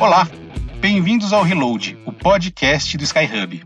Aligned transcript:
Olá, 0.00 0.28
bem-vindos 0.80 1.32
ao 1.32 1.42
Reload, 1.42 1.98
o 2.06 2.12
podcast 2.12 2.96
do 2.96 3.02
Skyhub. 3.02 3.64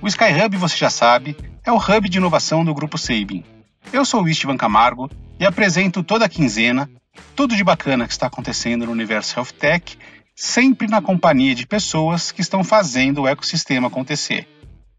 O 0.00 0.08
Skyhub, 0.08 0.56
você 0.56 0.78
já 0.78 0.88
sabe, 0.88 1.36
é 1.62 1.70
o 1.70 1.76
hub 1.76 2.08
de 2.08 2.16
inovação 2.16 2.64
do 2.64 2.72
Grupo 2.72 2.96
Sabin. 2.96 3.44
Eu 3.92 4.02
sou 4.06 4.22
o 4.22 4.28
Istvan 4.28 4.56
Camargo 4.56 5.10
e 5.38 5.44
apresento 5.44 6.02
toda 6.02 6.24
a 6.24 6.28
quinzena 6.28 6.88
tudo 7.36 7.54
de 7.54 7.62
bacana 7.62 8.06
que 8.06 8.14
está 8.14 8.28
acontecendo 8.28 8.86
no 8.86 8.92
universo 8.92 9.38
Health 9.38 9.52
Tech, 9.58 9.98
sempre 10.34 10.88
na 10.88 11.02
companhia 11.02 11.54
de 11.54 11.66
pessoas 11.66 12.32
que 12.32 12.40
estão 12.40 12.64
fazendo 12.64 13.20
o 13.20 13.28
ecossistema 13.28 13.88
acontecer. 13.88 14.48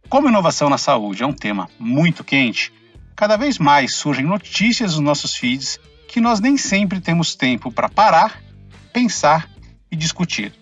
Como 0.07 0.29
inovação 0.29 0.69
na 0.69 0.77
saúde 0.77 1.23
é 1.23 1.25
um 1.25 1.33
tema 1.33 1.67
muito 1.79 2.23
quente, 2.23 2.71
cada 3.15 3.37
vez 3.37 3.57
mais 3.57 3.95
surgem 3.95 4.23
notícias 4.23 4.91
nos 4.91 5.03
nossos 5.03 5.35
feeds 5.35 5.79
que 6.07 6.21
nós 6.21 6.39
nem 6.39 6.57
sempre 6.57 7.01
temos 7.01 7.33
tempo 7.33 7.71
para 7.71 7.89
parar, 7.89 8.39
pensar 8.93 9.49
e 9.91 9.95
discutir 9.95 10.53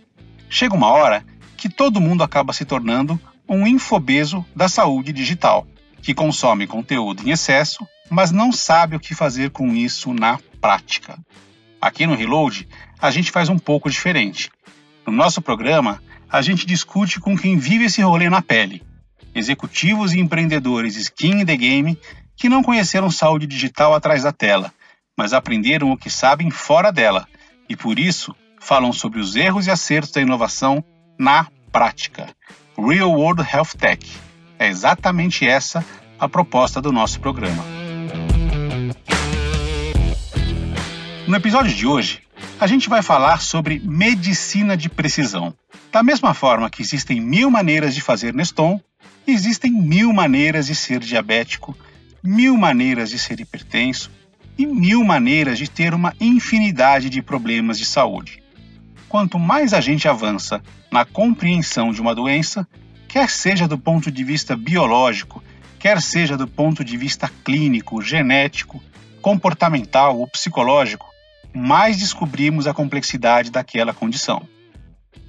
chega 0.53 0.75
uma 0.75 0.87
hora 0.87 1.25
que 1.57 1.67
todo 1.67 1.99
mundo 1.99 2.23
acaba 2.23 2.53
se 2.53 2.63
tornando 2.63 3.19
um 3.49 3.65
infobeso 3.65 4.45
da 4.55 4.69
saúde 4.69 5.11
digital, 5.11 5.65
que 5.99 6.13
consome 6.13 6.67
conteúdo 6.67 7.27
em 7.27 7.31
excesso, 7.31 7.87
mas 8.07 8.31
não 8.31 8.51
sabe 8.51 8.95
o 8.95 8.99
que 8.99 9.15
fazer 9.15 9.49
com 9.49 9.73
isso 9.73 10.13
na 10.13 10.39
prática. 10.61 11.17
Aqui 11.81 12.05
no 12.05 12.15
Reload, 12.15 12.67
a 13.01 13.09
gente 13.09 13.31
faz 13.31 13.49
um 13.49 13.57
pouco 13.57 13.89
diferente. 13.89 14.51
No 15.07 15.11
nosso 15.11 15.41
programa, 15.41 15.99
a 16.29 16.39
gente 16.43 16.67
discute 16.67 17.19
com 17.19 17.35
quem 17.35 17.57
vive 17.57 17.85
esse 17.85 18.03
rolê 18.03 18.29
na 18.29 18.41
pele. 18.41 18.83
Executivos 19.33 20.13
e 20.13 20.19
empreendedores 20.19 20.95
skin 20.95 21.41
in 21.41 21.45
the 21.45 21.57
game 21.57 21.97
que 22.37 22.47
não 22.47 22.61
conheceram 22.61 23.09
saúde 23.09 23.47
digital 23.47 23.95
atrás 23.95 24.21
da 24.21 24.31
tela, 24.31 24.71
mas 25.17 25.33
aprenderam 25.33 25.91
o 25.91 25.97
que 25.97 26.11
sabem 26.11 26.51
fora 26.51 26.91
dela 26.91 27.27
e 27.67 27.75
por 27.75 27.97
isso 27.97 28.35
falam 28.63 28.93
sobre 28.93 29.19
os 29.19 29.35
erros 29.35 29.67
e 29.67 29.71
acertos 29.71 30.11
da 30.11 30.21
inovação 30.21 30.83
na 31.19 31.47
prática. 31.71 32.29
Real 32.77 33.11
World 33.11 33.41
Health 33.41 33.75
Tech. 33.77 34.09
É 34.57 34.67
exatamente 34.67 35.45
essa 35.45 35.85
a 36.17 36.29
proposta 36.29 36.81
do 36.81 36.91
nosso 36.91 37.19
programa. 37.19 37.63
No 41.27 41.35
episódio 41.35 41.73
de 41.73 41.85
hoje, 41.85 42.21
a 42.59 42.65
gente 42.65 42.87
vai 42.87 43.01
falar 43.01 43.41
sobre 43.41 43.81
medicina 43.83 44.77
de 44.77 44.89
precisão. 44.89 45.53
Da 45.91 46.01
mesma 46.01 46.33
forma 46.33 46.69
que 46.69 46.81
existem 46.81 47.19
mil 47.19 47.51
maneiras 47.51 47.93
de 47.93 48.01
fazer 48.01 48.33
Neston, 48.33 48.79
existem 49.27 49.71
mil 49.71 50.13
maneiras 50.13 50.67
de 50.67 50.75
ser 50.75 50.99
diabético, 50.99 51.77
mil 52.23 52.57
maneiras 52.57 53.09
de 53.09 53.19
ser 53.19 53.39
hipertenso 53.39 54.09
e 54.57 54.65
mil 54.65 55.03
maneiras 55.03 55.57
de 55.57 55.69
ter 55.69 55.93
uma 55.93 56.13
infinidade 56.19 57.09
de 57.09 57.21
problemas 57.21 57.77
de 57.77 57.85
saúde 57.85 58.42
quanto 59.13 59.37
mais 59.37 59.75
a 59.75 59.79
gente 59.79 60.07
avança 60.07 60.59
na 60.89 61.05
compreensão 61.05 61.91
de 61.91 62.01
uma 62.01 62.15
doença, 62.15 62.67
quer 63.07 63.29
seja 63.29 63.67
do 63.67 63.77
ponto 63.77 64.11
de 64.11 64.23
vista 64.23 64.57
biológico, 64.57 65.43
quer 65.77 66.01
seja 66.01 66.35
do 66.35 66.47
ponto 66.47 66.83
de 66.83 66.97
vista 66.97 67.29
clínico, 67.43 68.01
genético, 68.01 68.81
comportamental 69.21 70.17
ou 70.17 70.27
psicológico, 70.27 71.05
mais 71.53 71.99
descobrimos 71.99 72.65
a 72.65 72.73
complexidade 72.73 73.51
daquela 73.51 73.93
condição. 73.93 74.47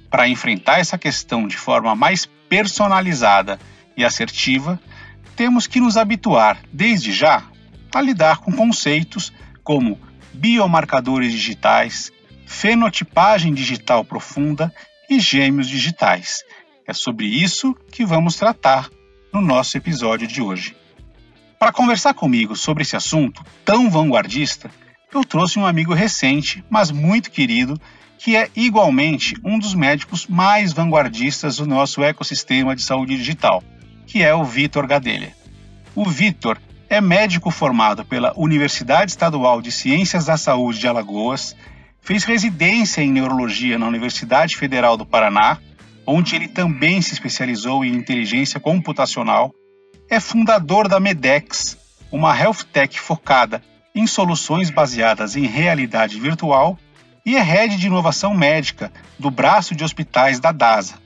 Para 0.09 0.27
enfrentar 0.27 0.79
essa 0.79 0.97
questão 0.97 1.47
de 1.47 1.55
forma 1.55 1.93
mais 1.93 2.25
personalizada 2.49 3.59
e 3.95 4.03
assertiva, 4.03 4.79
temos 5.35 5.67
que 5.67 5.79
nos 5.79 5.95
habituar, 5.95 6.57
desde 6.73 7.11
já, 7.11 7.43
a 7.93 8.01
lidar 8.01 8.39
com 8.39 8.51
conceitos 8.51 9.31
como 9.63 9.99
biomarcadores 10.33 11.31
digitais, 11.31 12.11
fenotipagem 12.45 13.53
digital 13.53 14.03
profunda 14.03 14.73
e 15.09 15.19
gêmeos 15.19 15.67
digitais. 15.67 16.43
É 16.87 16.93
sobre 16.93 17.25
isso 17.25 17.75
que 17.91 18.05
vamos 18.05 18.35
tratar 18.35 18.89
no 19.33 19.41
nosso 19.41 19.77
episódio 19.77 20.27
de 20.27 20.41
hoje. 20.41 20.75
Para 21.59 21.71
conversar 21.71 22.13
comigo 22.13 22.55
sobre 22.55 22.83
esse 22.83 22.95
assunto 22.95 23.43
tão 23.63 23.89
vanguardista, 23.89 24.69
eu 25.13 25.23
trouxe 25.23 25.57
um 25.57 25.65
amigo 25.65 25.93
recente, 25.93 26.63
mas 26.69 26.91
muito 26.91 27.31
querido, 27.31 27.79
que 28.17 28.35
é 28.35 28.49
igualmente 28.55 29.35
um 29.43 29.57
dos 29.57 29.73
médicos 29.73 30.27
mais 30.27 30.73
vanguardistas 30.73 31.57
do 31.57 31.65
nosso 31.65 32.03
ecossistema 32.03 32.75
de 32.75 32.83
saúde 32.83 33.17
digital, 33.17 33.63
que 34.05 34.21
é 34.21 34.33
o 34.33 34.43
Vitor 34.43 34.85
Gadelha. 34.85 35.33
O 35.95 36.05
Vitor 36.05 36.59
é 36.89 37.01
médico 37.01 37.49
formado 37.49 38.05
pela 38.05 38.33
Universidade 38.37 39.11
Estadual 39.11 39.61
de 39.61 39.71
Ciências 39.71 40.25
da 40.25 40.37
Saúde 40.37 40.79
de 40.79 40.87
Alagoas 40.87 41.55
Fez 42.05 42.23
residência 42.23 43.01
em 43.01 43.11
neurologia 43.11 43.79
na 43.79 43.87
Universidade 43.87 44.55
Federal 44.55 44.95
do 44.95 45.07
Paraná, 45.07 45.57
onde 46.05 46.35
ele 46.35 46.47
também 46.47 47.01
se 47.01 47.13
especializou 47.13 47.83
em 47.83 47.95
inteligência 47.95 48.59
computacional. 48.59 49.51
É 50.07 50.19
fundador 50.19 50.87
da 50.87 50.99
Medex, 50.99 51.75
uma 52.11 52.37
health 52.39 52.63
tech 52.71 52.99
focada 52.99 53.59
em 53.95 54.05
soluções 54.05 54.69
baseadas 54.69 55.35
em 55.35 55.47
realidade 55.47 56.19
virtual, 56.19 56.77
e 57.25 57.35
é 57.35 57.41
head 57.41 57.75
de 57.75 57.87
inovação 57.87 58.35
médica 58.35 58.91
do 59.17 59.31
braço 59.31 59.73
de 59.73 59.83
hospitais 59.83 60.39
da 60.39 60.51
DASA. 60.51 60.99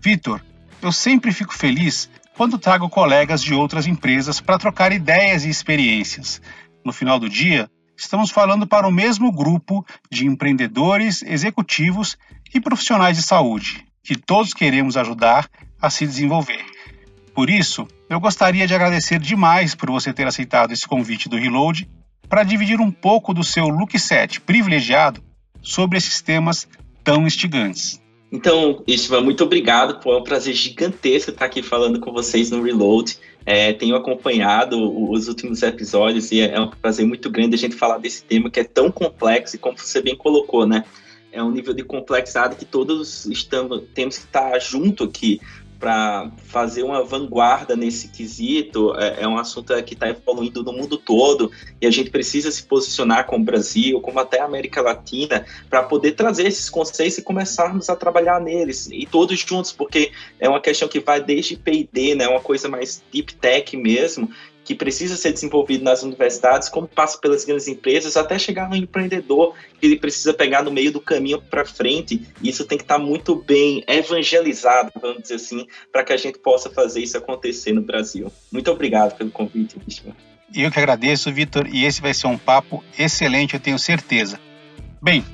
Vitor, 0.00 0.44
eu 0.82 0.90
sempre 0.90 1.30
fico 1.30 1.54
feliz 1.54 2.10
quando 2.36 2.58
trago 2.58 2.88
colegas 2.88 3.44
de 3.44 3.54
outras 3.54 3.86
empresas 3.86 4.40
para 4.40 4.58
trocar 4.58 4.90
ideias 4.90 5.44
e 5.44 5.48
experiências. 5.48 6.42
No 6.84 6.92
final 6.92 7.20
do 7.20 7.28
dia, 7.28 7.70
estamos 8.02 8.30
falando 8.30 8.66
para 8.66 8.86
o 8.86 8.92
mesmo 8.92 9.30
grupo 9.30 9.86
de 10.10 10.26
empreendedores, 10.26 11.22
executivos 11.22 12.18
e 12.52 12.60
profissionais 12.60 13.16
de 13.16 13.22
saúde, 13.22 13.86
que 14.02 14.16
todos 14.16 14.52
queremos 14.52 14.96
ajudar 14.96 15.48
a 15.80 15.88
se 15.88 16.06
desenvolver. 16.06 16.64
Por 17.34 17.48
isso, 17.48 17.86
eu 18.10 18.20
gostaria 18.20 18.66
de 18.66 18.74
agradecer 18.74 19.18
demais 19.18 19.74
por 19.74 19.90
você 19.90 20.12
ter 20.12 20.26
aceitado 20.26 20.72
esse 20.72 20.86
convite 20.86 21.28
do 21.28 21.36
Reload 21.36 21.88
para 22.28 22.42
dividir 22.42 22.80
um 22.80 22.90
pouco 22.90 23.32
do 23.32 23.44
seu 23.44 23.68
look 23.68 23.98
set 23.98 24.40
privilegiado 24.40 25.22
sobre 25.62 25.96
esses 25.96 26.20
temas 26.20 26.66
tão 27.04 27.26
instigantes. 27.26 28.01
Então, 28.32 28.82
Istvan, 28.86 29.20
muito 29.20 29.44
obrigado. 29.44 30.02
Foi 30.02 30.16
um 30.16 30.24
prazer 30.24 30.54
gigantesco 30.54 31.30
estar 31.30 31.44
aqui 31.44 31.62
falando 31.62 32.00
com 32.00 32.10
vocês 32.10 32.50
no 32.50 32.62
Reload. 32.62 33.18
É, 33.44 33.74
tenho 33.74 33.94
acompanhado 33.94 34.78
os 35.10 35.28
últimos 35.28 35.62
episódios 35.62 36.32
e 36.32 36.40
é 36.40 36.58
um 36.58 36.70
prazer 36.70 37.04
muito 37.04 37.28
grande 37.28 37.56
a 37.56 37.58
gente 37.58 37.76
falar 37.76 37.98
desse 37.98 38.24
tema 38.24 38.48
que 38.48 38.60
é 38.60 38.64
tão 38.64 38.90
complexo 38.90 39.56
e 39.56 39.58
como 39.58 39.76
você 39.76 40.00
bem 40.00 40.16
colocou, 40.16 40.66
né? 40.66 40.84
É 41.30 41.42
um 41.42 41.50
nível 41.50 41.74
de 41.74 41.82
complexidade 41.82 42.56
que 42.56 42.64
todos 42.64 43.26
estamos, 43.26 43.82
temos 43.94 44.16
que 44.16 44.24
estar 44.24 44.58
junto 44.58 45.04
aqui 45.04 45.38
para 45.82 46.30
fazer 46.46 46.84
uma 46.84 47.02
vanguarda 47.02 47.74
nesse 47.74 48.06
quesito. 48.06 48.94
É, 48.96 49.22
é 49.22 49.28
um 49.28 49.36
assunto 49.36 49.74
que 49.82 49.94
está 49.94 50.08
evoluindo 50.08 50.62
no 50.62 50.72
mundo 50.72 50.96
todo 50.96 51.50
e 51.80 51.86
a 51.88 51.90
gente 51.90 52.08
precisa 52.08 52.52
se 52.52 52.62
posicionar 52.62 53.26
como 53.26 53.44
Brasil, 53.44 54.00
como 54.00 54.20
até 54.20 54.40
a 54.40 54.44
América 54.44 54.80
Latina, 54.80 55.44
para 55.68 55.82
poder 55.82 56.12
trazer 56.12 56.46
esses 56.46 56.70
conceitos 56.70 57.18
e 57.18 57.22
começarmos 57.22 57.90
a 57.90 57.96
trabalhar 57.96 58.40
neles 58.40 58.88
e 58.92 59.04
todos 59.06 59.40
juntos, 59.40 59.72
porque 59.72 60.12
é 60.38 60.48
uma 60.48 60.60
questão 60.60 60.86
que 60.86 61.00
vai 61.00 61.20
desde 61.20 61.56
P&D, 61.56 62.14
né, 62.14 62.28
uma 62.28 62.40
coisa 62.40 62.68
mais 62.68 63.02
deep 63.12 63.34
tech 63.34 63.76
mesmo, 63.76 64.30
que 64.64 64.74
precisa 64.74 65.16
ser 65.16 65.32
desenvolvido 65.32 65.84
nas 65.84 66.02
universidades, 66.02 66.68
como 66.68 66.86
passa 66.86 67.18
pelas 67.18 67.44
grandes 67.44 67.68
empresas, 67.68 68.16
até 68.16 68.38
chegar 68.38 68.68
no 68.68 68.76
empreendedor, 68.76 69.54
que 69.80 69.86
ele 69.86 69.96
precisa 69.96 70.32
pegar 70.32 70.62
no 70.62 70.70
meio 70.70 70.92
do 70.92 71.00
caminho 71.00 71.40
para 71.40 71.64
frente. 71.64 72.22
E 72.40 72.48
isso 72.48 72.64
tem 72.64 72.78
que 72.78 72.84
estar 72.84 72.98
tá 72.98 73.04
muito 73.04 73.36
bem 73.36 73.84
evangelizado, 73.86 74.92
vamos 75.00 75.22
dizer 75.22 75.36
assim, 75.36 75.66
para 75.90 76.04
que 76.04 76.12
a 76.12 76.16
gente 76.16 76.38
possa 76.38 76.70
fazer 76.70 77.00
isso 77.00 77.16
acontecer 77.16 77.72
no 77.72 77.82
Brasil. 77.82 78.32
Muito 78.50 78.70
obrigado 78.70 79.16
pelo 79.16 79.30
convite, 79.30 79.76
Richard. 79.86 80.16
Eu 80.54 80.70
que 80.70 80.78
agradeço, 80.78 81.32
Vitor, 81.32 81.66
e 81.72 81.84
esse 81.84 82.00
vai 82.00 82.12
ser 82.12 82.26
um 82.26 82.36
papo 82.36 82.84
excelente, 82.98 83.54
eu 83.54 83.60
tenho 83.60 83.78
certeza. 83.78 84.38
Bem, 85.00 85.24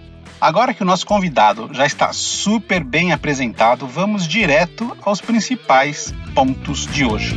agora 0.40 0.72
que 0.72 0.82
o 0.82 0.86
nosso 0.86 1.04
convidado 1.04 1.68
já 1.72 1.84
está 1.84 2.12
super 2.12 2.84
bem 2.84 3.12
apresentado, 3.12 3.86
vamos 3.86 4.26
direto 4.28 4.96
aos 5.02 5.20
principais 5.20 6.14
pontos 6.34 6.86
de 6.86 7.04
hoje. 7.04 7.34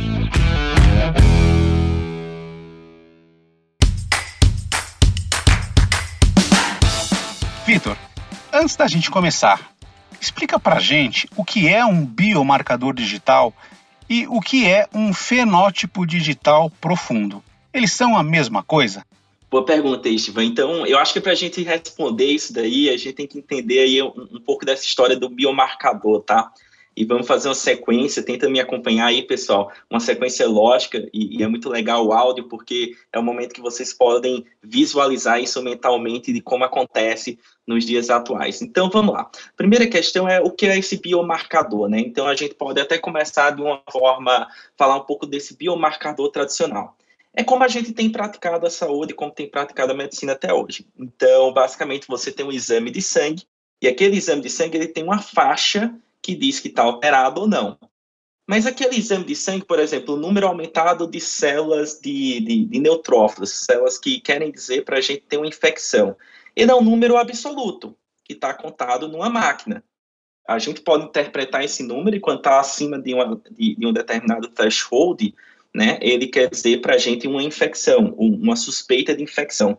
Vitor, 7.72 7.96
antes 8.52 8.76
da 8.76 8.86
gente 8.86 9.10
começar, 9.10 9.72
explica 10.20 10.60
pra 10.60 10.78
gente 10.78 11.26
o 11.34 11.42
que 11.42 11.66
é 11.66 11.82
um 11.82 12.04
biomarcador 12.04 12.92
digital 12.92 13.50
e 14.10 14.26
o 14.26 14.42
que 14.42 14.68
é 14.68 14.86
um 14.92 15.14
fenótipo 15.14 16.06
digital 16.06 16.70
profundo. 16.82 17.42
Eles 17.72 17.90
são 17.90 18.14
a 18.14 18.22
mesma 18.22 18.62
coisa? 18.62 19.06
Boa 19.50 19.64
pergunta, 19.64 20.06
Estivan. 20.06 20.44
Então, 20.44 20.86
eu 20.86 20.98
acho 20.98 21.14
que 21.14 21.20
para 21.22 21.32
a 21.32 21.34
gente 21.34 21.62
responder 21.62 22.26
isso 22.26 22.52
daí, 22.52 22.90
a 22.90 22.96
gente 22.98 23.14
tem 23.14 23.26
que 23.26 23.38
entender 23.38 23.78
aí 23.78 24.02
um, 24.02 24.12
um 24.32 24.40
pouco 24.44 24.66
dessa 24.66 24.84
história 24.84 25.16
do 25.16 25.30
biomarcador, 25.30 26.20
tá? 26.20 26.52
E 26.96 27.04
vamos 27.04 27.26
fazer 27.26 27.48
uma 27.48 27.54
sequência, 27.54 28.22
tenta 28.22 28.48
me 28.48 28.60
acompanhar 28.60 29.06
aí, 29.06 29.22
pessoal, 29.22 29.72
uma 29.88 30.00
sequência 30.00 30.46
lógica, 30.46 31.08
e, 31.12 31.38
e, 31.38 31.42
é 31.42 31.48
muito 31.48 31.68
legal 31.68 32.06
o 32.06 32.12
áudio, 32.12 32.48
porque 32.48 32.94
é 33.12 33.18
o 33.18 33.22
momento 33.22 33.54
que 33.54 33.60
vocês 33.60 33.92
podem 33.92 34.44
visualizar 34.62 35.40
isso 35.40 35.62
mentalmente 35.62 36.32
de 36.32 36.40
como 36.40 36.64
acontece 36.64 37.38
nos 37.66 37.84
dias 37.84 38.10
atuais. 38.10 38.60
Então, 38.60 38.90
vamos 38.90 39.14
lá. 39.14 39.30
Primeira 39.56 39.86
questão 39.86 40.28
é 40.28 40.40
o 40.40 40.50
que 40.50 40.66
é 40.66 40.78
esse 40.78 41.00
biomarcador, 41.00 41.88
né? 41.88 42.00
Então, 42.00 42.26
a 42.26 42.34
gente 42.34 42.54
pode 42.54 42.80
até 42.80 42.98
começar 42.98 43.50
de 43.50 43.62
uma 43.62 43.82
forma, 43.90 44.46
falar 44.76 44.96
um 44.96 45.04
pouco 45.04 45.26
desse 45.26 45.56
biomarcador 45.56 46.30
tradicional. 46.30 46.96
É 47.34 47.42
como 47.42 47.64
a 47.64 47.68
gente 47.68 47.92
tem 47.92 48.10
praticado 48.10 48.66
a 48.66 48.70
saúde, 48.70 49.14
como 49.14 49.30
tem 49.30 49.48
praticado 49.48 49.92
a 49.92 49.96
medicina 49.96 50.32
até 50.32 50.52
hoje. 50.52 50.86
Então, 50.98 51.52
basicamente, 51.52 52.06
você 52.06 52.30
tem 52.30 52.44
um 52.44 52.52
exame 52.52 52.90
de 52.90 53.00
sangue, 53.00 53.44
e 53.80 53.88
aquele 53.88 54.16
exame 54.16 54.42
de 54.42 54.50
sangue 54.50 54.76
ele 54.76 54.86
tem 54.86 55.02
uma 55.02 55.18
faixa 55.18 55.92
que 56.22 56.34
diz 56.34 56.60
que 56.60 56.68
está 56.68 56.82
alterado 56.82 57.42
ou 57.42 57.48
não. 57.48 57.78
Mas 58.46 58.66
aquele 58.66 58.96
exame 58.96 59.24
de 59.24 59.34
sangue, 59.34 59.64
por 59.64 59.78
exemplo, 59.78 60.14
o 60.14 60.18
número 60.18 60.46
aumentado 60.46 61.06
de 61.06 61.20
células 61.20 62.00
de, 62.00 62.40
de, 62.40 62.64
de 62.66 62.80
neutrófilos, 62.80 63.50
células 63.50 63.98
que 63.98 64.20
querem 64.20 64.50
dizer 64.50 64.84
para 64.84 64.98
a 64.98 65.00
gente 65.00 65.22
ter 65.22 65.36
uma 65.36 65.46
infecção, 65.46 66.16
ele 66.54 66.70
é 66.70 66.74
um 66.74 66.82
número 66.82 67.16
absoluto, 67.16 67.96
que 68.24 68.34
está 68.34 68.52
contado 68.52 69.08
numa 69.08 69.30
máquina. 69.30 69.82
A 70.46 70.58
gente 70.58 70.80
pode 70.80 71.04
interpretar 71.04 71.64
esse 71.64 71.82
número 71.82 72.16
e 72.16 72.20
quando 72.20 72.38
está 72.38 72.58
acima 72.58 72.98
de, 72.98 73.14
uma, 73.14 73.40
de, 73.50 73.76
de, 73.76 73.86
um 73.86 73.92
determinado 73.92 74.48
threshold, 74.48 75.34
né, 75.74 75.98
ele 76.02 76.26
quer 76.26 76.50
dizer 76.50 76.80
para 76.80 76.94
a 76.94 76.98
gente 76.98 77.28
uma 77.28 77.42
infecção, 77.42 78.14
uma 78.18 78.56
suspeita 78.56 79.14
de 79.14 79.22
infecção. 79.22 79.78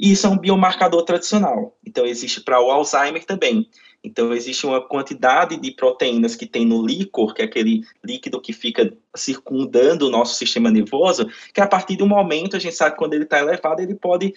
E 0.00 0.12
isso 0.12 0.26
é 0.26 0.30
um 0.30 0.38
biomarcador 0.38 1.02
tradicional. 1.02 1.76
Então, 1.84 2.06
existe 2.06 2.40
para 2.40 2.60
o 2.60 2.70
Alzheimer 2.70 3.24
também. 3.24 3.68
Então, 4.02 4.32
existe 4.32 4.64
uma 4.64 4.80
quantidade 4.80 5.56
de 5.56 5.72
proteínas 5.72 6.36
que 6.36 6.46
tem 6.46 6.64
no 6.64 6.86
líquor, 6.86 7.34
que 7.34 7.42
é 7.42 7.44
aquele 7.44 7.84
líquido 8.04 8.40
que 8.40 8.52
fica 8.52 8.92
circundando 9.14 10.06
o 10.06 10.10
nosso 10.10 10.36
sistema 10.36 10.70
nervoso, 10.70 11.28
que 11.52 11.60
a 11.60 11.66
partir 11.66 11.96
do 11.96 12.06
momento, 12.06 12.56
a 12.56 12.60
gente 12.60 12.76
sabe 12.76 12.92
que 12.92 12.98
quando 12.98 13.14
ele 13.14 13.24
está 13.24 13.40
elevado, 13.40 13.82
ele 13.82 13.94
pode 13.94 14.34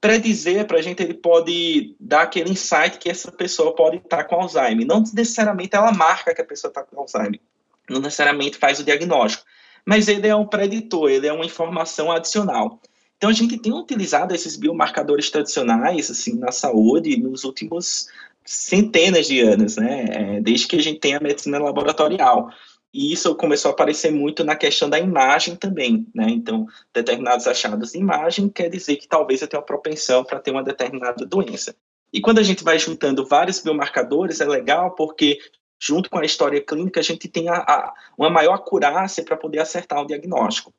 predizer 0.00 0.66
para 0.66 0.78
a 0.78 0.82
gente, 0.82 1.02
ele 1.02 1.14
pode 1.14 1.94
dar 2.00 2.22
aquele 2.22 2.50
insight 2.50 2.98
que 2.98 3.10
essa 3.10 3.30
pessoa 3.30 3.74
pode 3.74 3.98
estar 3.98 4.18
tá 4.18 4.24
com 4.24 4.36
Alzheimer. 4.36 4.86
Não 4.86 5.04
necessariamente 5.14 5.76
ela 5.76 5.92
marca 5.92 6.34
que 6.34 6.40
a 6.40 6.44
pessoa 6.44 6.70
está 6.70 6.82
com 6.82 7.00
Alzheimer, 7.00 7.40
não 7.88 8.00
necessariamente 8.00 8.56
faz 8.56 8.80
o 8.80 8.84
diagnóstico, 8.84 9.44
mas 9.84 10.08
ele 10.08 10.26
é 10.26 10.34
um 10.34 10.46
preditor, 10.46 11.10
ele 11.10 11.26
é 11.26 11.32
uma 11.32 11.44
informação 11.44 12.10
adicional. 12.10 12.80
Então 13.18 13.28
a 13.28 13.34
gente 13.34 13.58
tem 13.58 13.72
utilizado 13.72 14.34
esses 14.34 14.56
biomarcadores 14.56 15.30
tradicionais 15.30 16.10
assim 16.10 16.38
na 16.38 16.50
saúde 16.50 17.18
nos 17.18 17.44
últimos 17.44 18.08
centenas 18.50 19.28
de 19.28 19.40
anos, 19.40 19.76
né? 19.76 20.06
É, 20.08 20.40
desde 20.40 20.66
que 20.66 20.74
a 20.74 20.82
gente 20.82 20.98
tem 20.98 21.14
a 21.14 21.20
medicina 21.20 21.56
laboratorial. 21.60 22.50
E 22.92 23.12
isso 23.12 23.32
começou 23.36 23.70
a 23.70 23.72
aparecer 23.72 24.10
muito 24.10 24.42
na 24.42 24.56
questão 24.56 24.90
da 24.90 24.98
imagem 24.98 25.54
também, 25.54 26.04
né? 26.12 26.26
Então, 26.28 26.66
determinados 26.92 27.46
achados 27.46 27.92
de 27.92 27.98
imagem 27.98 28.48
quer 28.48 28.68
dizer 28.68 28.96
que 28.96 29.06
talvez 29.06 29.40
eu 29.40 29.46
tenha 29.46 29.60
uma 29.60 29.66
propensão 29.66 30.24
para 30.24 30.40
ter 30.40 30.50
uma 30.50 30.64
determinada 30.64 31.24
doença. 31.24 31.76
E 32.12 32.20
quando 32.20 32.40
a 32.40 32.42
gente 32.42 32.64
vai 32.64 32.76
juntando 32.76 33.24
vários 33.24 33.60
biomarcadores, 33.60 34.40
é 34.40 34.44
legal 34.44 34.96
porque 34.96 35.38
junto 35.80 36.10
com 36.10 36.18
a 36.18 36.24
história 36.24 36.60
clínica 36.60 36.98
a 36.98 37.04
gente 37.04 37.28
tem 37.28 37.48
a, 37.48 37.54
a, 37.54 37.94
uma 38.18 38.28
maior 38.28 38.54
acurácia 38.54 39.24
para 39.24 39.36
poder 39.36 39.60
acertar 39.60 40.02
o 40.02 40.06
diagnóstico. 40.06 40.74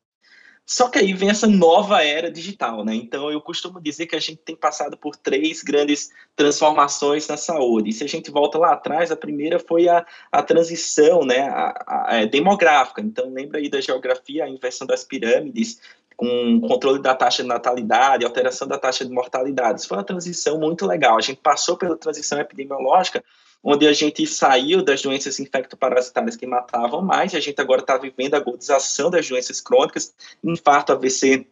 Só 0.72 0.88
que 0.88 1.00
aí 1.00 1.12
vem 1.14 1.30
essa 1.30 1.48
nova 1.48 2.02
era 2.02 2.32
digital, 2.32 2.86
né? 2.86 2.96
Então 2.96 3.30
eu 3.30 3.42
costumo 3.42 3.82
dizer 3.82 4.06
que 4.06 4.16
a 4.16 4.22
gente 4.22 4.38
tem 4.38 4.56
passado 4.56 4.96
por 4.96 5.18
três 5.18 5.62
grandes 5.62 6.12
transformações 6.34 7.28
na 7.28 7.36
saúde. 7.36 7.90
E 7.90 7.94
se 7.94 8.06
a 8.06 8.08
gente 8.08 8.32
volta 8.32 8.58
lá 8.58 8.72
atrás, 8.72 9.12
a 9.12 9.18
primeira 9.18 9.60
foi 9.60 9.90
a, 9.90 10.06
a 10.32 10.42
transição, 10.42 11.26
né, 11.26 11.42
a, 11.42 12.06
a, 12.08 12.16
é, 12.22 12.26
demográfica. 12.26 13.02
Então 13.02 13.30
lembra 13.34 13.60
aí 13.60 13.68
da 13.68 13.82
geografia, 13.82 14.46
a 14.46 14.50
inversão 14.50 14.88
das 14.88 15.04
pirâmides, 15.04 15.82
com 16.16 16.62
controle 16.62 17.02
da 17.02 17.14
taxa 17.16 17.44
de 17.44 17.50
natalidade, 17.50 18.24
alteração 18.24 18.66
da 18.66 18.78
taxa 18.78 19.04
de 19.04 19.12
mortalidade. 19.12 19.82
Isso 19.82 19.90
foi 19.90 19.98
uma 19.98 20.06
transição 20.06 20.58
muito 20.58 20.88
legal. 20.88 21.18
A 21.18 21.22
gente 21.22 21.42
passou 21.42 21.76
pela 21.76 21.98
transição 21.98 22.40
epidemiológica 22.40 23.22
onde 23.64 23.88
a 23.88 23.94
gente 23.94 24.26
saiu 24.26 24.84
das 24.84 25.02
doenças 25.02 25.40
infectoparasitárias 25.40 26.36
que 26.36 26.48
matavam 26.48 27.02
mais, 27.02 27.34
e 27.34 27.38
a 27.38 27.40
gente 27.40 27.60
agora 27.62 27.82
está 27.82 27.98
vivendo 27.98 28.34
a 28.34 28.38
agudização 28.38 29.10
das 29.10 29.28
doenças 29.28 29.62
crônicas, 29.62 30.14
infarto, 30.44 30.92
AVC, 30.92 31.46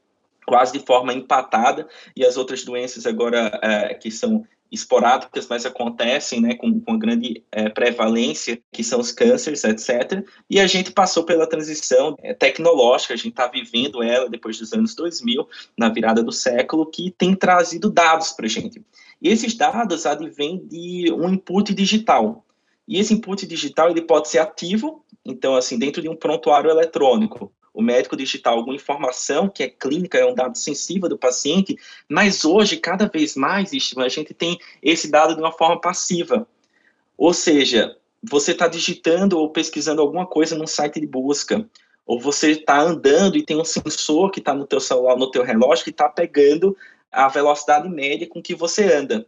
quase 0.45 0.73
de 0.73 0.85
forma 0.85 1.13
empatada, 1.13 1.87
e 2.15 2.25
as 2.25 2.37
outras 2.37 2.63
doenças 2.63 3.05
agora 3.05 3.59
é, 3.61 3.93
que 3.93 4.09
são 4.09 4.45
esporádicas, 4.71 5.47
mas 5.47 5.65
acontecem 5.65 6.41
né, 6.41 6.55
com, 6.55 6.79
com 6.79 6.97
grande 6.97 7.43
é, 7.51 7.69
prevalência, 7.69 8.59
que 8.71 8.83
são 8.83 8.99
os 8.99 9.11
cânceres, 9.11 9.63
etc. 9.63 10.23
E 10.49 10.59
a 10.59 10.67
gente 10.67 10.91
passou 10.91 11.23
pela 11.23 11.47
transição 11.47 12.15
é, 12.21 12.33
tecnológica, 12.33 13.13
a 13.13 13.17
gente 13.17 13.29
está 13.29 13.47
vivendo 13.47 14.03
ela 14.03 14.29
depois 14.29 14.57
dos 14.57 14.71
anos 14.73 14.93
2000, 14.95 15.47
na 15.77 15.89
virada 15.89 16.21
do 16.21 16.31
século, 16.31 16.85
que 16.85 17.11
tem 17.11 17.35
trazido 17.35 17.89
dados 17.89 18.31
para 18.31 18.45
a 18.45 18.49
gente. 18.49 18.81
E 19.21 19.29
esses 19.29 19.53
dados 19.55 20.05
advêm 20.05 20.65
de 20.65 21.11
um 21.11 21.29
input 21.29 21.73
digital. 21.73 22.45
E 22.87 22.99
esse 22.99 23.13
input 23.13 23.45
digital 23.45 23.89
ele 23.91 24.01
pode 24.01 24.29
ser 24.29 24.39
ativo, 24.39 25.03
então, 25.25 25.55
assim, 25.55 25.77
dentro 25.77 26.01
de 26.01 26.09
um 26.09 26.15
prontuário 26.15 26.71
eletrônico, 26.71 27.51
o 27.73 27.81
médico 27.81 28.17
digital 28.17 28.57
alguma 28.57 28.75
informação 28.75 29.47
que 29.47 29.63
é 29.63 29.69
clínica, 29.69 30.17
é 30.17 30.25
um 30.25 30.33
dado 30.33 30.57
sensível 30.57 31.07
do 31.07 31.17
paciente, 31.17 31.77
mas 32.09 32.43
hoje, 32.43 32.77
cada 32.77 33.07
vez 33.07 33.35
mais, 33.35 33.71
a 33.97 34.09
gente 34.09 34.33
tem 34.33 34.57
esse 34.81 35.09
dado 35.09 35.35
de 35.35 35.41
uma 35.41 35.51
forma 35.51 35.79
passiva. 35.79 36.47
Ou 37.17 37.33
seja, 37.33 37.95
você 38.23 38.51
está 38.51 38.67
digitando 38.67 39.37
ou 39.37 39.49
pesquisando 39.49 40.01
alguma 40.01 40.25
coisa 40.25 40.57
num 40.57 40.67
site 40.67 40.99
de 40.99 41.07
busca, 41.07 41.69
ou 42.05 42.19
você 42.19 42.51
está 42.51 42.81
andando 42.81 43.37
e 43.37 43.45
tem 43.45 43.55
um 43.55 43.63
sensor 43.63 44.31
que 44.31 44.39
está 44.39 44.53
no 44.53 44.65
teu 44.65 44.79
celular, 44.79 45.15
no 45.15 45.29
teu 45.29 45.43
relógio, 45.43 45.83
que 45.83 45.91
está 45.91 46.09
pegando 46.09 46.75
a 47.11 47.27
velocidade 47.27 47.89
média 47.89 48.27
com 48.27 48.41
que 48.41 48.55
você 48.55 48.91
anda. 48.93 49.25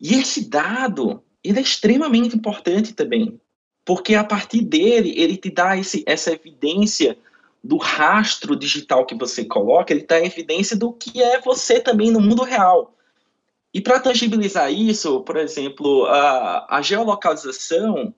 E 0.00 0.14
esse 0.14 0.48
dado, 0.48 1.22
ele 1.44 1.58
é 1.58 1.62
extremamente 1.62 2.34
importante 2.34 2.94
também, 2.94 3.40
porque 3.84 4.14
a 4.14 4.24
partir 4.24 4.62
dele, 4.62 5.14
ele 5.16 5.36
te 5.36 5.50
dá 5.50 5.76
esse, 5.76 6.02
essa 6.06 6.32
evidência 6.32 7.18
do 7.62 7.76
rastro 7.76 8.56
digital 8.56 9.04
que 9.04 9.14
você 9.14 9.44
coloca, 9.44 9.92
ele 9.92 10.06
dá 10.06 10.18
evidência 10.18 10.76
do 10.76 10.92
que 10.92 11.22
é 11.22 11.40
você 11.40 11.78
também 11.78 12.10
no 12.10 12.20
mundo 12.20 12.42
real. 12.42 12.94
E 13.72 13.80
para 13.80 14.00
tangibilizar 14.00 14.72
isso, 14.72 15.20
por 15.20 15.36
exemplo, 15.36 16.06
a, 16.06 16.78
a 16.78 16.82
geolocalização, 16.82 18.12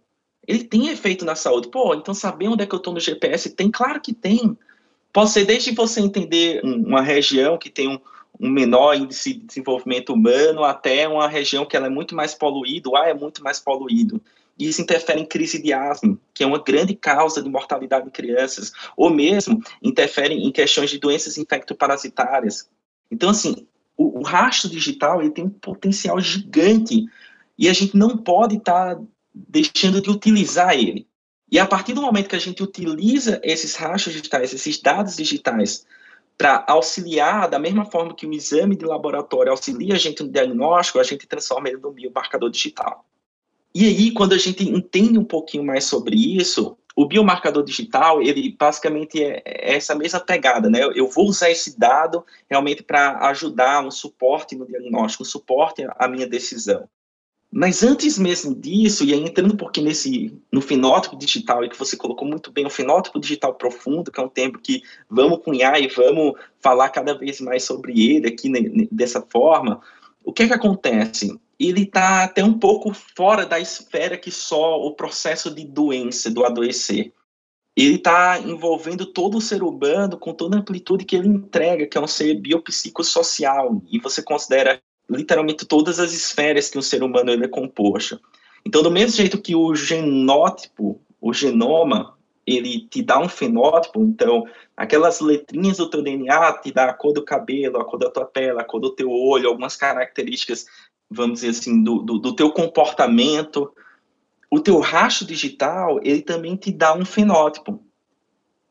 ele 0.46 0.64
tem 0.64 0.88
efeito 0.88 1.24
na 1.24 1.34
saúde. 1.34 1.68
Pô, 1.68 1.94
então 1.94 2.14
saber 2.14 2.48
onde 2.48 2.62
é 2.62 2.66
que 2.66 2.74
eu 2.74 2.78
estou 2.78 2.94
no 2.94 3.00
GPS 3.00 3.50
tem? 3.50 3.70
Claro 3.70 4.00
que 4.00 4.14
tem. 4.14 4.56
Pode 5.12 5.30
ser 5.30 5.44
desde 5.44 5.72
você 5.72 6.00
entender 6.00 6.62
uma 6.64 7.02
região 7.02 7.58
que 7.58 7.68
tem 7.68 7.88
um, 7.88 8.00
um 8.40 8.50
menor 8.50 8.94
índice 8.96 9.34
de 9.34 9.46
desenvolvimento 9.46 10.12
humano 10.12 10.64
até 10.64 11.06
uma 11.06 11.28
região 11.28 11.64
que 11.64 11.76
ela 11.76 11.86
é 11.86 11.90
muito 11.90 12.14
mais 12.14 12.34
poluída, 12.34 12.88
o 12.88 12.96
ar 12.96 13.08
é 13.08 13.14
muito 13.14 13.42
mais 13.42 13.60
poluído. 13.60 14.20
Isso 14.58 14.82
interfere 14.82 15.20
em 15.20 15.26
crise 15.26 15.62
de 15.62 15.72
asma, 15.72 16.18
que 16.34 16.44
é 16.44 16.46
uma 16.46 16.62
grande 16.62 16.94
causa 16.94 17.42
de 17.42 17.48
mortalidade 17.48 18.06
em 18.06 18.10
crianças, 18.10 18.72
ou 18.96 19.10
mesmo 19.10 19.62
interfere 19.82 20.34
em 20.34 20.52
questões 20.52 20.90
de 20.90 20.98
doenças 20.98 21.38
infectoparasitárias. 21.38 22.68
Então, 23.10 23.30
assim, 23.30 23.66
o, 23.96 24.20
o 24.20 24.22
rastro 24.22 24.68
digital 24.68 25.20
ele 25.20 25.30
tem 25.30 25.44
um 25.44 25.50
potencial 25.50 26.20
gigante 26.20 27.06
e 27.58 27.68
a 27.68 27.72
gente 27.72 27.96
não 27.96 28.16
pode 28.16 28.56
estar 28.56 28.96
tá 28.96 29.02
deixando 29.34 30.00
de 30.00 30.10
utilizar 30.10 30.74
ele. 30.74 31.06
E 31.50 31.58
a 31.58 31.66
partir 31.66 31.92
do 31.92 32.02
momento 32.02 32.28
que 32.28 32.36
a 32.36 32.40
gente 32.40 32.62
utiliza 32.62 33.40
esses 33.42 33.74
rastros 33.74 34.14
digitais, 34.14 34.54
esses 34.54 34.80
dados 34.80 35.16
digitais, 35.16 35.84
para 36.36 36.64
auxiliar, 36.68 37.48
da 37.48 37.58
mesma 37.58 37.84
forma 37.84 38.14
que 38.14 38.26
o 38.26 38.32
exame 38.32 38.74
de 38.74 38.84
laboratório 38.84 39.52
auxilia 39.52 39.94
a 39.94 39.98
gente 39.98 40.22
no 40.22 40.30
diagnóstico, 40.30 40.98
a 40.98 41.04
gente 41.04 41.26
transforma 41.26 41.68
ele 41.68 41.78
num 41.78 41.92
biomarcador 41.92 42.50
digital. 42.50 43.04
E 43.74 43.86
aí, 43.86 44.10
quando 44.10 44.34
a 44.34 44.38
gente 44.38 44.68
entende 44.68 45.18
um 45.18 45.24
pouquinho 45.24 45.64
mais 45.64 45.84
sobre 45.84 46.16
isso, 46.16 46.76
o 46.94 47.06
biomarcador 47.06 47.64
digital, 47.64 48.20
ele 48.20 48.54
basicamente 48.58 49.22
é, 49.22 49.42
é 49.46 49.76
essa 49.76 49.94
mesma 49.94 50.20
pegada, 50.20 50.68
né? 50.68 50.80
Eu 50.94 51.08
vou 51.08 51.26
usar 51.26 51.50
esse 51.50 51.78
dado 51.78 52.24
realmente 52.50 52.82
para 52.82 53.18
ajudar 53.28 53.84
um 53.84 53.90
suporte 53.90 54.54
no 54.54 54.66
diagnóstico, 54.66 55.22
um 55.22 55.26
suporte 55.26 55.86
à 55.96 56.06
minha 56.06 56.26
decisão. 56.26 56.88
Mas 57.54 57.82
antes 57.82 58.18
mesmo 58.18 58.54
disso, 58.54 59.04
e 59.04 59.12
aí 59.12 59.20
entrando 59.20 59.52
um 59.52 59.82
nesse, 59.82 60.40
no 60.50 60.62
fenótipo 60.62 61.14
digital, 61.14 61.62
e 61.62 61.68
que 61.68 61.78
você 61.78 61.98
colocou 61.98 62.26
muito 62.26 62.50
bem, 62.50 62.64
o 62.64 62.70
fenótipo 62.70 63.20
digital 63.20 63.54
profundo, 63.54 64.10
que 64.10 64.18
é 64.18 64.22
um 64.22 64.28
tempo 64.28 64.58
que 64.58 64.82
vamos 65.10 65.44
cunhar 65.44 65.78
e 65.78 65.86
vamos 65.86 66.32
falar 66.60 66.88
cada 66.88 67.12
vez 67.12 67.42
mais 67.42 67.62
sobre 67.62 67.92
ele 68.10 68.28
aqui 68.28 68.48
né, 68.48 68.60
dessa 68.90 69.20
forma, 69.20 69.82
o 70.24 70.32
que 70.32 70.44
é 70.44 70.46
que 70.46 70.54
acontece? 70.54 71.38
Ele 71.58 71.82
está 71.82 72.24
até 72.24 72.42
um 72.42 72.58
pouco 72.58 72.90
fora 72.94 73.44
da 73.44 73.60
esfera 73.60 74.16
que 74.16 74.30
só 74.30 74.80
o 74.80 74.94
processo 74.94 75.54
de 75.54 75.62
doença, 75.62 76.30
do 76.30 76.46
adoecer. 76.46 77.12
Ele 77.76 77.96
está 77.96 78.38
envolvendo 78.40 79.04
todo 79.04 79.36
o 79.36 79.42
ser 79.42 79.62
humano 79.62 80.16
com 80.16 80.32
toda 80.32 80.56
a 80.56 80.60
amplitude 80.60 81.04
que 81.04 81.16
ele 81.16 81.28
entrega, 81.28 81.86
que 81.86 81.98
é 81.98 82.00
um 82.00 82.06
ser 82.06 82.34
biopsicossocial, 82.34 83.82
e 83.90 83.98
você 83.98 84.22
considera 84.22 84.80
literalmente 85.08 85.66
todas 85.66 85.98
as 85.98 86.12
esferas 86.12 86.68
que 86.68 86.78
o 86.78 86.82
ser 86.82 87.02
humano 87.02 87.30
ele 87.30 87.44
é 87.44 87.48
composto. 87.48 88.20
Então, 88.64 88.82
do 88.82 88.90
mesmo 88.90 89.16
jeito 89.16 89.40
que 89.40 89.54
o 89.54 89.74
genótipo, 89.74 91.00
o 91.20 91.32
genoma, 91.32 92.16
ele 92.46 92.86
te 92.88 93.02
dá 93.02 93.20
um 93.20 93.28
fenótipo, 93.28 94.02
então 94.02 94.44
aquelas 94.76 95.20
letrinhas 95.20 95.76
do 95.76 95.88
teu 95.88 96.02
DNA 96.02 96.52
te 96.54 96.72
dá 96.72 96.90
a 96.90 96.94
cor 96.94 97.12
do 97.12 97.24
cabelo, 97.24 97.80
a 97.80 97.84
cor 97.84 97.98
da 97.98 98.10
tua 98.10 98.24
pele, 98.24 98.60
a 98.60 98.64
cor 98.64 98.80
do 98.80 98.90
teu 98.90 99.10
olho, 99.10 99.48
algumas 99.48 99.76
características, 99.76 100.66
vamos 101.10 101.40
dizer 101.40 101.50
assim, 101.50 101.82
do, 101.82 101.98
do, 101.98 102.18
do 102.18 102.34
teu 102.34 102.50
comportamento. 102.50 103.72
O 104.50 104.60
teu 104.60 104.80
rastro 104.80 105.26
digital, 105.26 106.00
ele 106.02 106.22
também 106.22 106.56
te 106.56 106.72
dá 106.72 106.94
um 106.94 107.04
fenótipo. 107.04 107.82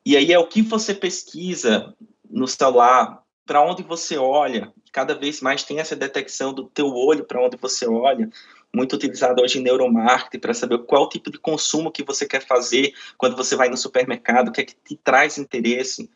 E 0.06 0.18
aí 0.18 0.34
é 0.34 0.40
o 0.40 0.48
que 0.48 0.62
você 0.62 0.94
pesquisa 0.94 1.96
no 2.30 2.48
celular, 2.48 3.24
para 3.46 3.62
onde 3.64 3.84
você 3.84 4.18
olha, 4.18 4.74
cada 4.92 5.16
vez 5.16 5.42
mais 5.42 5.64
tem 5.64 5.80
essa 5.80 5.96
detecção 5.96 6.54
do 6.54 6.66
teu 6.66 6.94
olho 6.94 7.24
para 7.24 7.42
onde 7.42 7.58
você 7.58 7.88
olha, 7.88 8.30
muito 8.74 8.96
utilizado 8.96 9.42
hoje 9.42 9.60
em 9.60 9.64
neuromarketing 9.64 10.40
para 10.40 10.54
saber 10.54 10.80
qual 10.80 11.10
tipo 11.10 11.32
de 11.32 11.38
consumo 11.38 11.92
que 11.92 12.04
você 12.04 12.26
quer 12.26 12.46
fazer 12.46 12.94
quando 13.18 13.36
você 13.36 13.56
vai 13.56 13.70
no 13.70 13.78
supermercado, 13.78 14.50
o 14.50 14.52
que 14.52 14.62
é 14.62 14.66
que 14.66 14.76
te 14.76 14.96
traz 14.96 15.38
interesse. 15.38 16.10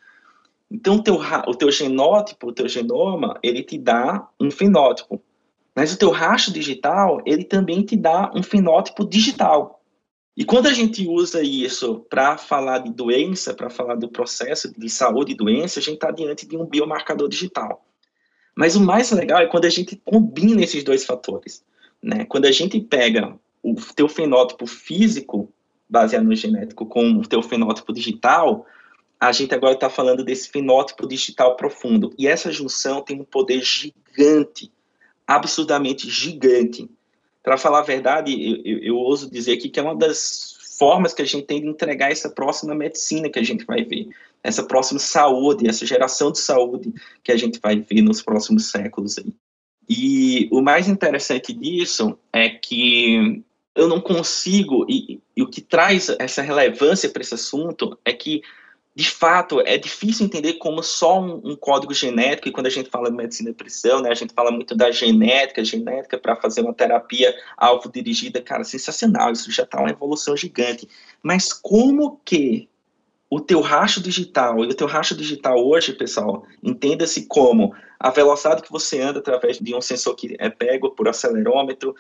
Então, 0.70 0.96
o 0.96 1.04
teu, 1.04 1.16
o 1.16 1.56
teu 1.56 1.72
genótipo, 1.72 2.48
o 2.48 2.54
teu 2.54 2.68
genoma, 2.68 3.40
ele 3.44 3.64
te 3.64 3.78
dá 3.78 4.28
um 4.40 4.50
fenótipo. 4.50 5.22
Mas 5.76 5.94
o 5.94 5.98
teu 5.98 6.10
rastro 6.10 6.54
digital, 6.54 7.22
ele 7.26 7.44
também 7.44 7.84
te 7.84 7.98
dá 7.98 8.32
um 8.34 8.42
fenótipo 8.42 9.06
digital. 9.06 9.82
E 10.36 10.44
quando 10.44 10.68
a 10.68 10.74
gente 10.74 11.08
usa 11.08 11.42
isso 11.42 12.06
para 12.10 12.38
falar 12.38 12.80
de 12.80 12.92
doença, 12.92 13.54
para 13.54 13.70
falar 13.70 13.96
do 13.96 14.10
processo 14.10 14.74
de 14.78 14.90
saúde 14.90 15.32
e 15.32 15.36
doença, 15.36 15.80
a 15.80 15.82
gente 15.82 15.96
está 15.96 16.12
diante 16.12 16.46
de 16.46 16.58
um 16.58 16.66
biomarcador 16.66 17.30
digital. 17.30 17.85
Mas 18.56 18.76
o 18.76 18.82
mais 18.82 19.12
legal 19.12 19.42
é 19.42 19.48
quando 19.48 19.66
a 19.66 19.70
gente 19.70 19.96
combina 20.06 20.64
esses 20.64 20.84
dois 20.84 21.06
fatores. 21.06 21.64
Né? 22.02 22.26
Quando 22.26 22.46
a 22.46 22.52
gente 22.52 22.80
pega 22.80 23.38
o 23.62 23.76
teu 23.96 24.08
fenótipo 24.08 24.66
físico, 24.66 25.52
baseado 25.90 26.24
no 26.24 26.36
genético, 26.36 26.86
com 26.86 27.14
o 27.14 27.28
teu 27.28 27.42
fenótipo 27.42 27.92
digital, 27.92 28.66
a 29.20 29.32
gente 29.32 29.54
agora 29.54 29.74
está 29.74 29.90
falando 29.90 30.24
desse 30.24 30.50
fenótipo 30.50 31.08
digital 31.08 31.56
profundo. 31.56 32.14
E 32.18 32.28
essa 32.28 32.52
junção 32.52 33.02
tem 33.02 33.20
um 33.20 33.26
poder 33.26 33.62
gigante, 33.62 34.72
absurdamente 35.28 36.10
gigante, 36.10 36.90
para 37.46 37.58
falar 37.58 37.80
a 37.80 37.84
verdade, 37.84 38.32
eu, 38.34 38.62
eu, 38.66 38.84
eu 38.84 38.96
ouso 38.96 39.30
dizer 39.30 39.54
aqui 39.54 39.70
que 39.70 39.80
é 39.80 39.84
uma 39.84 39.96
das 39.96 40.58
formas 40.80 41.14
que 41.14 41.22
a 41.22 41.26
gente 41.26 41.46
tem 41.46 41.62
de 41.62 41.68
entregar 41.68 42.12
essa 42.12 42.28
próxima 42.28 42.74
medicina 42.74 43.30
que 43.30 43.38
a 43.38 43.44
gente 43.44 43.64
vai 43.66 43.84
ver, 43.84 44.08
essa 44.46 44.64
próxima 44.64 45.00
saúde, 45.00 45.68
essa 45.68 45.86
geração 45.86 46.32
de 46.32 46.40
saúde 46.40 46.94
que 47.24 47.32
a 47.32 47.38
gente 47.38 47.60
vai 47.60 47.80
ver 47.80 48.02
nos 48.02 48.22
próximos 48.22 48.70
séculos 48.70 49.18
aí. 49.18 49.34
E 49.90 50.48
o 50.52 50.62
mais 50.62 50.88
interessante 50.88 51.52
disso 51.52 52.18
é 52.32 52.50
que 52.50 53.44
eu 53.76 53.88
não 53.88 54.00
consigo, 54.00 54.86
e, 54.88 55.20
e 55.36 55.42
o 55.42 55.50
que 55.50 55.62
traz 55.62 56.10
essa 56.20 56.44
relevância 56.44 57.10
para 57.10 57.24
esse 57.24 57.34
assunto 57.34 57.98
é 58.06 58.14
que 58.14 58.42
de 58.96 59.10
fato, 59.10 59.60
é 59.60 59.78
difícil 59.78 60.26
entender 60.26 60.54
como 60.54 60.82
só 60.82 61.20
um, 61.20 61.42
um, 61.44 61.56
código 61.58 61.94
genético, 61.94 62.48
e 62.48 62.52
quando 62.52 62.68
a 62.68 62.70
gente 62.70 62.90
fala 62.90 63.12
de 63.12 63.18
medicina 63.18 63.50
de 63.50 63.58
precisão, 63.58 64.00
né, 64.00 64.10
a 64.10 64.16
gente 64.16 64.34
fala 64.34 64.52
muito 64.52 64.74
da 64.74 64.90
genética, 64.90 65.66
genética 65.66 66.18
para 66.18 66.38
fazer 66.38 66.62
uma 66.62 66.74
terapia 66.74 67.36
alvo 67.58 67.92
dirigida, 67.92 68.42
cara, 68.42 68.64
sensacional, 68.64 69.34
isso 69.34 69.52
já 69.52 69.64
está 69.64 69.82
uma 69.82 69.90
evolução 69.90 70.38
gigante. 70.38 70.88
Mas 71.22 71.52
como 71.52 72.22
que 72.24 72.70
o 73.30 73.40
teu 73.40 73.60
rastro 73.60 74.04
digital, 74.04 74.64
e 74.64 74.68
o 74.68 74.74
teu 74.74 74.88
rastro 74.88 75.18
digital 75.18 75.58
hoje, 75.58 75.94
pessoal, 75.94 76.46
entenda-se 76.62 77.26
como 77.26 77.74
a 78.00 78.12
velocidade 78.12 78.62
que 78.62 78.72
você 78.72 79.02
anda 79.02 79.20
através 79.20 79.58
de 79.58 79.74
um 79.74 79.82
sensor 79.82 80.16
que 80.16 80.36
é 80.38 80.50
pego 80.50 80.92
por 80.92 81.08
acelerômetro, 81.08 81.96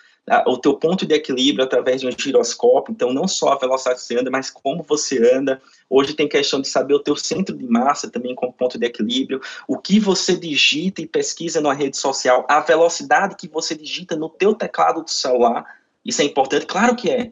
o 0.46 0.58
teu 0.58 0.76
ponto 0.76 1.06
de 1.06 1.16
equilíbrio 1.16 1.64
através 1.64 2.02
de 2.02 2.08
um 2.08 2.12
giroscópio, 2.12 2.92
então 2.92 3.12
não 3.12 3.28
só 3.28 3.54
a 3.54 3.58
velocidade 3.58 4.00
que 4.00 4.06
você 4.06 4.20
anda, 4.20 4.30
mas 4.30 4.52
como 4.52 4.84
você 4.84 5.34
anda. 5.34 5.60
Hoje 5.90 6.14
tem 6.14 6.28
questão 6.28 6.62
de 6.62 6.68
saber 6.68 6.94
o 6.94 7.00
teu 7.00 7.16
centro 7.16 7.58
de 7.58 7.66
massa 7.66 8.10
também 8.10 8.36
como 8.36 8.54
ponto 8.54 8.78
de 8.78 8.86
equilíbrio, 8.86 9.42
o 9.68 9.78
que 9.80 10.00
você 10.00 10.36
digita 10.36 11.02
e 11.02 11.08
pesquisa 11.08 11.60
na 11.60 11.74
rede 11.74 11.98
social, 11.98 12.46
a 12.48 12.60
velocidade 12.60 13.36
que 13.36 13.48
você 13.48 13.74
digita 13.74 14.16
no 14.16 14.30
teu 14.30 14.54
teclado 14.54 15.02
do 15.02 15.10
celular, 15.10 15.66
isso 16.04 16.22
é 16.22 16.26
importante? 16.26 16.68
Claro 16.68 16.96
que 16.96 17.10
é. 17.10 17.32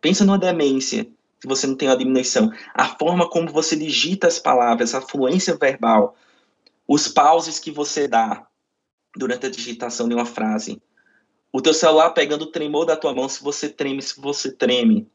Pensa 0.00 0.24
numa 0.24 0.38
demência 0.38 1.06
se 1.40 1.46
você 1.46 1.66
não 1.66 1.76
tem 1.76 1.88
uma 1.88 1.96
diminuição. 1.96 2.50
A 2.74 2.96
forma 2.96 3.28
como 3.28 3.50
você 3.50 3.76
digita 3.76 4.26
as 4.26 4.38
palavras, 4.38 4.94
a 4.94 5.00
fluência 5.00 5.56
verbal, 5.56 6.16
os 6.86 7.08
pauses 7.08 7.58
que 7.58 7.70
você 7.70 8.08
dá 8.08 8.46
durante 9.16 9.46
a 9.46 9.50
digitação 9.50 10.08
de 10.08 10.14
uma 10.14 10.26
frase. 10.26 10.80
O 11.52 11.60
teu 11.60 11.72
celular 11.72 12.10
pegando 12.10 12.42
o 12.42 12.50
tremor 12.50 12.84
da 12.84 12.96
tua 12.96 13.14
mão, 13.14 13.28
se 13.28 13.42
você 13.42 13.68
treme, 13.68 14.02
se 14.02 14.20
você 14.20 14.52
treme. 14.52 15.08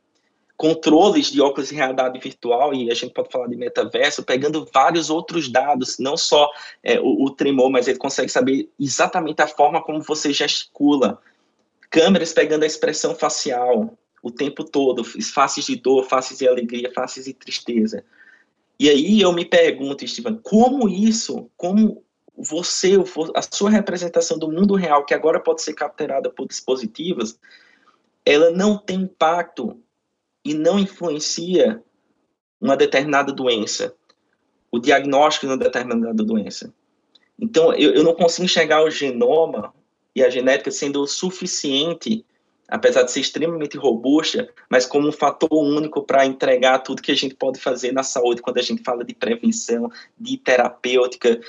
Controles 0.57 1.31
de 1.31 1.41
óculos 1.41 1.69
de 1.69 1.75
realidade 1.75 2.19
virtual, 2.19 2.73
e 2.73 2.91
a 2.91 2.93
gente 2.93 3.13
pode 3.13 3.31
falar 3.31 3.47
de 3.47 3.55
metaverso, 3.55 4.23
pegando 4.23 4.67
vários 4.71 5.09
outros 5.09 5.49
dados, 5.49 5.97
não 5.97 6.15
só 6.15 6.49
é, 6.83 6.99
o, 6.99 7.25
o 7.25 7.31
tremor, 7.31 7.69
mas 7.69 7.87
ele 7.87 7.97
consegue 7.97 8.29
saber 8.29 8.69
exatamente 8.79 9.41
a 9.41 9.47
forma 9.47 9.81
como 9.83 10.01
você 10.01 10.31
gesticula. 10.31 11.19
Câmeras 11.89 12.31
pegando 12.31 12.63
a 12.63 12.67
expressão 12.67 13.15
facial, 13.15 13.97
o 14.21 14.31
tempo 14.31 14.63
todo, 14.63 15.03
faces 15.03 15.65
de 15.65 15.75
dor, 15.75 16.05
faces 16.05 16.37
de 16.37 16.47
alegria, 16.47 16.91
faces 16.93 17.25
de 17.25 17.33
tristeza. 17.33 18.03
E 18.79 18.89
aí 18.89 19.21
eu 19.21 19.31
me 19.31 19.45
pergunto, 19.45 20.07
Steven, 20.07 20.39
como 20.41 20.87
isso, 20.87 21.49
como 21.57 22.03
você, 22.35 22.93
a 23.35 23.41
sua 23.41 23.69
representação 23.69 24.37
do 24.37 24.51
mundo 24.51 24.75
real, 24.75 25.05
que 25.05 25.13
agora 25.13 25.39
pode 25.39 25.61
ser 25.61 25.73
capturada 25.73 26.29
por 26.29 26.47
dispositivos, 26.47 27.37
ela 28.25 28.51
não 28.51 28.77
tem 28.77 29.01
impacto 29.01 29.79
e 30.43 30.53
não 30.53 30.79
influencia 30.79 31.83
uma 32.59 32.77
determinada 32.77 33.31
doença, 33.31 33.95
o 34.71 34.79
diagnóstico 34.79 35.47
de 35.47 35.51
uma 35.51 35.57
determinada 35.57 36.23
doença. 36.23 36.73
Então, 37.39 37.73
eu, 37.73 37.93
eu 37.93 38.03
não 38.03 38.13
consigo 38.13 38.45
enxergar 38.45 38.83
o 38.83 38.91
genoma 38.91 39.73
e 40.15 40.23
a 40.23 40.29
genética 40.29 40.69
sendo 40.69 41.01
o 41.01 41.07
suficiente 41.07 42.23
apesar 42.71 43.03
de 43.03 43.11
ser 43.11 43.19
extremamente 43.19 43.77
robusta, 43.77 44.49
mas 44.69 44.85
como 44.85 45.09
um 45.09 45.11
fator 45.11 45.51
único 45.51 46.01
para 46.03 46.25
entregar 46.25 46.79
tudo 46.79 47.01
que 47.01 47.11
a 47.11 47.15
gente 47.15 47.35
pode 47.35 47.59
fazer 47.59 47.91
na 47.91 48.01
saúde 48.01 48.41
quando 48.41 48.59
a 48.59 48.61
gente 48.61 48.81
fala 48.81 49.03
de 49.03 49.13
prevenção, 49.13 49.91
de 50.17 50.37
terapêutica. 50.37 51.41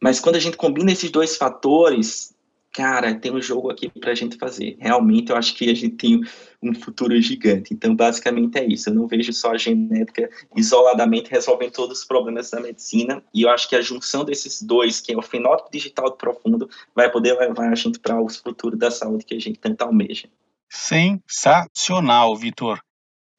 Mas 0.00 0.18
quando 0.18 0.34
a 0.34 0.40
gente 0.40 0.56
combina 0.56 0.90
esses 0.90 1.08
dois 1.08 1.36
fatores, 1.36 2.33
cara, 2.74 3.14
tem 3.14 3.32
um 3.32 3.40
jogo 3.40 3.70
aqui 3.70 3.88
para 3.88 4.10
a 4.10 4.14
gente 4.16 4.36
fazer. 4.36 4.76
Realmente, 4.80 5.30
eu 5.30 5.36
acho 5.36 5.54
que 5.54 5.70
a 5.70 5.74
gente 5.74 5.90
tem 5.90 6.20
um 6.60 6.74
futuro 6.74 7.18
gigante. 7.22 7.72
Então, 7.72 7.94
basicamente 7.94 8.58
é 8.58 8.66
isso. 8.66 8.90
Eu 8.90 8.94
não 8.94 9.06
vejo 9.06 9.32
só 9.32 9.52
a 9.52 9.56
genética 9.56 10.28
isoladamente 10.56 11.30
resolvendo 11.30 11.70
todos 11.70 12.00
os 12.00 12.04
problemas 12.04 12.50
da 12.50 12.60
medicina. 12.60 13.22
E 13.32 13.42
eu 13.42 13.50
acho 13.50 13.68
que 13.68 13.76
a 13.76 13.80
junção 13.80 14.24
desses 14.24 14.60
dois, 14.60 15.00
que 15.00 15.12
é 15.12 15.16
o 15.16 15.22
fenótipo 15.22 15.70
digital 15.70 16.10
profundo, 16.16 16.68
vai 16.92 17.08
poder 17.08 17.38
levar 17.38 17.70
a 17.70 17.74
gente 17.76 18.00
para 18.00 18.20
o 18.20 18.28
futuro 18.28 18.76
da 18.76 18.90
saúde 18.90 19.24
que 19.24 19.36
a 19.36 19.40
gente 19.40 19.60
tanto 19.60 19.82
almeja. 19.82 20.28
Sensacional, 20.68 22.34
Vitor. 22.34 22.80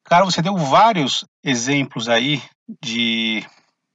Cara, 0.04 0.24
você 0.24 0.40
deu 0.40 0.56
vários 0.56 1.26
exemplos 1.44 2.08
aí 2.08 2.40
de 2.82 3.44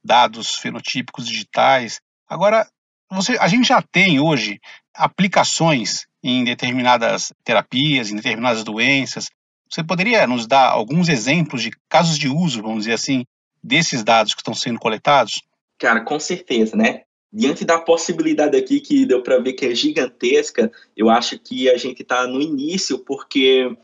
dados 0.04 0.54
fenotípicos 0.54 1.26
digitais. 1.26 2.00
Agora, 2.28 2.64
você, 3.10 3.36
a 3.38 3.48
gente 3.48 3.66
já 3.66 3.82
tem 3.82 4.20
hoje 4.20 4.60
aplicações 4.94 6.06
em 6.22 6.44
determinadas 6.44 7.32
terapias, 7.44 8.10
em 8.10 8.16
determinadas 8.16 8.62
doenças. 8.62 9.28
Você 9.68 9.82
poderia 9.82 10.26
nos 10.26 10.46
dar 10.46 10.68
alguns 10.68 11.08
exemplos 11.08 11.62
de 11.62 11.70
casos 11.88 12.18
de 12.18 12.28
uso, 12.28 12.62
vamos 12.62 12.80
dizer 12.80 12.94
assim, 12.94 13.24
desses 13.62 14.04
dados 14.04 14.34
que 14.34 14.40
estão 14.40 14.54
sendo 14.54 14.78
coletados? 14.78 15.40
Cara, 15.78 16.00
com 16.00 16.18
certeza, 16.20 16.76
né? 16.76 17.02
Diante 17.32 17.64
da 17.64 17.78
possibilidade 17.78 18.56
aqui 18.56 18.80
que 18.80 19.06
deu 19.06 19.22
para 19.22 19.38
ver 19.38 19.54
que 19.54 19.64
é 19.64 19.74
gigantesca, 19.74 20.70
eu 20.96 21.08
acho 21.08 21.38
que 21.38 21.70
a 21.70 21.78
gente 21.78 22.02
está 22.02 22.26
no 22.26 22.40
início, 22.40 22.98
porque 22.98 23.74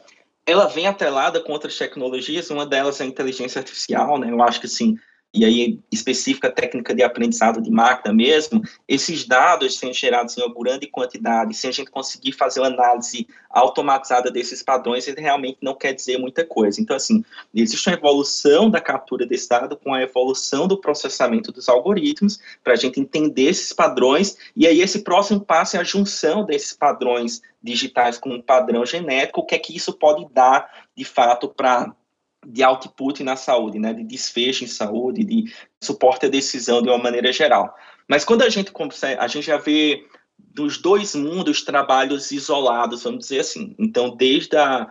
ela 0.44 0.66
vem 0.66 0.86
atrelada 0.86 1.40
com 1.40 1.52
outras 1.52 1.76
tecnologias, 1.76 2.50
uma 2.50 2.66
delas 2.66 3.00
é 3.00 3.04
a 3.04 3.06
inteligência 3.06 3.58
artificial, 3.58 4.18
né? 4.18 4.30
Eu 4.30 4.42
acho 4.42 4.60
que, 4.60 4.66
assim, 4.66 4.96
e 5.35 5.44
aí 5.44 5.78
específica 5.92 6.50
técnica 6.50 6.94
de 6.94 7.02
aprendizado 7.02 7.61
de 7.61 7.70
máquina 7.70 8.14
mesmo, 8.14 8.62
esses 8.87 9.26
dados 9.26 9.78
sendo 9.78 9.92
gerados 9.92 10.37
em 10.37 10.42
uma 10.42 10.54
grande 10.54 10.87
quantidade, 10.87 11.54
sem 11.54 11.68
a 11.68 11.73
gente 11.73 11.90
conseguir 11.90 12.32
fazer 12.32 12.61
uma 12.61 12.68
análise 12.68 13.26
automatizada 13.50 14.30
desses 14.30 14.62
padrões, 14.62 15.06
ele 15.06 15.20
realmente 15.20 15.58
não 15.61 15.75
quer 15.75 15.92
dizer 15.92 16.18
muita 16.18 16.44
coisa. 16.44 16.80
Então, 16.80 16.97
assim, 16.97 17.23
existe 17.54 17.88
uma 17.88 17.97
evolução 17.97 18.70
da 18.70 18.80
captura 18.80 19.26
desse 19.26 19.49
dado 19.49 19.76
com 19.76 19.92
a 19.92 20.02
evolução 20.02 20.66
do 20.66 20.80
processamento 20.80 21.52
dos 21.52 21.68
algoritmos, 21.68 22.38
para 22.64 22.73
a 22.73 22.76
gente 22.76 22.99
entender 22.99 23.50
esses 23.50 23.73
padrões, 23.73 24.37
e 24.56 24.66
aí 24.66 24.80
esse 24.80 25.00
próximo 25.00 25.40
passo 25.40 25.76
é 25.76 25.80
a 25.80 25.85
junção 25.85 26.44
desses 26.44 26.73
padrões 26.73 27.42
digitais 27.62 28.18
com 28.18 28.30
um 28.30 28.40
padrão 28.40 28.87
genético, 28.87 29.40
o 29.40 29.44
que 29.44 29.54
é 29.54 29.58
que 29.58 29.76
isso 29.76 29.92
pode 29.92 30.26
dar, 30.32 30.87
de 30.97 31.04
fato, 31.04 31.49
para 31.49 31.94
de 32.47 32.62
output 32.62 33.23
na 33.23 33.37
saúde, 33.37 33.78
né, 33.78 33.92
de 33.92 34.04
desfecho 34.04 34.64
em 34.64 34.68
saúde, 34.68 35.25
de 35.25 35.52
suporte 35.83 36.26
à 36.26 36.28
decisão 36.28 36.83
de 36.83 36.88
uma 36.88 36.99
maneira 36.99 37.33
geral. 37.33 37.75
Mas 38.09 38.25
quando 38.25 38.42
a 38.42 38.49
gente 38.49 38.73
consegue, 38.73 39.21
a 39.21 39.26
gente 39.26 39.47
já 39.47 39.59
vê 39.59 40.07
dos 40.38 40.78
dois 40.78 41.14
mundos 41.14 41.62
trabalhos 41.62 42.30
isolados, 42.30 43.02
vamos 43.02 43.21
dizer 43.21 43.40
assim. 43.40 43.75
Então, 43.78 44.16
desde 44.16 44.57
a 44.57 44.88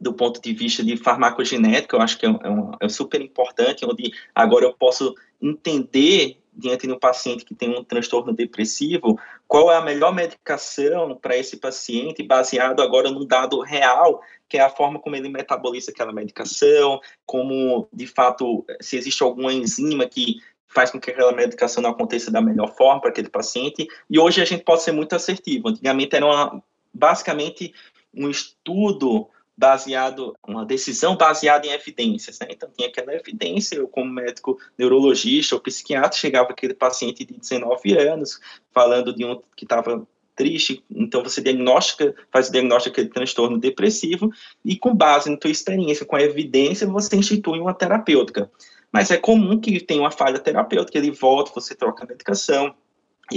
do 0.00 0.14
ponto 0.14 0.40
de 0.40 0.54
vista 0.54 0.82
de 0.82 0.96
farmacogenética, 0.96 1.94
eu 1.94 2.00
acho 2.00 2.16
que 2.16 2.24
é, 2.24 2.30
um, 2.30 2.72
é, 2.80 2.88
super 2.88 3.20
importante, 3.20 3.84
onde 3.84 4.10
agora 4.34 4.64
eu 4.64 4.72
posso 4.72 5.14
entender 5.42 6.39
diante 6.52 6.86
de 6.86 6.92
um 6.92 6.98
paciente 6.98 7.44
que 7.44 7.54
tem 7.54 7.70
um 7.70 7.84
transtorno 7.84 8.32
depressivo, 8.32 9.18
qual 9.46 9.70
é 9.70 9.76
a 9.76 9.82
melhor 9.82 10.14
medicação 10.14 11.16
para 11.16 11.36
esse 11.36 11.56
paciente, 11.56 12.22
baseado 12.22 12.82
agora 12.82 13.10
num 13.10 13.26
dado 13.26 13.60
real, 13.60 14.22
que 14.48 14.58
é 14.58 14.60
a 14.60 14.70
forma 14.70 14.98
como 14.98 15.16
ele 15.16 15.28
metaboliza 15.28 15.90
aquela 15.90 16.12
medicação, 16.12 17.00
como, 17.24 17.88
de 17.92 18.06
fato, 18.06 18.64
se 18.80 18.96
existe 18.96 19.22
alguma 19.22 19.52
enzima 19.52 20.06
que 20.06 20.40
faz 20.66 20.90
com 20.90 21.00
que 21.00 21.10
aquela 21.10 21.32
medicação 21.32 21.82
não 21.82 21.90
aconteça 21.90 22.30
da 22.30 22.40
melhor 22.40 22.74
forma 22.76 23.00
para 23.00 23.10
aquele 23.10 23.28
paciente, 23.28 23.88
e 24.08 24.18
hoje 24.18 24.40
a 24.40 24.44
gente 24.44 24.62
pode 24.62 24.82
ser 24.82 24.92
muito 24.92 25.14
assertivo. 25.14 25.68
Antigamente 25.68 26.14
era 26.14 26.26
uma, 26.26 26.62
basicamente 26.92 27.74
um 28.14 28.28
estudo 28.28 29.28
baseado, 29.60 30.34
uma 30.48 30.64
decisão 30.64 31.16
baseada 31.16 31.66
em 31.66 31.70
evidências, 31.70 32.38
né? 32.40 32.46
Então 32.48 32.70
tinha 32.74 32.88
aquela 32.88 33.14
evidência, 33.14 33.76
eu 33.76 33.86
como 33.86 34.10
médico 34.10 34.58
neurologista 34.78 35.54
ou 35.54 35.60
psiquiatra 35.60 36.18
chegava 36.18 36.50
aquele 36.50 36.72
paciente 36.72 37.26
de 37.26 37.34
19 37.34 37.92
anos 37.98 38.40
falando 38.72 39.14
de 39.14 39.22
um 39.22 39.38
que 39.54 39.66
estava 39.66 40.06
triste, 40.34 40.82
então 40.90 41.22
você 41.22 41.42
diagnostica, 41.42 42.14
faz 42.32 42.48
o 42.48 42.52
diagnóstico 42.52 42.96
daquele 42.96 43.12
transtorno 43.12 43.58
depressivo 43.58 44.30
e 44.64 44.74
com 44.78 44.94
base 44.94 45.28
na 45.28 45.36
tua 45.36 45.50
experiência, 45.50 46.06
com 46.06 46.16
a 46.16 46.22
evidência, 46.22 46.86
você 46.86 47.14
institui 47.14 47.60
uma 47.60 47.74
terapêutica. 47.74 48.50
Mas 48.90 49.10
é 49.10 49.18
comum 49.18 49.60
que 49.60 49.78
tenha 49.78 50.00
uma 50.00 50.10
falha 50.10 50.38
terapêutica, 50.38 50.96
ele 50.96 51.10
volta, 51.10 51.52
você 51.54 51.74
troca 51.74 52.04
a 52.04 52.06
medicação, 52.06 52.74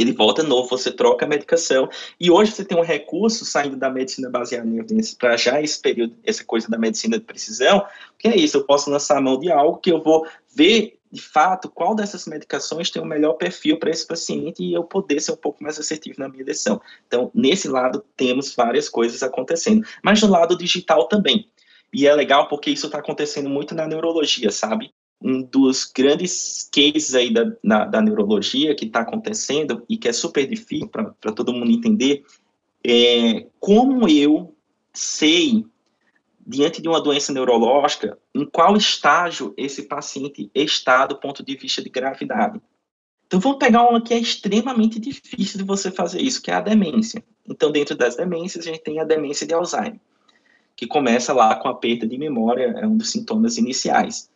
ele 0.01 0.13
volta 0.13 0.43
novo, 0.43 0.69
você 0.69 0.91
troca 0.91 1.25
a 1.25 1.27
medicação, 1.27 1.89
e 2.19 2.31
hoje 2.31 2.51
você 2.51 2.65
tem 2.65 2.77
um 2.77 2.83
recurso 2.83 3.45
saindo 3.45 3.75
da 3.75 3.89
medicina 3.89 4.29
baseada 4.29 4.67
em 4.67 4.77
evidências 4.77 5.15
para 5.15 5.37
já 5.37 5.61
esse 5.61 5.79
período, 5.79 6.15
essa 6.23 6.43
coisa 6.43 6.69
da 6.69 6.77
medicina 6.77 7.17
de 7.17 7.23
precisão, 7.23 7.85
que 8.17 8.27
é 8.27 8.35
isso, 8.35 8.57
eu 8.57 8.65
posso 8.65 8.89
lançar 8.89 9.17
a 9.17 9.21
mão 9.21 9.39
de 9.39 9.51
algo 9.51 9.77
que 9.77 9.91
eu 9.91 10.01
vou 10.01 10.25
ver 10.55 10.97
de 11.13 11.21
fato 11.21 11.69
qual 11.69 11.93
dessas 11.93 12.25
medicações 12.25 12.89
tem 12.89 12.99
o 12.99 13.05
melhor 13.05 13.33
perfil 13.33 13.77
para 13.77 13.91
esse 13.91 14.05
paciente 14.05 14.63
e 14.63 14.73
eu 14.73 14.83
poder 14.83 15.19
ser 15.19 15.33
um 15.33 15.37
pouco 15.37 15.63
mais 15.63 15.77
assertivo 15.77 16.15
na 16.17 16.27
minha 16.27 16.43
decisão. 16.43 16.81
Então, 17.05 17.29
nesse 17.35 17.67
lado, 17.67 18.03
temos 18.17 18.55
várias 18.55 18.89
coisas 18.89 19.21
acontecendo, 19.21 19.85
mas 20.03 20.19
no 20.23 20.27
lado 20.27 20.57
digital 20.57 21.07
também. 21.07 21.47
E 21.93 22.07
é 22.07 22.15
legal 22.15 22.47
porque 22.47 22.71
isso 22.71 22.87
está 22.87 22.97
acontecendo 22.97 23.47
muito 23.47 23.75
na 23.75 23.87
neurologia, 23.87 24.49
sabe? 24.49 24.91
Um 25.21 25.41
dos 25.41 25.85
grandes 25.85 26.69
cases 26.71 27.15
aí 27.15 27.33
da, 27.33 27.85
da 27.85 28.01
neurologia 28.01 28.75
que 28.75 28.85
está 28.85 29.01
acontecendo 29.01 29.83
e 29.87 29.97
que 29.97 30.07
é 30.07 30.13
super 30.13 30.45
difícil 30.47 30.89
para 30.89 31.31
todo 31.31 31.53
mundo 31.53 31.71
entender 31.71 32.23
é 32.85 33.47
como 33.59 34.07
eu 34.09 34.53
sei, 34.93 35.65
diante 36.45 36.81
de 36.81 36.89
uma 36.89 37.01
doença 37.01 37.31
neurológica, 37.31 38.17
em 38.35 38.45
qual 38.45 38.75
estágio 38.75 39.53
esse 39.55 39.83
paciente 39.83 40.51
está 40.53 41.05
do 41.05 41.17
ponto 41.17 41.43
de 41.43 41.55
vista 41.55 41.81
de 41.81 41.89
gravidade. 41.89 42.61
Então, 43.25 43.39
vamos 43.39 43.57
pegar 43.57 43.89
uma 43.89 44.01
que 44.01 44.13
é 44.13 44.19
extremamente 44.19 44.99
difícil 44.99 45.57
de 45.57 45.63
você 45.63 45.89
fazer 45.89 46.21
isso, 46.21 46.41
que 46.41 46.51
é 46.51 46.53
a 46.53 46.61
demência. 46.61 47.23
Então, 47.47 47.71
dentro 47.71 47.95
das 47.95 48.15
demências, 48.15 48.67
a 48.67 48.69
gente 48.69 48.83
tem 48.83 48.99
a 48.99 49.03
demência 49.03 49.47
de 49.47 49.53
Alzheimer, 49.53 49.99
que 50.75 50.85
começa 50.85 51.33
lá 51.33 51.55
com 51.55 51.67
a 51.67 51.73
perda 51.73 52.05
de 52.05 52.17
memória, 52.17 52.75
é 52.77 52.85
um 52.85 52.97
dos 52.97 53.09
sintomas 53.09 53.57
iniciais. 53.57 54.29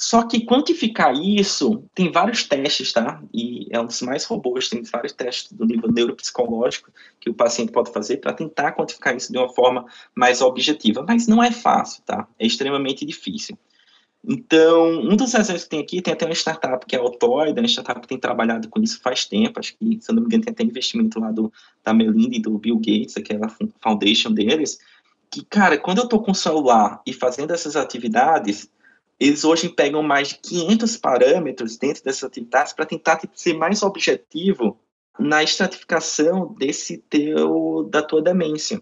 Só 0.00 0.22
que 0.22 0.44
quantificar 0.44 1.12
isso, 1.12 1.82
tem 1.92 2.12
vários 2.12 2.44
testes, 2.44 2.92
tá? 2.92 3.20
E 3.34 3.66
é 3.68 3.80
um 3.80 3.86
dos 3.86 4.00
mais 4.00 4.24
robustos, 4.24 4.70
tem 4.70 4.82
vários 4.84 5.12
testes 5.12 5.52
do 5.52 5.66
nível 5.66 5.90
neuropsicológico 5.90 6.92
que 7.18 7.28
o 7.28 7.34
paciente 7.34 7.72
pode 7.72 7.90
fazer 7.90 8.18
para 8.18 8.32
tentar 8.32 8.76
quantificar 8.76 9.16
isso 9.16 9.32
de 9.32 9.36
uma 9.36 9.48
forma 9.48 9.84
mais 10.14 10.40
objetiva. 10.40 11.04
Mas 11.06 11.26
não 11.26 11.42
é 11.42 11.50
fácil, 11.50 12.00
tá? 12.06 12.28
É 12.38 12.46
extremamente 12.46 13.04
difícil. 13.04 13.58
Então, 14.24 15.00
um 15.00 15.16
dos 15.16 15.34
exemplos 15.34 15.64
que 15.64 15.70
tem 15.70 15.80
aqui, 15.80 16.00
tem 16.00 16.14
até 16.14 16.26
uma 16.26 16.34
startup 16.34 16.86
que 16.86 16.94
é 16.94 16.98
a 17.00 17.02
Autoid, 17.02 17.58
uma 17.58 17.66
startup 17.66 18.00
que 18.00 18.06
tem 18.06 18.18
trabalhado 18.20 18.68
com 18.68 18.80
isso 18.80 19.00
faz 19.00 19.24
tempo, 19.24 19.58
acho 19.58 19.76
que, 19.76 19.98
se 20.00 20.12
não 20.12 20.20
me 20.20 20.26
engano, 20.26 20.44
tem 20.44 20.52
até 20.52 20.62
investimento 20.62 21.18
lá 21.18 21.32
do, 21.32 21.52
da 21.82 21.92
Melinda 21.92 22.36
e 22.36 22.40
do 22.40 22.56
Bill 22.56 22.76
Gates, 22.76 23.16
aquela 23.16 23.48
foundation 23.80 24.30
deles, 24.30 24.78
que, 25.28 25.44
cara, 25.44 25.76
quando 25.76 25.98
eu 25.98 26.04
estou 26.04 26.22
com 26.22 26.30
o 26.30 26.36
celular 26.36 27.02
e 27.04 27.12
fazendo 27.12 27.52
essas 27.52 27.74
atividades, 27.74 28.70
eles 29.18 29.44
hoje 29.44 29.68
pegam 29.68 30.02
mais 30.02 30.28
de 30.28 30.38
500 30.38 30.96
parâmetros 30.96 31.76
dentro 31.76 32.04
dessas 32.04 32.24
atividades 32.24 32.72
para 32.72 32.86
tentar 32.86 33.16
tipo, 33.16 33.38
ser 33.38 33.54
mais 33.54 33.82
objetivo 33.82 34.78
na 35.18 35.42
estratificação 35.42 36.54
desse 36.58 36.98
teu 36.98 37.88
da 37.90 38.02
tua 38.02 38.22
demência. 38.22 38.80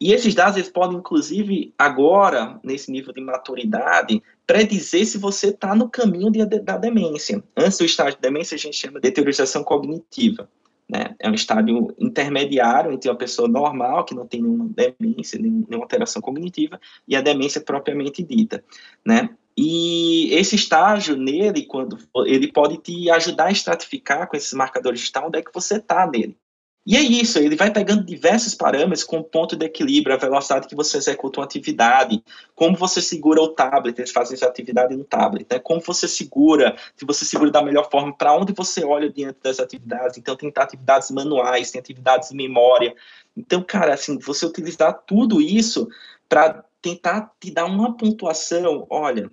E 0.00 0.12
esses 0.12 0.34
dados 0.34 0.56
eles 0.56 0.68
podem, 0.68 0.98
inclusive, 0.98 1.72
agora, 1.78 2.58
nesse 2.64 2.90
nível 2.90 3.12
de 3.12 3.20
maturidade, 3.20 4.20
predizer 4.44 5.06
se 5.06 5.16
você 5.16 5.50
está 5.50 5.76
no 5.76 5.88
caminho 5.88 6.28
de, 6.28 6.44
da 6.44 6.76
demência. 6.76 7.42
Antes 7.56 7.78
do 7.78 7.84
estágio 7.84 8.16
de 8.16 8.20
demência, 8.20 8.56
a 8.56 8.58
gente 8.58 8.76
chama 8.76 8.94
de 8.94 9.02
deteriorização 9.02 9.62
cognitiva. 9.62 10.50
Né? 10.88 11.14
É 11.20 11.30
um 11.30 11.34
estágio 11.34 11.94
intermediário 12.00 12.90
entre 12.90 13.08
uma 13.08 13.16
pessoa 13.16 13.46
normal, 13.46 14.04
que 14.04 14.12
não 14.12 14.26
tem 14.26 14.42
nenhuma 14.42 14.68
demência, 14.68 15.38
nenhuma 15.38 15.84
alteração 15.84 16.20
cognitiva, 16.20 16.80
e 17.06 17.14
a 17.14 17.20
demência 17.20 17.60
propriamente 17.60 18.24
dita. 18.24 18.64
Né? 19.06 19.30
E 19.56 20.32
esse 20.34 20.56
estágio 20.56 21.16
nele, 21.16 21.66
quando 21.66 21.98
ele 22.26 22.50
pode 22.50 22.78
te 22.78 23.10
ajudar 23.10 23.46
a 23.46 23.52
estratificar 23.52 24.28
com 24.28 24.36
esses 24.36 24.52
marcadores 24.52 25.00
de 25.00 25.18
onde 25.18 25.38
é 25.38 25.42
que 25.42 25.52
você 25.52 25.76
está 25.76 26.06
nele. 26.06 26.36
E 26.84 26.96
é 26.96 27.00
isso, 27.00 27.38
ele 27.38 27.54
vai 27.54 27.70
pegando 27.70 28.04
diversos 28.04 28.56
parâmetros 28.56 29.04
com 29.04 29.22
ponto 29.22 29.54
de 29.54 29.64
equilíbrio, 29.64 30.16
a 30.16 30.18
velocidade 30.18 30.66
que 30.66 30.74
você 30.74 30.96
executa 30.96 31.38
uma 31.38 31.46
atividade, 31.46 32.20
como 32.56 32.76
você 32.76 33.00
segura 33.00 33.40
o 33.40 33.50
tablet, 33.50 33.96
eles 33.96 34.10
fazem 34.10 34.34
essa 34.34 34.48
atividade 34.48 34.96
no 34.96 35.04
tablet, 35.04 35.46
né? 35.48 35.60
como 35.60 35.80
você 35.80 36.08
segura, 36.08 36.76
se 36.96 37.04
você 37.04 37.24
segura 37.24 37.52
da 37.52 37.62
melhor 37.62 37.88
forma, 37.88 38.12
para 38.12 38.34
onde 38.34 38.52
você 38.52 38.84
olha 38.84 39.08
diante 39.08 39.38
das 39.40 39.60
atividades. 39.60 40.18
Então, 40.18 40.34
tem 40.34 40.52
atividades 40.56 41.08
manuais, 41.12 41.70
tem 41.70 41.78
atividades 41.78 42.32
em 42.32 42.36
memória. 42.36 42.96
Então, 43.36 43.62
cara, 43.62 43.94
assim, 43.94 44.18
você 44.18 44.44
utilizar 44.44 45.04
tudo 45.06 45.40
isso 45.40 45.88
para 46.28 46.64
tentar 46.80 47.32
te 47.38 47.52
dar 47.52 47.66
uma 47.66 47.96
pontuação, 47.96 48.88
olha, 48.90 49.30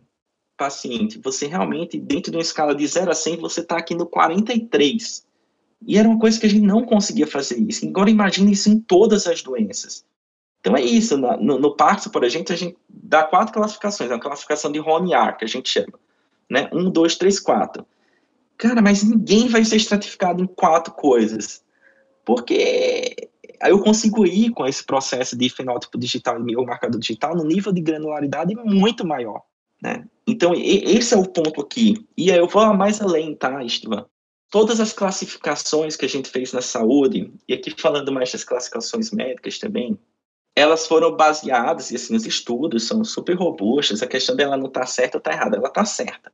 paciente, 0.59 1.19
você 1.23 1.47
realmente, 1.47 1.97
dentro 1.97 2.31
de 2.31 2.37
uma 2.37 2.43
escala 2.43 2.75
de 2.75 2.85
0 2.85 3.09
a 3.09 3.15
100, 3.15 3.37
você 3.37 3.61
está 3.61 3.77
aqui 3.77 3.95
no 3.95 4.05
43. 4.05 5.25
E 5.87 5.97
era 5.97 6.07
uma 6.07 6.19
coisa 6.19 6.37
que 6.37 6.45
a 6.45 6.49
gente 6.49 6.65
não 6.65 6.85
conseguia 6.85 7.25
fazer 7.25 7.57
isso. 7.57 7.87
Agora 7.87 8.09
imagine 8.09 8.51
isso 8.51 8.69
em 8.69 8.79
todas 8.79 9.25
as 9.25 9.41
doenças. 9.41 10.05
Então 10.59 10.75
é 10.75 10.81
isso, 10.81 11.17
no, 11.17 11.57
no 11.57 11.75
Parkinson, 11.75 12.09
por 12.09 12.23
exemplo, 12.25 12.53
a 12.53 12.57
gente 12.57 12.77
dá 12.89 13.23
quatro 13.23 13.53
classificações, 13.53 14.11
é 14.11 14.13
uma 14.13 14.19
classificação 14.19 14.69
de 14.71 14.79
Roniar, 14.79 15.37
que 15.37 15.45
a 15.45 15.47
gente 15.47 15.69
chama, 15.69 15.97
né? 16.49 16.69
Um, 16.73 16.91
dois, 16.91 17.15
três, 17.15 17.39
quatro. 17.39 17.85
Cara, 18.57 18.81
mas 18.81 19.01
ninguém 19.01 19.47
vai 19.47 19.63
ser 19.63 19.77
estratificado 19.77 20.43
em 20.43 20.47
quatro 20.47 20.93
coisas, 20.93 21.63
porque 22.25 23.29
eu 23.61 23.79
consigo 23.79 24.25
ir 24.25 24.51
com 24.51 24.65
esse 24.65 24.83
processo 24.83 25.37
de 25.37 25.49
fenótipo 25.49 25.97
digital 25.97 26.37
e 26.37 26.43
meu 26.43 26.65
marcador 26.65 26.99
digital 26.99 27.33
no 27.35 27.45
nível 27.45 27.71
de 27.71 27.79
granularidade 27.79 28.53
muito 28.55 29.07
maior, 29.07 29.41
né? 29.81 30.05
Então, 30.27 30.53
esse 30.55 31.13
é 31.13 31.17
o 31.17 31.27
ponto 31.27 31.61
aqui. 31.61 32.05
E 32.15 32.31
aí 32.31 32.37
eu 32.37 32.47
vou 32.47 32.73
mais 32.73 33.01
além, 33.01 33.35
tá, 33.35 33.63
Estevam? 33.63 34.05
Todas 34.51 34.79
as 34.79 34.91
classificações 34.91 35.95
que 35.95 36.05
a 36.05 36.09
gente 36.09 36.29
fez 36.29 36.53
na 36.53 36.61
saúde, 36.61 37.31
e 37.47 37.53
aqui 37.53 37.73
falando 37.79 38.11
mais 38.11 38.31
das 38.31 38.43
classificações 38.43 39.11
médicas 39.11 39.59
também, 39.59 39.97
elas 40.55 40.87
foram 40.87 41.15
baseadas, 41.15 41.91
e 41.91 41.95
assim, 41.95 42.15
os 42.15 42.25
estudos 42.25 42.87
são 42.87 43.03
super 43.03 43.35
robustos, 43.35 44.01
a 44.01 44.07
questão 44.07 44.35
dela 44.35 44.57
não 44.57 44.67
está 44.67 44.85
certa 44.85 45.17
ou 45.17 45.19
está 45.19 45.31
errada, 45.31 45.57
ela 45.57 45.67
está 45.67 45.85
certa. 45.85 46.31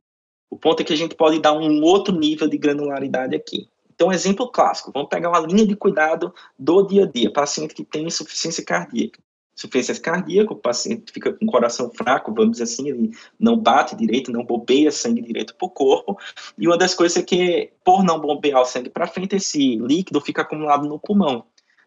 O 0.50 0.56
ponto 0.58 0.80
é 0.80 0.84
que 0.84 0.92
a 0.92 0.96
gente 0.96 1.14
pode 1.14 1.38
dar 1.40 1.52
um 1.52 1.82
outro 1.82 2.14
nível 2.14 2.48
de 2.48 2.56
granularidade 2.56 3.36
aqui. 3.36 3.68
Então, 3.94 4.12
exemplo 4.12 4.50
clássico, 4.50 4.90
vamos 4.92 5.08
pegar 5.08 5.28
uma 5.28 5.40
linha 5.40 5.66
de 5.66 5.76
cuidado 5.76 6.34
do 6.58 6.82
dia 6.86 7.04
a 7.04 7.06
dia, 7.06 7.32
paciente 7.32 7.74
que 7.74 7.84
tem 7.84 8.06
insuficiência 8.06 8.64
cardíaca 8.64 9.20
insuficiência 9.56 10.02
cardíaca, 10.02 10.52
o 10.52 10.56
paciente 10.56 11.10
fica 11.10 11.32
com 11.32 11.46
o 11.46 11.50
coração 11.50 11.90
fraco, 11.90 12.32
vamos 12.34 12.52
dizer 12.52 12.64
assim, 12.64 12.88
ele 12.88 13.10
não 13.40 13.56
bate 13.56 13.96
direito, 13.96 14.30
não 14.30 14.44
bombeia 14.44 14.92
sangue 14.92 15.22
direito 15.22 15.54
para 15.54 15.66
o 15.66 15.70
corpo, 15.70 16.18
e 16.58 16.66
uma 16.66 16.76
das 16.76 16.94
coisas 16.94 17.16
é 17.16 17.22
que, 17.22 17.72
por 17.82 18.04
não 18.04 18.20
bombear 18.20 18.60
o 18.60 18.66
sangue 18.66 18.90
para 18.90 19.06
frente, 19.06 19.36
esse 19.36 19.76
líquido 19.76 20.20
fica 20.20 20.42
acumulado 20.42 20.86
no 20.86 20.98
pulmão, 20.98 21.44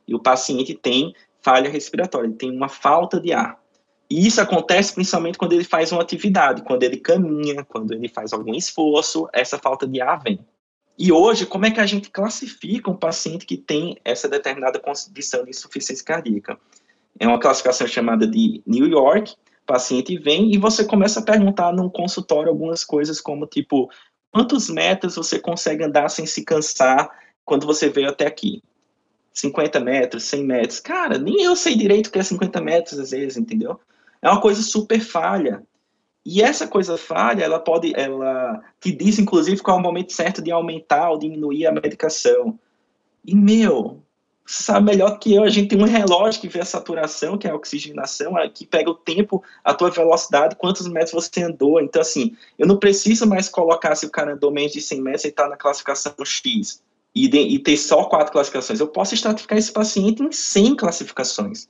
e 0.07 0.15
o 0.15 0.19
paciente 0.19 0.73
tem 0.73 1.13
falha 1.41 1.69
respiratória, 1.69 2.27
ele 2.27 2.35
tem 2.35 2.51
uma 2.51 2.67
falta 2.67 3.19
de 3.19 3.31
ar. 3.31 3.59
E 4.09 4.25
isso 4.25 4.41
acontece 4.41 4.93
principalmente 4.93 5.37
quando 5.37 5.53
ele 5.53 5.63
faz 5.63 5.91
uma 5.91 6.01
atividade, 6.01 6.63
quando 6.63 6.81
ele 6.81 6.97
caminha, 6.97 7.63
quando 7.63 7.93
ele 7.93 8.07
faz 8.07 8.33
algum 8.33 8.55
esforço, 8.55 9.29
essa 9.31 9.59
falta 9.59 9.87
de 9.87 10.01
ar 10.01 10.19
vem. 10.23 10.39
E 10.97 11.11
hoje, 11.13 11.45
como 11.45 11.65
é 11.65 11.71
que 11.71 11.79
a 11.79 11.85
gente 11.85 12.09
classifica 12.09 12.89
um 12.89 12.97
paciente 12.97 13.45
que 13.45 13.55
tem 13.55 13.97
essa 14.03 14.27
determinada 14.27 14.79
condição 14.79 15.43
de 15.43 15.51
insuficiência 15.51 16.03
cardíaca? 16.03 16.59
É 17.19 17.27
uma 17.27 17.39
classificação 17.39 17.85
chamada 17.85 18.25
de 18.25 18.63
New 18.65 18.87
York. 18.87 19.33
O 19.33 19.65
paciente 19.65 20.17
vem 20.17 20.53
e 20.53 20.57
você 20.57 20.85
começa 20.85 21.19
a 21.19 21.23
perguntar 21.23 21.73
num 21.73 21.89
consultório 21.89 22.49
algumas 22.49 22.83
coisas 22.83 23.19
como 23.21 23.45
tipo 23.45 23.89
quantos 24.31 24.69
metros 24.69 25.15
você 25.15 25.39
consegue 25.39 25.83
andar 25.83 26.09
sem 26.09 26.25
se 26.25 26.43
cansar 26.43 27.09
quando 27.43 27.67
você 27.67 27.89
veio 27.89 28.09
até 28.09 28.25
aqui? 28.25 28.63
50 29.33 29.79
metros, 29.79 30.23
100 30.23 30.43
metros. 30.43 30.79
Cara, 30.79 31.17
nem 31.17 31.43
eu 31.43 31.55
sei 31.55 31.75
direito 31.75 32.07
o 32.07 32.11
que 32.11 32.19
é 32.19 32.23
50 32.23 32.61
metros 32.61 32.99
às 32.99 33.11
vezes, 33.11 33.37
entendeu? 33.37 33.79
É 34.21 34.29
uma 34.29 34.41
coisa 34.41 34.61
super 34.61 34.99
falha. 34.99 35.63
E 36.25 36.41
essa 36.41 36.67
coisa 36.67 36.97
falha, 36.97 37.43
ela 37.43 37.59
pode, 37.59 37.93
ela 37.95 38.61
te 38.79 38.91
diz, 38.91 39.17
inclusive, 39.17 39.61
qual 39.61 39.77
é 39.77 39.79
o 39.79 39.83
momento 39.83 40.13
certo 40.13 40.41
de 40.41 40.51
aumentar 40.51 41.09
ou 41.09 41.17
diminuir 41.17 41.65
a 41.65 41.71
medicação. 41.71 42.59
E, 43.25 43.33
meu, 43.33 44.03
você 44.49 44.63
sabe 44.63 44.87
melhor 44.87 45.19
que 45.19 45.31
eu, 45.31 45.43
a 45.43 45.49
gente 45.49 45.67
tem 45.67 45.79
um 45.79 45.85
relógio 45.85 46.41
que 46.41 46.47
vê 46.47 46.59
a 46.59 46.65
saturação, 46.65 47.37
que 47.37 47.45
é 47.45 47.51
a 47.51 47.55
oxigenação, 47.55 48.33
que 48.51 48.65
pega 48.65 48.89
o 48.89 48.95
tempo, 48.95 49.43
a 49.63 49.75
tua 49.75 49.91
velocidade, 49.91 50.55
quantos 50.55 50.87
metros 50.87 51.11
você 51.13 51.43
andou. 51.43 51.79
Então, 51.79 52.01
assim, 52.01 52.35
eu 52.57 52.65
não 52.65 52.77
preciso 52.77 53.27
mais 53.27 53.47
colocar 53.47 53.95
se 53.95 54.07
o 54.07 54.09
cara 54.09 54.33
andou 54.33 54.49
menos 54.49 54.71
de 54.71 54.81
100 54.81 55.01
metros 55.01 55.25
e 55.25 55.27
está 55.27 55.47
na 55.47 55.55
classificação 55.55 56.13
X 56.25 56.81
e, 57.13 57.27
de, 57.27 57.37
e 57.37 57.59
ter 57.59 57.77
só 57.77 58.05
quatro 58.05 58.33
classificações. 58.33 58.79
Eu 58.79 58.87
posso 58.87 59.13
estratificar 59.13 59.55
esse 59.55 59.71
paciente 59.71 60.23
em 60.23 60.31
100 60.31 60.75
classificações 60.77 61.69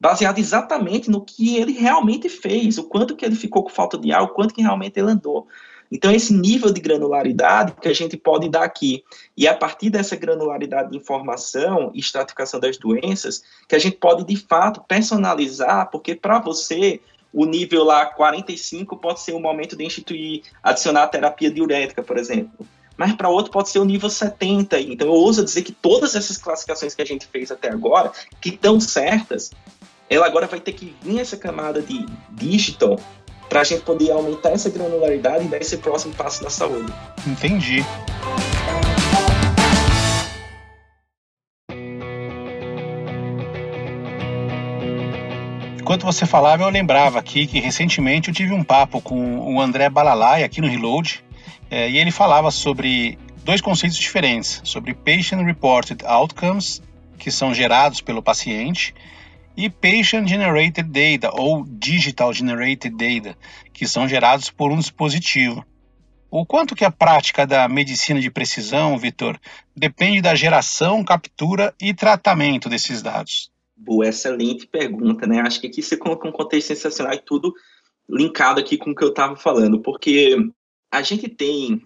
baseado 0.00 0.38
exatamente 0.38 1.10
no 1.10 1.24
que 1.24 1.56
ele 1.56 1.72
realmente 1.72 2.28
fez, 2.28 2.78
o 2.78 2.84
quanto 2.84 3.16
que 3.16 3.24
ele 3.24 3.34
ficou 3.34 3.64
com 3.64 3.70
falta 3.70 3.98
de 3.98 4.12
ar, 4.12 4.22
o 4.22 4.28
quanto 4.28 4.54
que 4.54 4.62
realmente 4.62 4.98
ele 4.98 5.10
andou. 5.10 5.46
Então, 5.90 6.12
esse 6.12 6.34
nível 6.34 6.70
de 6.70 6.80
granularidade 6.80 7.72
que 7.80 7.88
a 7.88 7.94
gente 7.94 8.16
pode 8.16 8.48
dar 8.48 8.62
aqui, 8.62 9.02
e 9.36 9.48
a 9.48 9.54
partir 9.54 9.88
dessa 9.88 10.14
granularidade 10.16 10.90
de 10.90 10.96
informação 10.96 11.90
e 11.94 12.00
estratificação 12.00 12.60
das 12.60 12.76
doenças, 12.76 13.42
que 13.66 13.74
a 13.74 13.78
gente 13.78 13.96
pode, 13.96 14.24
de 14.24 14.36
fato, 14.36 14.82
personalizar, 14.86 15.90
porque 15.90 16.14
para 16.14 16.38
você, 16.38 17.00
o 17.32 17.46
nível 17.46 17.84
lá 17.84 18.04
45 18.04 18.96
pode 18.96 19.20
ser 19.20 19.32
o 19.32 19.40
momento 19.40 19.76
de 19.76 19.84
instituir, 19.84 20.42
adicionar 20.62 21.04
a 21.04 21.08
terapia 21.08 21.50
diurética, 21.50 22.02
por 22.02 22.18
exemplo. 22.18 22.66
Mas 22.96 23.14
para 23.14 23.28
outro 23.28 23.52
pode 23.52 23.70
ser 23.70 23.78
o 23.78 23.84
nível 23.84 24.10
70. 24.10 24.80
Então 24.80 25.06
eu 25.06 25.14
ouso 25.14 25.44
dizer 25.44 25.62
que 25.62 25.72
todas 25.72 26.16
essas 26.16 26.36
classificações 26.36 26.94
que 26.94 27.02
a 27.02 27.06
gente 27.06 27.26
fez 27.26 27.50
até 27.52 27.70
agora, 27.70 28.10
que 28.40 28.48
estão 28.48 28.80
certas, 28.80 29.52
ela 30.10 30.26
agora 30.26 30.48
vai 30.48 30.58
ter 30.58 30.72
que 30.72 30.94
vir 31.00 31.20
essa 31.20 31.36
camada 31.36 31.80
de 31.80 32.04
digital 32.32 32.98
para 33.48 33.60
a 33.60 33.64
gente 33.64 33.82
poder 33.82 34.10
aumentar 34.10 34.50
essa 34.50 34.70
granularidade 34.70 35.44
e 35.44 35.48
dar 35.48 35.58
esse 35.58 35.78
próximo 35.78 36.14
passo 36.14 36.44
na 36.44 36.50
saúde. 36.50 36.92
Entendi. 37.26 37.84
Enquanto 45.80 46.04
você 46.04 46.26
falava, 46.26 46.64
eu 46.64 46.68
lembrava 46.68 47.18
aqui 47.18 47.46
que 47.46 47.58
recentemente 47.60 48.28
eu 48.28 48.34
tive 48.34 48.52
um 48.52 48.62
papo 48.62 49.00
com 49.00 49.54
o 49.54 49.58
André 49.58 49.88
Balalai 49.88 50.42
aqui 50.42 50.60
no 50.60 50.68
Reload, 50.68 51.24
é, 51.70 51.88
e 51.88 51.96
ele 51.96 52.10
falava 52.10 52.50
sobre 52.50 53.18
dois 53.42 53.62
conceitos 53.62 53.96
diferentes, 53.96 54.60
sobre 54.64 54.92
Patient 54.92 55.42
Reported 55.46 56.04
Outcomes, 56.04 56.82
que 57.18 57.30
são 57.30 57.54
gerados 57.54 58.02
pelo 58.02 58.22
paciente, 58.22 58.94
e 59.58 59.68
Patient 59.68 60.28
Generated 60.28 60.84
Data 60.84 61.34
ou 61.34 61.64
Digital 61.66 62.32
Generated 62.32 62.90
Data, 62.90 63.36
que 63.72 63.88
são 63.88 64.06
gerados 64.06 64.50
por 64.50 64.70
um 64.70 64.78
dispositivo. 64.78 65.66
O 66.30 66.46
quanto 66.46 66.76
que 66.76 66.84
a 66.84 66.92
prática 66.92 67.44
da 67.44 67.68
medicina 67.68 68.20
de 68.20 68.30
precisão, 68.30 68.96
Vitor, 68.96 69.36
depende 69.76 70.20
da 70.20 70.36
geração, 70.36 71.04
captura 71.04 71.74
e 71.82 71.92
tratamento 71.92 72.68
desses 72.68 73.02
dados? 73.02 73.50
Boa, 73.76 74.06
excelente 74.06 74.64
pergunta, 74.64 75.26
né? 75.26 75.40
Acho 75.40 75.60
que 75.60 75.66
aqui 75.66 75.82
você 75.82 75.96
coloca 75.96 76.28
um 76.28 76.32
contexto 76.32 76.68
sensacional 76.68 77.14
e 77.14 77.18
tudo 77.18 77.52
linkado 78.08 78.60
aqui 78.60 78.78
com 78.78 78.90
o 78.92 78.94
que 78.94 79.02
eu 79.02 79.08
estava 79.08 79.34
falando, 79.34 79.80
porque 79.80 80.36
a 80.88 81.02
gente 81.02 81.28
tem, 81.28 81.82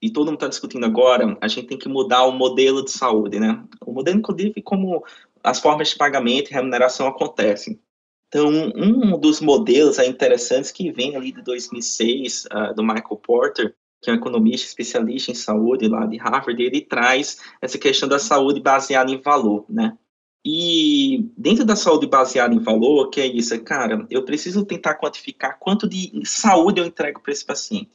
e 0.00 0.10
todo 0.10 0.28
mundo 0.28 0.36
está 0.36 0.48
discutindo 0.48 0.86
agora, 0.86 1.36
a 1.42 1.48
gente 1.48 1.66
tem 1.66 1.78
que 1.78 1.90
mudar 1.90 2.24
o 2.24 2.32
modelo 2.32 2.82
de 2.82 2.90
saúde, 2.90 3.38
né? 3.38 3.62
O 3.84 3.92
modelo, 3.92 4.18
inclusive, 4.18 4.62
como 4.62 5.04
as 5.42 5.60
formas 5.60 5.88
de 5.88 5.96
pagamento 5.96 6.50
e 6.50 6.54
remuneração 6.54 7.06
acontecem. 7.06 7.80
Então, 8.28 8.48
um 8.48 9.18
dos 9.18 9.40
modelos 9.40 9.98
interessantes 9.98 10.70
que 10.70 10.90
vem 10.90 11.14
ali 11.14 11.32
de 11.32 11.42
2006, 11.42 12.46
uh, 12.46 12.74
do 12.74 12.82
Michael 12.82 13.20
Porter, 13.22 13.74
que 14.00 14.10
é 14.10 14.12
um 14.12 14.16
economista 14.16 14.66
especialista 14.66 15.30
em 15.30 15.34
saúde 15.34 15.86
lá 15.86 16.06
de 16.06 16.16
Harvard, 16.16 16.60
ele 16.60 16.80
traz 16.80 17.38
essa 17.60 17.78
questão 17.78 18.08
da 18.08 18.18
saúde 18.18 18.58
baseada 18.58 19.10
em 19.10 19.20
valor, 19.20 19.64
né? 19.68 19.96
E 20.44 21.30
dentro 21.38 21.64
da 21.64 21.76
saúde 21.76 22.06
baseada 22.08 22.52
em 22.52 22.58
valor, 22.58 23.10
que 23.10 23.20
é 23.20 23.26
isso, 23.26 23.54
é, 23.54 23.58
cara, 23.58 24.04
eu 24.10 24.24
preciso 24.24 24.64
tentar 24.64 24.96
quantificar 24.96 25.56
quanto 25.60 25.88
de 25.88 26.10
saúde 26.24 26.80
eu 26.80 26.86
entrego 26.86 27.20
para 27.20 27.32
esse 27.32 27.44
paciente. 27.44 27.92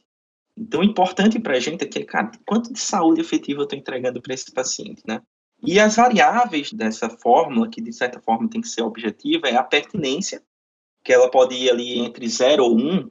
Então, 0.56 0.80
o 0.80 0.84
importante 0.84 1.38
para 1.38 1.56
a 1.56 1.60
gente 1.60 1.84
é 1.84 1.86
que, 1.86 2.04
cara, 2.04 2.30
quanto 2.46 2.72
de 2.72 2.80
saúde 2.80 3.20
efetiva 3.20 3.60
eu 3.60 3.64
estou 3.64 3.78
entregando 3.78 4.22
para 4.22 4.32
esse 4.32 4.50
paciente, 4.50 5.02
né? 5.06 5.20
E 5.62 5.80
as 5.80 5.96
variáveis 5.96 6.72
dessa 6.72 7.10
fórmula, 7.10 7.68
que 7.68 7.80
de 7.80 7.92
certa 7.92 8.20
forma 8.20 8.48
tem 8.48 8.60
que 8.60 8.68
ser 8.68 8.82
objetiva, 8.82 9.48
é 9.48 9.56
a 9.56 9.62
pertinência, 9.62 10.42
que 11.02 11.12
ela 11.12 11.30
pode 11.30 11.54
ir 11.54 11.70
ali 11.70 11.98
entre 11.98 12.28
0 12.28 12.64
ou 12.64 12.76
1, 12.76 12.78
um, 12.78 13.10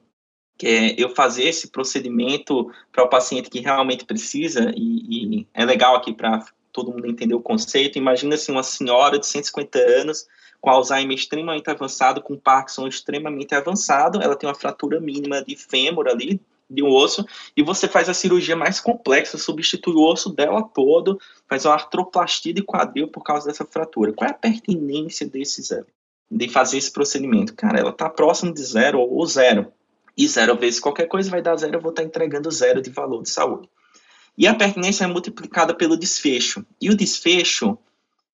que 0.56 0.66
é 0.66 0.94
eu 0.98 1.14
fazer 1.14 1.44
esse 1.44 1.70
procedimento 1.70 2.70
para 2.90 3.04
o 3.04 3.08
paciente 3.08 3.50
que 3.50 3.60
realmente 3.60 4.04
precisa, 4.04 4.72
e, 4.76 5.40
e 5.40 5.48
é 5.54 5.64
legal 5.64 5.94
aqui 5.96 6.12
para 6.12 6.44
todo 6.72 6.92
mundo 6.92 7.06
entender 7.06 7.34
o 7.34 7.40
conceito. 7.40 7.98
Imagina 7.98 8.34
assim, 8.34 8.52
uma 8.52 8.62
senhora 8.62 9.18
de 9.18 9.26
150 9.26 9.78
anos 9.78 10.26
com 10.60 10.70
Alzheimer 10.70 11.16
extremamente 11.16 11.70
avançado, 11.70 12.22
com 12.22 12.36
Parkinson 12.36 12.88
extremamente 12.88 13.54
avançado, 13.54 14.20
ela 14.20 14.34
tem 14.34 14.48
uma 14.48 14.54
fratura 14.54 15.00
mínima 15.00 15.42
de 15.42 15.56
fêmur 15.56 16.08
ali, 16.08 16.40
de 16.68 16.82
um 16.82 16.88
osso 16.88 17.24
e 17.56 17.62
você 17.62 17.88
faz 17.88 18.08
a 18.08 18.14
cirurgia 18.14 18.56
mais 18.56 18.80
complexa, 18.80 19.38
substitui 19.38 19.94
o 19.94 20.02
osso 20.02 20.30
dela 20.30 20.62
todo, 20.62 21.18
faz 21.48 21.64
uma 21.64 21.74
artroplastia 21.74 22.52
de 22.52 22.62
quadril 22.62 23.08
por 23.08 23.22
causa 23.22 23.46
dessa 23.46 23.64
fratura. 23.64 24.12
Qual 24.12 24.28
é 24.28 24.32
a 24.32 24.36
pertinência 24.36 25.26
desse 25.26 25.60
exame? 25.60 25.86
De 26.30 26.48
fazer 26.48 26.78
esse 26.78 26.92
procedimento? 26.92 27.54
Cara, 27.54 27.78
ela 27.80 27.90
está 27.90 28.10
próximo 28.10 28.52
de 28.52 28.62
zero 28.62 29.00
ou 29.00 29.26
zero. 29.26 29.72
E 30.16 30.26
zero 30.26 30.56
vezes 30.56 30.80
qualquer 30.80 31.06
coisa 31.06 31.30
vai 31.30 31.40
dar 31.40 31.56
zero, 31.56 31.76
eu 31.76 31.80
vou 31.80 31.90
estar 31.90 32.02
tá 32.02 32.08
entregando 32.08 32.50
zero 32.50 32.82
de 32.82 32.90
valor 32.90 33.22
de 33.22 33.30
saúde. 33.30 33.68
E 34.36 34.46
a 34.46 34.54
pertinência 34.54 35.04
é 35.04 35.06
multiplicada 35.06 35.74
pelo 35.74 35.96
desfecho. 35.96 36.64
E 36.80 36.90
o 36.90 36.96
desfecho, 36.96 37.78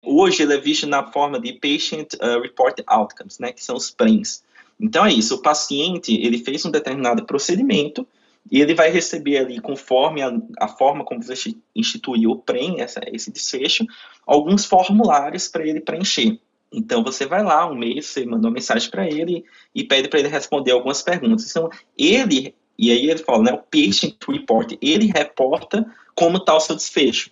hoje, 0.02 0.42
ele 0.42 0.54
é 0.54 0.58
visto 0.58 0.86
na 0.86 1.10
forma 1.10 1.40
de 1.40 1.52
Patient 1.52 2.14
uh, 2.14 2.40
Reported 2.40 2.84
Outcomes, 2.86 3.38
né, 3.38 3.52
que 3.52 3.64
são 3.64 3.76
os 3.76 3.90
PREMs. 3.90 4.42
Então 4.78 5.06
é 5.06 5.12
isso, 5.12 5.36
o 5.36 5.42
paciente, 5.42 6.14
ele 6.14 6.38
fez 6.38 6.64
um 6.64 6.70
determinado 6.70 7.24
procedimento, 7.24 8.06
e 8.50 8.60
ele 8.60 8.74
vai 8.74 8.90
receber 8.90 9.38
ali, 9.38 9.60
conforme 9.60 10.22
a, 10.22 10.32
a 10.58 10.68
forma 10.68 11.04
como 11.04 11.22
você 11.22 11.54
instituiu 11.74 12.30
o 12.30 12.38
PREM, 12.38 12.80
essa, 12.80 13.00
esse 13.12 13.32
desfecho, 13.32 13.86
alguns 14.26 14.64
formulários 14.64 15.48
para 15.48 15.66
ele 15.66 15.80
preencher. 15.80 16.38
Então 16.72 17.02
você 17.02 17.24
vai 17.24 17.42
lá, 17.42 17.70
um 17.70 17.74
mês, 17.74 18.06
você 18.06 18.24
manda 18.26 18.46
uma 18.46 18.54
mensagem 18.54 18.90
para 18.90 19.06
ele 19.06 19.44
e 19.74 19.84
pede 19.84 20.08
para 20.08 20.18
ele 20.18 20.28
responder 20.28 20.72
algumas 20.72 21.02
perguntas. 21.02 21.48
Então 21.48 21.70
ele, 21.96 22.54
e 22.78 22.90
aí 22.90 23.08
ele 23.08 23.20
fala, 23.20 23.42
né, 23.44 23.52
o 23.52 23.58
patient 23.58 24.16
report, 24.28 24.76
ele 24.82 25.06
reporta 25.06 25.86
como 26.14 26.36
está 26.36 26.54
o 26.54 26.60
seu 26.60 26.76
desfecho. 26.76 27.30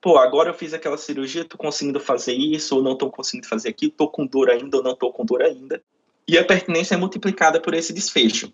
Pô, 0.00 0.18
agora 0.18 0.50
eu 0.50 0.54
fiz 0.54 0.72
aquela 0.72 0.96
cirurgia, 0.96 1.42
estou 1.42 1.58
conseguindo 1.58 1.98
fazer 1.98 2.34
isso 2.34 2.76
ou 2.76 2.82
não 2.82 2.92
estou 2.92 3.10
conseguindo 3.10 3.48
fazer 3.48 3.70
aquilo, 3.70 3.90
estou 3.90 4.08
com 4.08 4.26
dor 4.26 4.50
ainda 4.50 4.76
ou 4.76 4.82
não 4.82 4.92
estou 4.92 5.12
com 5.12 5.24
dor 5.24 5.42
ainda. 5.42 5.82
E 6.28 6.36
a 6.38 6.44
pertinência 6.44 6.94
é 6.94 6.98
multiplicada 6.98 7.60
por 7.60 7.72
esse 7.74 7.92
desfecho. 7.92 8.52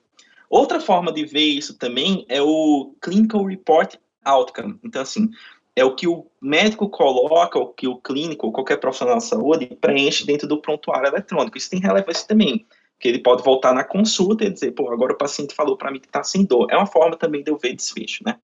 Outra 0.53 0.79
forma 0.79 1.11
de 1.11 1.25
ver 1.25 1.47
isso 1.47 1.79
também 1.79 2.27
é 2.29 2.43
o 2.43 2.95
Clinical 3.01 3.43
Report 3.43 3.95
Outcome. 4.23 4.79
Então, 4.85 5.01
assim, 5.01 5.31
é 5.75 5.83
o 5.83 5.95
que 5.97 6.07
o 6.07 6.27
médico 6.43 6.91
coloca, 6.91 7.59
o 7.59 7.69
que 7.69 7.89
o 7.89 7.97
clínico, 7.97 8.53
qualquer 8.53 8.77
profissional 8.77 9.17
de 9.17 9.25
saúde 9.25 9.67
preenche 9.81 10.27
dentro 10.27 10.47
do 10.47 10.61
prontuário 10.61 11.09
eletrônico. 11.09 11.57
Isso 11.57 11.71
tem 11.71 11.81
relevância 11.81 12.29
também, 12.29 12.67
porque 12.93 13.09
ele 13.09 13.21
pode 13.21 13.43
voltar 13.43 13.73
na 13.73 13.83
consulta 13.83 14.45
e 14.45 14.51
dizer, 14.51 14.73
pô, 14.73 14.93
agora 14.93 15.15
o 15.15 15.17
paciente 15.17 15.55
falou 15.55 15.75
para 15.75 15.91
mim 15.91 16.01
que 16.01 16.07
está 16.07 16.23
sem 16.23 16.45
dor. 16.45 16.67
É 16.71 16.77
uma 16.77 16.85
forma 16.85 17.17
também 17.17 17.43
de 17.43 17.51
eu 17.51 17.57
ver 17.57 17.75
desfecho, 17.75 18.23
né? 18.23 18.37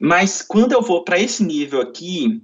Mas 0.00 0.42
quando 0.42 0.72
eu 0.72 0.82
vou 0.82 1.04
para 1.04 1.20
esse 1.20 1.44
nível 1.44 1.80
aqui, 1.80 2.42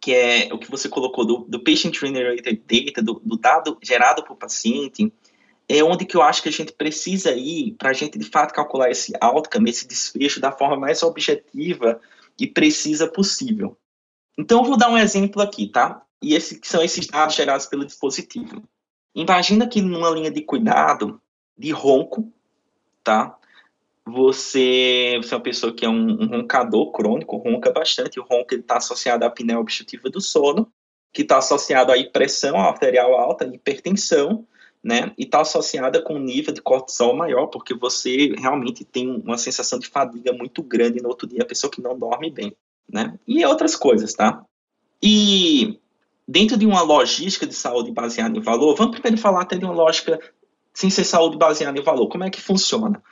que 0.00 0.14
é 0.14 0.48
o 0.50 0.58
que 0.58 0.70
você 0.70 0.88
colocou 0.88 1.26
do, 1.26 1.44
do 1.46 1.62
patient 1.62 1.94
generated 1.94 2.62
data, 2.66 3.02
do, 3.02 3.20
do 3.22 3.36
dado 3.36 3.76
gerado 3.82 4.24
para 4.24 4.32
o 4.32 4.38
paciente, 4.38 5.12
é 5.68 5.82
onde 5.82 6.04
que 6.04 6.16
eu 6.16 6.22
acho 6.22 6.42
que 6.42 6.48
a 6.48 6.52
gente 6.52 6.72
precisa 6.72 7.32
ir 7.32 7.72
para 7.78 7.90
a 7.90 7.92
gente 7.92 8.18
de 8.18 8.24
fato 8.24 8.52
calcular 8.52 8.90
esse 8.90 9.12
outcome, 9.20 9.70
esse 9.70 9.86
desfecho 9.86 10.40
da 10.40 10.52
forma 10.52 10.76
mais 10.76 11.02
objetiva 11.02 12.00
e 12.38 12.46
precisa 12.46 13.08
possível. 13.08 13.76
Então 14.36 14.60
eu 14.60 14.64
vou 14.64 14.76
dar 14.76 14.90
um 14.90 14.98
exemplo 14.98 15.40
aqui, 15.40 15.68
tá? 15.68 16.02
E 16.20 16.34
esse, 16.34 16.60
são 16.62 16.82
esses 16.82 17.06
dados 17.06 17.34
gerados 17.34 17.66
pelo 17.66 17.84
dispositivo. 17.84 18.62
Imagina 19.14 19.66
que 19.66 19.80
numa 19.80 20.10
linha 20.10 20.30
de 20.30 20.42
cuidado 20.42 21.20
de 21.56 21.70
ronco, 21.70 22.32
tá? 23.02 23.38
Você, 24.06 25.14
você 25.16 25.34
é 25.34 25.36
uma 25.36 25.42
pessoa 25.42 25.72
que 25.72 25.84
é 25.84 25.88
um, 25.88 26.22
um 26.22 26.26
roncador 26.26 26.92
crônico, 26.92 27.36
ronca 27.36 27.72
bastante. 27.72 28.20
O 28.20 28.24
ronco 28.24 28.54
está 28.54 28.76
associado 28.76 29.24
à 29.24 29.28
apneia 29.28 29.58
obstrutiva 29.58 30.10
do 30.10 30.20
sono, 30.20 30.70
que 31.12 31.22
está 31.22 31.38
associado 31.38 31.92
à 31.92 32.04
pressão 32.12 32.56
arterial 32.56 33.14
alta, 33.14 33.46
hipertensão, 33.46 34.46
né? 34.84 35.12
E 35.16 35.24
está 35.24 35.40
associada 35.40 36.02
com 36.02 36.16
um 36.16 36.20
nível 36.20 36.52
de 36.52 36.60
cortisol 36.60 37.16
maior, 37.16 37.46
porque 37.46 37.72
você 37.72 38.34
realmente 38.36 38.84
tem 38.84 39.10
uma 39.10 39.38
sensação 39.38 39.78
de 39.78 39.88
fadiga 39.88 40.30
muito 40.34 40.62
grande 40.62 41.02
no 41.02 41.08
outro 41.08 41.26
dia, 41.26 41.42
a 41.42 41.46
pessoa 41.46 41.70
que 41.70 41.80
não 41.80 41.98
dorme 41.98 42.30
bem, 42.30 42.54
né? 42.86 43.18
E 43.26 43.42
outras 43.46 43.74
coisas, 43.74 44.12
tá? 44.12 44.44
E 45.02 45.80
dentro 46.28 46.58
de 46.58 46.66
uma 46.66 46.82
logística 46.82 47.46
de 47.46 47.54
saúde 47.54 47.90
baseada 47.90 48.36
em 48.36 48.42
valor, 48.42 48.76
vamos 48.76 48.92
primeiro 48.92 49.16
falar 49.16 49.42
até 49.42 49.56
de 49.56 49.64
uma 49.64 49.72
lógica 49.72 50.20
sem 50.74 50.90
ser 50.90 51.04
saúde 51.04 51.38
baseada 51.38 51.78
em 51.78 51.82
valor. 51.82 52.08
Como 52.08 52.24
é 52.24 52.30
que 52.30 52.40
funciona? 52.40 53.02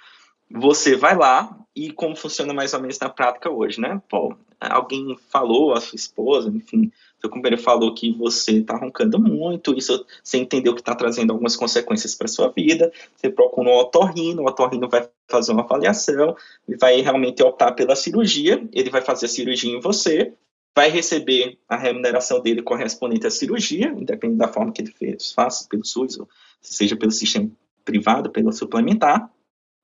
Você 0.50 0.94
vai 0.94 1.16
lá 1.16 1.56
e 1.74 1.90
como 1.90 2.14
funciona 2.14 2.52
mais 2.52 2.74
ou 2.74 2.80
menos 2.80 2.98
na 2.98 3.08
prática 3.08 3.50
hoje, 3.50 3.80
né? 3.80 4.02
Pô, 4.11 4.37
alguém 4.61 5.16
falou, 5.30 5.72
a 5.72 5.80
sua 5.80 5.96
esposa, 5.96 6.50
enfim, 6.50 6.92
seu 7.22 7.30
companheiro 7.30 7.62
falou 7.62 7.94
que 7.94 8.12
você 8.12 8.58
está 8.58 8.76
roncando 8.76 9.18
muito, 9.18 9.78
isso 9.78 10.04
você 10.22 10.38
entendeu 10.38 10.74
que 10.74 10.80
está 10.80 10.94
trazendo 10.94 11.32
algumas 11.32 11.54
consequências 11.54 12.16
para 12.16 12.26
sua 12.26 12.48
vida, 12.48 12.92
você 13.14 13.30
procura 13.30 13.70
um 13.70 13.76
otorrino, 13.76 14.42
o 14.42 14.46
otorrino 14.46 14.88
vai 14.88 15.08
fazer 15.28 15.52
uma 15.52 15.62
avaliação, 15.62 16.37
e 16.68 16.76
vai 16.76 17.00
realmente 17.00 17.40
optar 17.42 17.72
pela 17.72 17.94
cirurgia, 17.94 18.66
ele 18.72 18.90
vai 18.90 19.00
fazer 19.00 19.26
a 19.26 19.28
cirurgia 19.28 19.72
em 19.72 19.80
você, 19.80 20.32
vai 20.74 20.90
receber 20.90 21.58
a 21.68 21.76
remuneração 21.76 22.40
dele 22.40 22.61
correspondente 22.61 23.26
à 23.26 23.30
cirurgia, 23.30 23.94
independente 23.96 24.38
da 24.38 24.48
forma 24.48 24.72
que 24.72 24.82
ele 24.82 24.92
fez, 24.92 25.32
faça 25.32 25.68
pelo 25.68 25.85
SUS, 25.85 26.18
ou 26.18 26.28
seja 26.61 26.96
pelo 26.96 27.12
sistema 27.12 27.48
privado, 27.85 28.30
pelo 28.30 28.52
suplementar, 28.52 29.30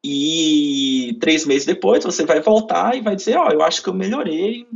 e 0.04 1.16
três 1.20 1.44
meses 1.44 1.66
depois 1.66 2.04
você 2.04 2.24
vai 2.24 2.40
voltar 2.40 2.96
e 2.96 3.00
vai 3.00 3.14
dizer, 3.14 3.36
ó, 3.36 3.48
oh, 3.48 3.52
eu 3.52 3.62
acho 3.62 3.82
que 3.82 3.88
eu 3.88 3.94
melhorei, 3.94 4.66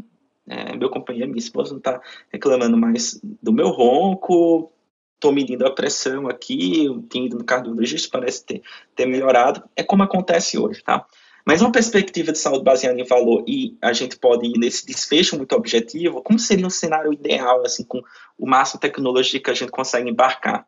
é, 0.53 0.77
meu 0.77 0.91
companheiro, 0.91 1.29
minha 1.29 1.39
esposa 1.39 1.71
não 1.71 1.79
está 1.79 2.01
reclamando 2.31 2.77
mais 2.77 3.19
do 3.43 3.53
meu 3.53 3.69
ronco, 3.69 4.71
estou 5.15 5.33
medindo 5.33 5.67
a 5.67 5.71
pressão 5.71 6.29
aqui, 6.29 6.87
tenho 7.09 7.27
ido 7.27 7.39
no 7.39 7.45
cardiologista, 7.45 8.09
parece 8.13 8.45
ter, 8.45 8.63
ter 8.95 9.07
melhorado. 9.07 9.63
É 9.75 9.83
como 9.83 10.03
acontece 10.03 10.59
hoje, 10.59 10.83
tá? 10.83 11.07
Mas 11.45 11.61
uma 11.61 11.73
perspectiva 11.73 12.31
de 12.31 12.39
saúde 12.39 12.63
baseada 12.63 13.01
em 13.01 13.05
valor 13.05 13.45
e 13.49 13.77
a 13.81 13.93
gente 13.93 14.17
pode 14.17 14.47
ir 14.47 14.59
nesse 14.59 14.87
desfecho 14.87 15.37
muito 15.37 15.55
objetivo, 15.57 16.23
como 16.23 16.39
seria 16.39 16.67
um 16.67 16.71
cenário 16.71 17.13
ideal, 17.13 17.65
assim, 17.65 17.83
com 17.83 18.01
o 18.39 18.47
máximo 18.47 18.79
de 18.79 18.89
tecnologia 18.89 19.41
que 19.41 19.51
a 19.51 19.55
gente 19.55 19.73
consegue 19.73 20.11
embarcar? 20.11 20.67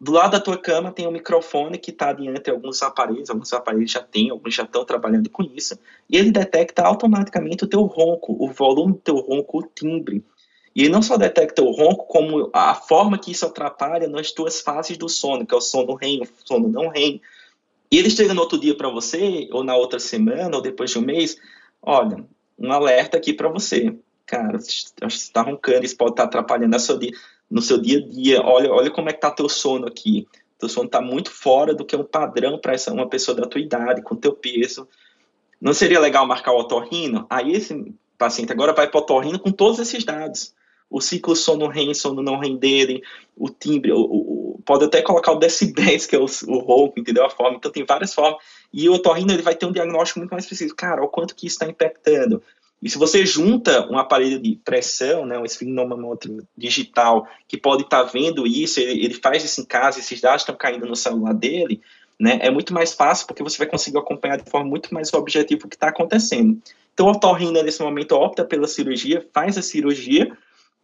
Do 0.00 0.12
lado 0.12 0.30
da 0.30 0.40
tua 0.40 0.56
cama 0.56 0.90
tem 0.90 1.06
um 1.06 1.10
microfone 1.10 1.76
que 1.76 1.90
está 1.90 2.10
diante 2.14 2.44
de 2.44 2.50
alguns 2.50 2.82
aparelhos, 2.82 3.28
alguns 3.28 3.52
aparelhos 3.52 3.90
já 3.90 4.00
têm, 4.00 4.30
alguns 4.30 4.54
já 4.54 4.62
estão 4.62 4.82
trabalhando 4.82 5.28
com 5.28 5.42
isso, 5.42 5.78
e 6.08 6.16
ele 6.16 6.30
detecta 6.30 6.82
automaticamente 6.82 7.64
o 7.64 7.66
teu 7.66 7.82
ronco, 7.82 8.34
o 8.42 8.50
volume 8.50 8.94
do 8.94 8.98
teu 8.98 9.16
ronco, 9.16 9.58
o 9.58 9.62
timbre. 9.62 10.24
E 10.74 10.82
ele 10.84 10.88
não 10.88 11.02
só 11.02 11.18
detecta 11.18 11.62
o 11.62 11.70
ronco, 11.70 12.06
como 12.06 12.48
a 12.50 12.74
forma 12.74 13.18
que 13.18 13.30
isso 13.30 13.44
atrapalha 13.44 14.08
nas 14.08 14.32
tuas 14.32 14.62
fases 14.62 14.96
do 14.96 15.06
sono, 15.06 15.44
que 15.44 15.52
é 15.52 15.58
o 15.58 15.60
sono 15.60 15.94
REM, 15.94 16.22
o 16.22 16.28
sono 16.46 16.68
não 16.68 16.88
REM. 16.88 17.20
E 17.92 17.98
ele 17.98 18.08
chega 18.08 18.32
no 18.32 18.40
outro 18.40 18.58
dia 18.58 18.74
para 18.74 18.88
você, 18.88 19.50
ou 19.52 19.62
na 19.62 19.76
outra 19.76 19.98
semana, 19.98 20.56
ou 20.56 20.62
depois 20.62 20.90
de 20.90 20.98
um 20.98 21.02
mês, 21.02 21.36
olha, 21.82 22.24
um 22.58 22.72
alerta 22.72 23.18
aqui 23.18 23.34
para 23.34 23.50
você. 23.50 23.94
Cara, 24.24 24.58
você 24.58 24.92
está 25.02 25.42
roncando, 25.42 25.84
isso 25.84 25.96
pode 25.96 26.12
estar 26.12 26.24
atrapalhando 26.24 26.74
a 26.74 26.78
sua 26.78 26.98
dia 26.98 27.12
no 27.50 27.60
seu 27.60 27.78
dia 27.78 27.98
a 27.98 28.06
dia, 28.06 28.42
olha, 28.42 28.72
olha 28.72 28.90
como 28.90 29.08
é 29.08 29.12
que 29.12 29.20
tá 29.20 29.30
teu 29.30 29.48
sono 29.48 29.86
aqui. 29.86 30.28
Teu 30.58 30.68
sono 30.68 30.86
está 30.86 31.00
muito 31.00 31.30
fora 31.30 31.74
do 31.74 31.84
que 31.84 31.94
é 31.94 31.98
um 31.98 32.04
padrão 32.04 32.58
para 32.58 32.76
uma 32.92 33.08
pessoa 33.08 33.34
da 33.34 33.46
tua 33.46 33.60
idade, 33.60 34.02
com 34.02 34.14
teu 34.14 34.32
peso. 34.32 34.86
Não 35.60 35.74
seria 35.74 35.98
legal 35.98 36.26
marcar 36.26 36.52
o 36.52 36.58
otorrino? 36.58 37.26
Aí 37.28 37.52
esse 37.52 37.92
paciente 38.16 38.52
agora 38.52 38.72
vai 38.72 38.88
para 38.88 38.98
o 38.98 39.02
otorrino 39.02 39.38
com 39.38 39.50
todos 39.50 39.78
esses 39.78 40.04
dados. 40.04 40.54
O 40.88 41.00
ciclo 41.00 41.34
sono 41.34 41.68
REM, 41.68 41.94
sono 41.94 42.22
não 42.22 42.38
REM 42.38 42.56
dele, 42.56 43.02
o 43.36 43.48
timbre, 43.48 43.92
o, 43.92 44.00
o, 44.00 44.60
pode 44.64 44.84
até 44.84 45.00
colocar 45.00 45.32
o 45.32 45.38
decibéis, 45.38 46.04
que 46.04 46.16
é 46.16 46.18
o, 46.18 46.26
o 46.48 46.58
ronco, 46.58 46.98
entendeu? 46.98 47.24
A 47.24 47.30
forma. 47.30 47.56
Então 47.56 47.70
tem 47.70 47.84
várias 47.84 48.12
formas. 48.12 48.42
E 48.72 48.88
o 48.88 48.94
otorrino 48.94 49.32
ele 49.32 49.42
vai 49.42 49.54
ter 49.54 49.66
um 49.66 49.72
diagnóstico 49.72 50.18
muito 50.18 50.32
mais 50.32 50.46
preciso. 50.46 50.74
Cara, 50.74 51.02
o 51.02 51.08
quanto 51.08 51.34
que 51.34 51.46
isso 51.46 51.54
está 51.54 51.66
impactando. 51.66 52.42
E 52.82 52.88
se 52.88 52.96
você 52.96 53.26
junta 53.26 53.86
um 53.90 53.98
aparelho 53.98 54.40
de 54.40 54.56
pressão, 54.64 55.26
né, 55.26 55.38
um 55.38 55.44
esfigmometro 55.44 56.46
digital, 56.56 57.28
que 57.46 57.58
pode 57.58 57.82
estar 57.82 58.04
tá 58.04 58.10
vendo 58.10 58.46
isso, 58.46 58.80
ele, 58.80 59.04
ele, 59.04 59.14
faz 59.14 59.44
isso 59.44 59.60
em 59.60 59.64
casa, 59.64 59.98
esses 59.98 60.20
dados 60.20 60.42
estão 60.42 60.54
caindo 60.54 60.86
no 60.86 60.96
celular 60.96 61.34
dele, 61.34 61.82
né, 62.18 62.38
é 62.42 62.50
muito 62.50 62.72
mais 62.72 62.94
fácil 62.94 63.26
porque 63.26 63.42
você 63.42 63.58
vai 63.58 63.66
conseguir 63.66 63.98
acompanhar 63.98 64.36
de 64.36 64.50
forma 64.50 64.68
muito 64.68 64.92
mais 64.94 65.12
objetiva 65.12 65.66
o 65.66 65.68
que 65.68 65.76
está 65.76 65.88
acontecendo. 65.88 66.60
Então, 66.94 67.06
o 67.06 67.10
otorrino, 67.10 67.62
nesse 67.62 67.82
momento, 67.82 68.12
opta 68.12 68.44
pela 68.44 68.66
cirurgia, 68.66 69.26
faz 69.32 69.56
a 69.56 69.62
cirurgia, 69.62 70.36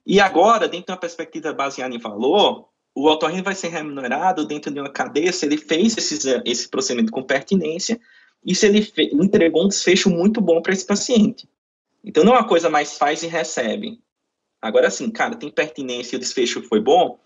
e 0.06 0.20
agora, 0.20 0.68
dentro 0.68 0.86
de 0.86 0.92
uma 0.92 0.98
perspectiva 0.98 1.52
baseada 1.52 1.94
em 1.94 1.98
valor, 1.98 2.68
o 2.94 3.08
otorrino 3.08 3.42
vai 3.42 3.54
ser 3.54 3.68
remunerado 3.68 4.46
dentro 4.46 4.72
de 4.72 4.78
uma 4.78 4.88
cadeia 4.88 5.32
se 5.32 5.44
ele 5.44 5.56
fez 5.56 5.96
esse 6.44 6.68
procedimento 6.68 7.12
com 7.12 7.22
pertinência 7.22 8.00
e 8.44 8.54
se 8.54 8.66
ele 8.66 8.90
entregou 9.12 9.64
um 9.64 9.68
desfecho 9.68 10.08
muito 10.08 10.40
bom 10.40 10.62
para 10.62 10.72
esse 10.72 10.86
paciente. 10.86 11.48
Então 12.06 12.22
não 12.22 12.34
é 12.34 12.38
uma 12.38 12.46
coisa 12.46 12.70
mais 12.70 12.96
faz 12.96 13.24
e 13.24 13.26
recebe. 13.26 14.00
Agora 14.62 14.88
sim, 14.90 15.10
cara, 15.10 15.34
tem 15.34 15.50
pertinência, 15.50 16.16
o 16.16 16.20
desfecho 16.20 16.62
foi 16.62 16.80
bom. 16.80 17.18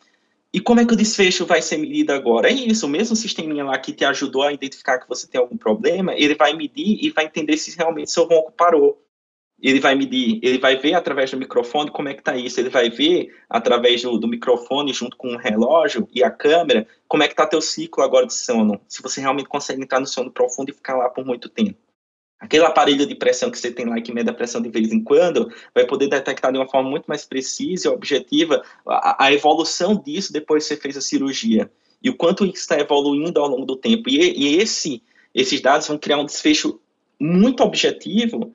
E 0.53 0.59
como 0.59 0.81
é 0.81 0.87
que 0.87 0.95
o 0.95 0.97
desfecho 0.97 1.45
vai 1.47 1.61
ser 1.61 1.77
medido 1.77 2.13
agora? 2.13 2.49
É 2.49 2.53
isso, 2.53 2.87
o 2.87 2.89
mesmo 2.89 3.15
sisteminha 3.15 3.65
lá 3.65 3.79
que 3.79 3.93
te 3.93 4.05
ajudou 4.05 4.43
a 4.43 4.53
identificar 4.53 4.99
que 4.99 5.09
você 5.09 5.29
tem 5.29 5.41
algum 5.41 5.57
problema, 5.57 6.15
ele 6.15 6.35
vai 6.35 6.55
medir 6.55 6.99
e 7.01 7.11
vai 7.11 7.27
entender 7.27 7.57
se 7.59 7.77
realmente 7.77 8.11
seu 8.11 8.25
ronco 8.25 8.53
parou. 8.53 9.01
Ele 9.63 9.79
vai 9.79 9.95
medir, 9.95 10.41
ele 10.43 10.59
vai 10.59 10.77
ver 10.77 10.95
através 10.95 11.31
do 11.31 11.37
microfone 11.37 11.91
como 11.91 12.09
é 12.09 12.15
que 12.15 12.23
tá 12.23 12.35
isso, 12.35 12.59
ele 12.59 12.71
vai 12.71 12.89
ver 12.89 13.29
através 13.49 14.03
do, 14.03 14.19
do 14.19 14.27
microfone 14.27 14.95
junto 14.95 15.17
com 15.19 15.35
o 15.35 15.37
relógio 15.37 16.09
e 16.15 16.25
a 16.25 16.31
câmera 16.31 16.89
como 17.07 17.23
é 17.23 17.29
que 17.29 17.35
tá 17.37 17.47
teu 17.47 17.61
ciclo 17.61 18.03
agora 18.03 18.27
de 18.27 18.33
sono, 18.33 18.81
se 18.89 19.03
você 19.03 19.21
realmente 19.21 19.51
consegue 19.51 19.83
entrar 19.83 20.01
no 20.01 20.07
sono 20.07 20.33
profundo 20.33 20.71
e 20.71 20.75
ficar 20.75 20.97
lá 20.97 21.11
por 21.11 21.27
muito 21.27 21.51
tempo. 21.51 21.79
Aquele 22.41 22.65
aparelho 22.65 23.07
de 23.07 23.15
pressão 23.15 23.51
que 23.51 23.59
você 23.59 23.71
tem 23.71 23.85
lá 23.85 24.01
que 24.01 24.13
mede 24.13 24.31
a 24.31 24.33
pressão 24.33 24.63
de 24.63 24.71
vez 24.71 24.91
em 24.91 25.05
quando, 25.05 25.53
vai 25.75 25.87
poder 25.87 26.09
detectar 26.09 26.51
de 26.51 26.59
uma 26.59 26.67
forma 26.67 26.89
muito 26.89 27.05
mais 27.05 27.23
precisa 27.25 27.89
e 27.89 27.91
objetiva 27.91 28.63
a, 28.87 29.27
a 29.27 29.33
evolução 29.33 29.95
disso 29.95 30.33
depois 30.33 30.67
que 30.67 30.75
você 30.75 30.81
fez 30.81 30.97
a 30.97 31.03
cirurgia. 31.03 31.71
E 32.03 32.09
o 32.09 32.17
quanto 32.17 32.47
isso 32.47 32.57
está 32.57 32.81
evoluindo 32.81 33.39
ao 33.39 33.47
longo 33.47 33.67
do 33.67 33.77
tempo. 33.77 34.09
E, 34.09 34.17
e 34.17 34.57
esse, 34.57 35.03
esses 35.35 35.61
dados 35.61 35.87
vão 35.87 35.99
criar 35.99 36.17
um 36.17 36.25
desfecho 36.25 36.81
muito 37.21 37.63
objetivo 37.63 38.55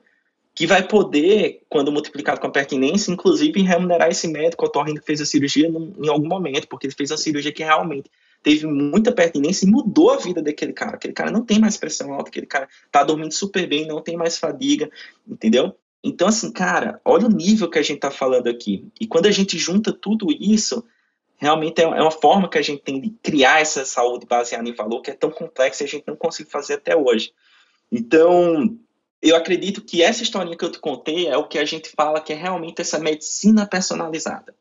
que 0.52 0.66
vai 0.66 0.82
poder, 0.82 1.62
quando 1.68 1.92
multiplicado 1.92 2.40
com 2.40 2.46
a 2.48 2.50
pertinência, 2.50 3.12
inclusive 3.12 3.62
remunerar 3.62 4.10
esse 4.10 4.26
médico 4.26 4.64
otorrino 4.64 4.98
que 4.98 5.06
fez 5.06 5.20
a 5.20 5.26
cirurgia 5.26 5.70
num, 5.70 5.92
em 6.02 6.08
algum 6.08 6.26
momento, 6.26 6.66
porque 6.66 6.86
ele 6.86 6.94
fez 6.94 7.12
a 7.12 7.16
cirurgia 7.16 7.52
que 7.52 7.62
realmente 7.62 8.10
teve 8.46 8.64
muita 8.64 9.10
pertinência 9.10 9.66
e 9.66 9.68
mudou 9.68 10.12
a 10.12 10.18
vida 10.18 10.40
daquele 10.40 10.72
cara. 10.72 10.94
Aquele 10.94 11.12
cara 11.12 11.32
não 11.32 11.44
tem 11.44 11.58
mais 11.58 11.76
pressão 11.76 12.12
alta, 12.12 12.30
aquele 12.30 12.46
cara 12.46 12.68
tá 12.92 13.02
dormindo 13.02 13.34
super 13.34 13.68
bem, 13.68 13.88
não 13.88 14.00
tem 14.00 14.16
mais 14.16 14.38
fadiga, 14.38 14.88
entendeu? 15.26 15.76
Então, 16.00 16.28
assim, 16.28 16.52
cara, 16.52 17.00
olha 17.04 17.26
o 17.26 17.28
nível 17.28 17.68
que 17.68 17.76
a 17.76 17.82
gente 17.82 17.98
tá 17.98 18.08
falando 18.08 18.46
aqui. 18.46 18.86
E 19.00 19.06
quando 19.08 19.26
a 19.26 19.32
gente 19.32 19.58
junta 19.58 19.92
tudo 19.92 20.28
isso, 20.30 20.84
realmente 21.34 21.80
é, 21.80 21.84
é 21.86 22.00
uma 22.00 22.12
forma 22.12 22.48
que 22.48 22.56
a 22.56 22.62
gente 22.62 22.84
tem 22.84 23.00
de 23.00 23.10
criar 23.20 23.62
essa 23.62 23.84
saúde 23.84 24.26
baseada 24.26 24.68
em 24.68 24.76
valor 24.76 25.02
que 25.02 25.10
é 25.10 25.14
tão 25.14 25.32
complexa 25.32 25.82
e 25.82 25.86
a 25.86 25.88
gente 25.88 26.04
não 26.06 26.14
consegue 26.14 26.48
fazer 26.48 26.74
até 26.74 26.94
hoje. 26.94 27.32
Então, 27.90 28.78
eu 29.20 29.34
acredito 29.34 29.82
que 29.82 30.04
essa 30.04 30.22
historinha 30.22 30.56
que 30.56 30.64
eu 30.64 30.70
te 30.70 30.78
contei 30.78 31.26
é 31.26 31.36
o 31.36 31.48
que 31.48 31.58
a 31.58 31.64
gente 31.64 31.88
fala 31.88 32.20
que 32.20 32.32
é 32.32 32.36
realmente 32.36 32.80
essa 32.80 33.00
medicina 33.00 33.66
personalizada. 33.66 34.54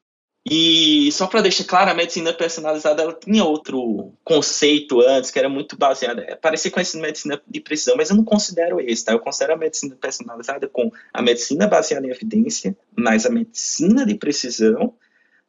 E 0.47 1.11
só 1.11 1.25
para 1.25 1.41
deixar 1.41 1.63
claro, 1.63 1.89
a 1.89 1.95
medicina 1.95 2.31
personalizada 2.31 3.01
ela 3.01 3.13
tinha 3.13 3.43
outro 3.43 4.13
conceito 4.23 5.01
antes, 5.01 5.31
que 5.31 5.39
era 5.39 5.49
muito 5.49 5.75
baseada, 5.75 6.21
é, 6.21 6.35
parecia 6.35 6.69
com 6.69 6.79
essa 6.79 6.99
medicina 6.99 7.41
de 7.47 7.59
precisão, 7.59 7.95
mas 7.97 8.11
eu 8.11 8.15
não 8.15 8.23
considero 8.23 8.79
esse, 8.79 9.03
tá? 9.03 9.13
Eu 9.13 9.19
considero 9.19 9.53
a 9.53 9.57
medicina 9.57 9.95
personalizada 9.95 10.67
com 10.67 10.91
a 11.11 11.21
medicina 11.23 11.65
baseada 11.65 12.05
em 12.05 12.11
evidência, 12.11 12.77
mais 12.95 13.25
a 13.25 13.29
medicina 13.31 14.05
de 14.05 14.13
precisão, 14.13 14.93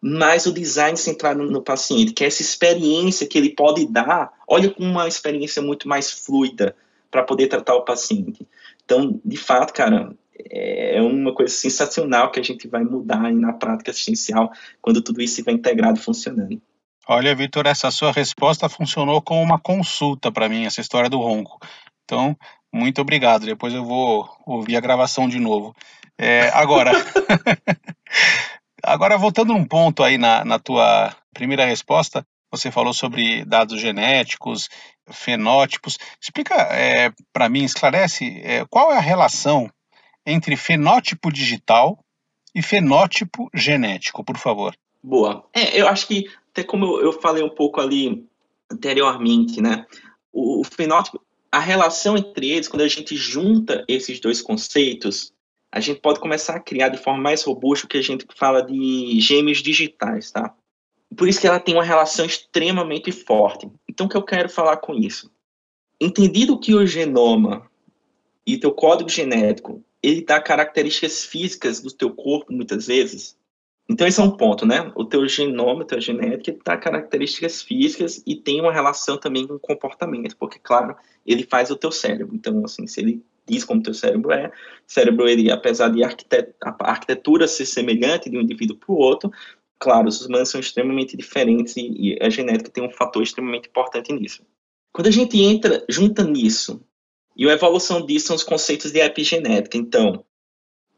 mais 0.01 0.47
o 0.47 0.53
design 0.53 0.97
centrado 0.97 1.43
no 1.43 1.61
paciente, 1.61 2.15
que 2.15 2.25
é 2.25 2.29
essa 2.29 2.41
experiência 2.41 3.27
que 3.27 3.37
ele 3.37 3.51
pode 3.51 3.87
dar, 3.87 4.33
olha 4.49 4.71
com 4.71 4.83
uma 4.83 5.07
experiência 5.07 5.61
muito 5.61 5.87
mais 5.87 6.11
fluida 6.11 6.75
para 7.11 7.23
poder 7.23 7.49
tratar 7.49 7.75
o 7.75 7.85
paciente. 7.85 8.49
Então, 8.83 9.21
de 9.23 9.37
fato, 9.37 9.75
cara, 9.75 10.15
é 10.51 11.01
uma 11.01 11.35
coisa 11.35 11.53
sensacional 11.53 12.31
que 12.31 12.40
a 12.40 12.42
gente 12.42 12.68
vai 12.68 12.85
mudar 12.85 13.33
na 13.33 13.53
prática 13.53 13.90
assistencial 13.90 14.51
quando 14.81 15.03
tudo 15.03 15.20
isso 15.20 15.35
estiver 15.35 15.53
integrado 15.53 16.01
funcionando. 16.01 16.61
Olha, 17.09 17.35
Vitor, 17.35 17.66
essa 17.66 17.90
sua 17.90 18.11
resposta 18.11 18.68
funcionou 18.68 19.22
como 19.22 19.40
uma 19.40 19.61
consulta 19.61 20.33
para 20.33 20.49
mim, 20.49 20.66
essa 20.66 20.81
história 20.81 21.09
do 21.09 21.20
ronco. 21.20 21.59
Então, 22.05 22.37
muito 22.72 23.01
obrigado. 23.01 23.46
Depois 23.46 23.72
eu 23.72 23.85
vou 23.85 24.29
ouvir 24.44 24.77
a 24.77 24.81
gravação 24.81 25.29
de 25.29 25.38
novo. 25.38 25.75
É, 26.18 26.49
agora, 26.49 26.90
agora 28.83 29.16
voltando 29.16 29.55
um 29.55 29.64
ponto 29.64 30.03
aí 30.03 30.18
na, 30.18 30.44
na 30.44 30.59
tua 30.59 31.14
primeira 31.33 31.64
resposta, 31.64 32.27
você 32.51 32.70
falou 32.70 32.92
sobre 32.92 33.44
dados 33.44 33.81
genéticos, 33.81 34.68
fenótipos. 35.11 35.99
Explica 36.20 36.55
é, 36.55 37.12
para 37.33 37.49
mim, 37.49 37.64
esclarece 37.64 38.40
é, 38.42 38.64
qual 38.68 38.92
é 38.92 38.96
a 38.96 39.01
relação 39.01 39.70
entre 40.27 40.57
fenótipo 40.57 41.33
digital 41.33 41.99
e 42.55 42.62
fenótipo 42.62 43.49
genético, 43.55 44.25
por 44.25 44.37
favor. 44.37 44.77
Boa. 45.03 45.47
É, 45.55 45.81
eu 45.81 45.87
acho 45.87 46.09
que, 46.09 46.29
até 46.51 46.65
como 46.65 47.01
eu 47.01 47.12
falei 47.12 47.43
um 47.43 47.49
pouco 47.49 47.81
ali 47.81 48.27
anteriormente, 48.71 49.61
né? 49.61 49.87
O, 50.33 50.61
o 50.61 50.65
fenótipo, 50.65 51.21
a 51.53 51.61
relação 51.61 52.17
entre 52.17 52.51
eles, 52.51 52.67
quando 52.67 52.83
a 52.83 52.89
gente 52.89 53.15
junta 53.15 53.85
esses 53.87 54.19
dois 54.19 54.43
conceitos, 54.43 55.33
a 55.71 55.81
gente 55.81 56.01
pode 56.01 56.19
começar 56.19 56.57
a 56.57 56.61
criar 56.61 56.89
de 56.89 56.99
forma 56.99 57.23
mais 57.23 57.45
robusta 57.45 57.87
o 57.87 57.89
que 57.89 57.99
a 57.99 58.03
gente 58.03 58.27
fala 58.37 58.62
de 58.62 59.21
gêmeos 59.21 59.59
digitais, 59.59 60.31
tá? 60.31 60.55
Por 61.17 61.29
isso 61.29 61.41
que 61.41 61.47
ela 61.47 61.61
tem 61.61 61.75
uma 61.75 61.85
relação 61.85 62.27
extremamente 62.27 63.12
forte. 63.12 63.71
Então, 63.89 64.07
o 64.07 64.09
que 64.09 64.17
eu 64.17 64.25
quero 64.25 64.49
falar 64.49 64.79
com 64.79 64.95
isso? 64.95 65.31
Entendido 66.01 66.59
que 66.59 66.75
o 66.75 66.87
genoma 66.87 67.71
e 68.47 68.59
teu 68.59 68.73
código 68.73 69.09
genético, 69.09 69.83
ele 70.09 70.23
dá 70.23 70.40
características 70.40 71.25
físicas 71.25 71.81
do 71.81 71.90
teu 71.90 72.11
corpo, 72.11 72.53
muitas 72.53 72.87
vezes, 72.87 73.37
então, 73.88 74.07
esse 74.07 74.21
é 74.21 74.23
um 74.23 74.37
ponto, 74.37 74.66
né? 74.66 74.90
O 74.97 75.05
teu 75.05 75.29
genoma, 75.29 75.83
a 75.83 75.85
tua 75.85 76.01
genética, 76.01 76.59
dá 76.64 76.77
características 76.77 77.62
físicas 77.62 78.21
e 78.27 78.35
tem 78.35 78.61
uma 78.61 78.73
relação 78.73 79.16
também 79.16 79.47
com 79.47 79.55
o 79.55 79.61
comportamento, 79.61 80.37
porque, 80.37 80.59
claro, 80.59 80.97
ele 81.25 81.45
faz 81.45 81.71
o 81.71 81.77
teu 81.77 81.92
cérebro. 81.92 82.35
Então, 82.35 82.64
assim, 82.64 82.87
se 82.87 83.01
ele 83.01 83.25
diz 83.47 83.64
como 83.64 83.83
teu 83.83 83.95
cérebro 83.95 84.33
é, 84.33 84.49
o 84.49 84.53
cérebro, 84.88 85.29
ele, 85.29 85.53
apesar 85.53 85.88
de 85.88 86.03
arquitet 86.03 86.53
a 86.61 86.75
arquitetura 86.90 87.47
ser 87.47 87.64
semelhante 87.64 88.29
de 88.29 88.37
um 88.37 88.40
indivíduo 88.40 88.77
para 88.77 88.92
o 88.92 88.99
outro, 88.99 89.31
claro, 89.79 90.09
os 90.09 90.27
humanos 90.27 90.49
são 90.49 90.61
extremamente 90.61 91.16
diferentes 91.16 91.77
e, 91.77 92.14
e 92.16 92.19
a 92.21 92.29
genética 92.29 92.71
tem 92.71 92.83
um 92.83 92.90
fator 92.90 93.23
extremamente 93.23 93.69
importante 93.69 94.12
nisso. 94.12 94.42
Quando 94.92 95.07
a 95.07 95.12
gente 95.12 95.40
entra, 95.40 95.85
junta 95.88 96.25
nisso, 96.25 96.83
e 97.37 97.49
a 97.49 97.53
evolução 97.53 98.05
disso 98.05 98.29
são 98.29 98.37
os 98.37 98.42
conceitos 98.42 98.90
de 98.90 99.01
epigenética. 99.01 99.77
Então, 99.77 100.25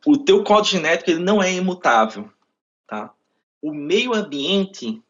o 0.06 0.16
teu 0.16 0.44
código 0.44 0.76
genético 0.76 1.10
ele 1.10 1.20
não 1.20 1.42
é 1.42 1.52
imutável 1.52 2.30
Tá? 2.88 3.12
O 3.60 3.72
meio 3.72 4.14
ambiente 4.14 5.00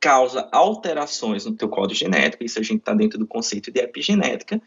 causa 0.00 0.48
alterações 0.52 1.44
no 1.44 1.56
teu 1.56 1.68
código 1.68 1.98
genético, 1.98 2.44
isso 2.44 2.60
a 2.60 2.62
gente 2.62 2.78
está 2.78 2.94
dentro 2.94 3.18
do 3.18 3.26
conceito 3.26 3.72
de 3.72 3.80
epigenética, 3.80 4.62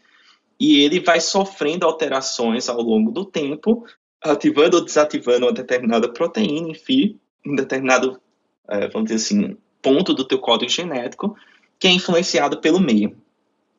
e 0.60 0.82
ele 0.82 1.00
vai 1.00 1.18
sofrendo 1.18 1.86
alterações 1.86 2.68
ao 2.68 2.80
longo 2.82 3.10
do 3.10 3.24
tempo, 3.24 3.86
ativando 4.20 4.76
ou 4.76 4.84
desativando 4.84 5.46
uma 5.46 5.52
determinada 5.52 6.12
proteína, 6.12 6.68
enfim, 6.68 7.18
em 7.44 7.56
determinado, 7.56 8.20
é, 8.68 8.86
vamos 8.88 9.10
dizer 9.10 9.24
assim, 9.24 9.56
ponto 9.80 10.12
do 10.12 10.24
teu 10.28 10.38
código 10.38 10.70
genético, 10.70 11.34
que 11.78 11.88
é 11.88 11.90
influenciado 11.90 12.60
pelo 12.60 12.78
meio. 12.78 13.16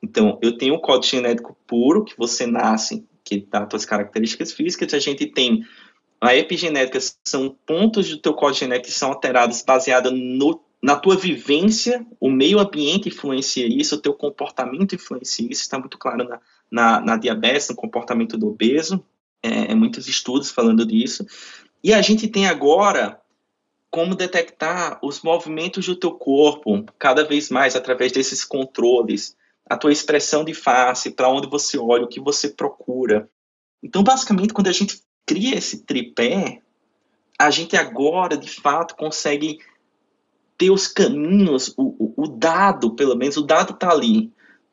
Então, 0.04 0.38
eu 0.42 0.58
tenho 0.58 0.76
o 0.76 0.82
código 0.82 1.06
genético 1.06 1.56
puro, 1.66 2.04
que 2.04 2.18
você 2.18 2.46
nasce, 2.46 3.08
que 3.24 3.48
dá 3.50 3.66
suas 3.70 3.86
características 3.86 4.52
físicas, 4.52 4.94
a 4.94 5.00
gente 5.00 5.26
tem 5.26 5.64
a 6.20 6.36
epigenética 6.36 7.00
são 7.26 7.56
pontos 7.66 8.10
do 8.10 8.18
teu 8.18 8.34
código 8.34 8.60
genético 8.60 8.88
que 8.88 8.94
são 8.94 9.10
alterados 9.10 9.62
baseado 9.62 10.10
no, 10.12 10.62
na 10.82 10.96
tua 10.96 11.18
vivência, 11.18 12.06
o 12.20 12.30
meio 12.30 12.60
ambiente 12.60 13.10
influencia 13.10 13.66
isso, 13.66 13.96
o 13.96 14.02
teu 14.02 14.14
comportamento 14.14 14.96
influencia 14.96 15.48
isso, 15.50 15.62
está 15.62 15.78
muito 15.80 15.98
claro 15.98 16.24
na, 16.24 16.40
na, 16.72 17.02
na, 17.02 17.18
diabetes, 17.18 17.70
no 17.70 17.76
comportamento 17.76 18.38
do 18.38 18.48
obeso, 18.50 19.04
é, 19.42 19.72
é, 19.72 19.76
muitos 19.76 20.08
estudos 20.08 20.50
falando 20.50 20.86
disso. 20.86 21.26
E 21.84 21.94
a 21.94 22.02
gente 22.02 22.28
tem 22.28 22.48
agora 22.48 23.20
como 23.92 24.16
detectar 24.16 25.00
os 25.04 25.22
movimentos 25.22 25.86
do 25.86 25.96
teu 25.96 26.12
corpo 26.12 26.86
cada 26.98 27.26
vez 27.26 27.50
mais 27.50 27.76
através 27.76 28.12
desses 28.14 28.46
controles, 28.46 29.36
a 29.70 29.78
tua 29.78 29.92
expressão 29.92 30.44
de 30.44 30.54
face, 30.54 31.12
para 31.12 31.30
onde 31.30 31.48
você 31.48 31.78
olha, 31.78 32.04
o 32.04 32.10
que 32.10 32.20
você 32.20 32.50
procura. 32.50 33.30
Então, 33.82 34.04
basicamente, 34.04 34.54
quando 34.54 34.68
a 34.68 34.74
gente 34.74 35.02
cria 35.26 35.58
esse 35.58 35.86
tripé, 35.86 36.62
a 37.40 37.50
gente 37.50 37.76
agora, 37.76 38.38
de 38.38 38.50
fato, 38.50 38.96
consegue 38.96 39.60
ter 40.58 40.70
os 40.70 40.88
caminhos, 40.88 41.74
o, 41.78 41.96
o, 42.00 42.24
o 42.24 42.28
dado, 42.28 42.96
pelo 42.96 43.16
menos, 43.16 43.38
o 43.38 43.42
dado 43.42 43.74
está 43.74 43.90
ali, 43.90 44.32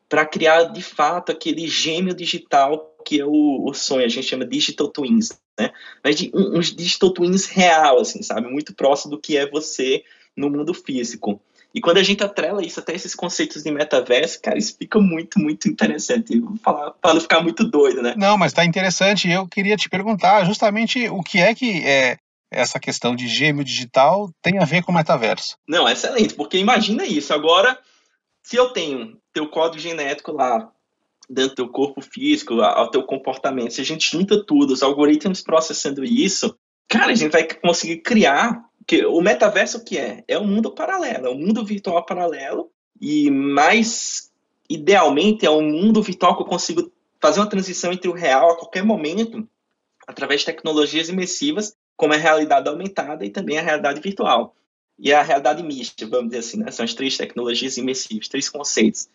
para 0.09 0.27
criar, 0.27 0.65
de 0.65 0.83
fato, 0.83 1.33
aquele 1.33 1.69
gêmeo 1.69 2.15
digital 2.15 2.91
que 3.05 3.21
é 3.21 3.25
o, 3.25 3.65
o 3.65 3.73
sonho, 3.73 4.05
a 4.05 4.09
gente 4.09 4.27
chama 4.27 4.45
digital 4.45 4.89
twins, 4.89 5.31
né? 5.59 5.73
Mas 6.05 6.17
de, 6.17 6.31
um, 6.35 6.59
uns 6.59 6.75
digital 6.75 7.11
twins 7.11 7.47
real, 7.47 8.01
assim, 8.01 8.23
sabe? 8.23 8.49
Muito 8.49 8.75
próximo 8.75 9.13
do 9.13 9.21
que 9.21 9.37
é 9.37 9.49
você 9.49 10.05
no 10.37 10.51
mundo 10.51 10.75
físico. 10.75 11.41
E 11.75 11.81
quando 11.81 11.99
a 11.99 12.03
gente 12.03 12.23
atrela 12.25 12.65
isso 12.65 12.81
até 12.81 12.95
esses 12.95 13.15
conceitos 13.15 13.63
de 13.63 13.71
metaverso, 13.71 14.41
cara, 14.43 14.59
isso 14.59 14.77
fica 14.77 14.99
muito, 14.99 15.39
muito 15.39 15.69
interessante. 15.69 16.39
Vou 16.41 16.57
falar 16.57 16.91
para 16.93 17.15
não 17.15 17.21
ficar 17.21 17.41
muito 17.41 17.65
doido, 17.65 18.03
né? 18.03 18.15
Não, 18.17 18.37
mas 18.37 18.53
tá 18.53 18.65
interessante. 18.65 19.31
Eu 19.31 19.47
queria 19.47 19.77
te 19.77 19.89
perguntar 19.89 20.45
justamente 20.45 21.09
o 21.09 21.23
que 21.23 21.39
é 21.39 21.55
que 21.55 21.87
é 21.87 22.19
essa 22.51 22.81
questão 22.81 23.15
de 23.15 23.29
gêmeo 23.29 23.65
digital 23.65 24.31
tem 24.43 24.59
a 24.59 24.65
ver 24.65 24.83
com 24.83 24.93
metaverso. 24.93 25.57
Não, 25.69 25.89
excelente, 25.89 26.35
porque 26.35 26.59
imagina 26.59 27.05
isso. 27.05 27.33
Agora, 27.33 27.79
se 28.43 28.57
eu 28.57 28.71
tenho 28.71 29.17
teu 29.33 29.49
código 29.49 29.81
genético 29.81 30.33
lá 30.33 30.69
dentro 31.29 31.51
do 31.51 31.55
teu 31.55 31.69
corpo 31.69 32.01
físico, 32.01 32.61
ao 32.61 32.91
teu 32.91 33.05
comportamento, 33.05 33.73
se 33.73 33.81
a 33.81 33.85
gente 33.85 34.11
junta 34.11 34.45
tudo, 34.45 34.73
os 34.73 34.83
algoritmos 34.83 35.41
processando 35.41 36.05
isso, 36.05 36.57
cara, 36.89 37.13
a 37.13 37.15
gente 37.15 37.31
vai 37.31 37.45
conseguir 37.45 37.99
criar 37.99 38.65
que 38.91 39.07
o 39.07 39.21
metaverso 39.21 39.79
o 39.79 39.85
que 39.85 39.97
é? 39.97 40.25
É 40.27 40.37
um 40.37 40.49
mundo 40.49 40.73
paralelo, 40.73 41.29
é 41.29 41.31
um 41.31 41.39
mundo 41.39 41.65
virtual 41.65 42.05
paralelo 42.05 42.73
e 43.01 43.31
mais 43.31 44.33
idealmente 44.69 45.47
é 45.47 45.51
um 45.51 45.63
mundo 45.63 46.03
virtual 46.03 46.35
que 46.35 46.43
eu 46.43 46.47
consigo 46.47 46.91
fazer 47.21 47.39
uma 47.39 47.49
transição 47.49 47.93
entre 47.93 48.11
o 48.11 48.13
real 48.13 48.51
a 48.51 48.57
qualquer 48.57 48.83
momento 48.83 49.49
através 50.09 50.41
de 50.41 50.47
tecnologias 50.47 51.09
imersivas, 51.09 51.77
como 51.97 52.15
a 52.15 52.17
realidade 52.17 52.69
aumentada 52.69 53.25
e 53.25 53.31
também 53.31 53.59
a 53.59 53.63
realidade 53.63 54.01
virtual. 54.01 54.57
E 54.99 55.13
a 55.13 55.23
realidade 55.23 55.63
mista, 55.63 56.05
vamos 56.09 56.31
dizer 56.31 56.39
assim, 56.39 56.57
né? 56.57 56.73
são 56.73 56.85
as 56.85 56.93
três 56.93 57.17
tecnologias 57.17 57.77
imersivas, 57.77 58.27
três 58.27 58.49
conceitos. 58.49 59.09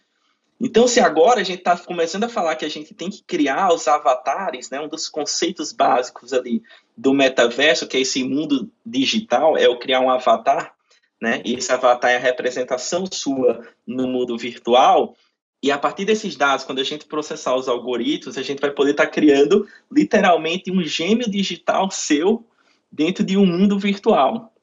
Então, 0.59 0.87
se 0.87 0.99
agora 0.99 1.41
a 1.41 1.43
gente 1.43 1.59
está 1.59 1.77
começando 1.77 2.23
a 2.23 2.29
falar 2.29 2.55
que 2.55 2.65
a 2.65 2.69
gente 2.69 2.93
tem 2.93 3.09
que 3.09 3.23
criar 3.23 3.73
os 3.73 3.87
avatares, 3.87 4.69
né, 4.69 4.79
um 4.79 4.87
dos 4.87 5.09
conceitos 5.09 5.73
básicos 5.73 6.31
ali 6.31 6.63
do 6.95 7.13
metaverso, 7.13 7.87
que 7.87 7.97
é 7.97 7.99
esse 8.01 8.23
mundo 8.23 8.71
digital, 8.85 9.57
é 9.57 9.67
o 9.67 9.77
criar 9.77 9.99
um 9.99 10.09
avatar, 10.09 10.73
né, 11.21 11.41
e 11.43 11.55
esse 11.55 11.71
avatar 11.71 12.11
é 12.11 12.15
a 12.15 12.19
representação 12.19 13.05
sua 13.11 13.67
no 13.85 14.07
mundo 14.07 14.37
virtual, 14.37 15.15
e 15.61 15.71
a 15.71 15.77
partir 15.77 16.05
desses 16.05 16.35
dados, 16.35 16.63
quando 16.63 16.79
a 16.79 16.83
gente 16.83 17.05
processar 17.05 17.55
os 17.55 17.67
algoritmos, 17.67 18.37
a 18.37 18.43
gente 18.43 18.61
vai 18.61 18.71
poder 18.71 18.91
estar 18.91 19.07
tá 19.07 19.11
criando 19.11 19.67
literalmente 19.91 20.71
um 20.71 20.83
gêmeo 20.83 21.29
digital 21.29 21.89
seu 21.89 22.45
dentro 22.91 23.25
de 23.25 23.35
um 23.35 23.45
mundo 23.45 23.77
virtual. 23.79 24.53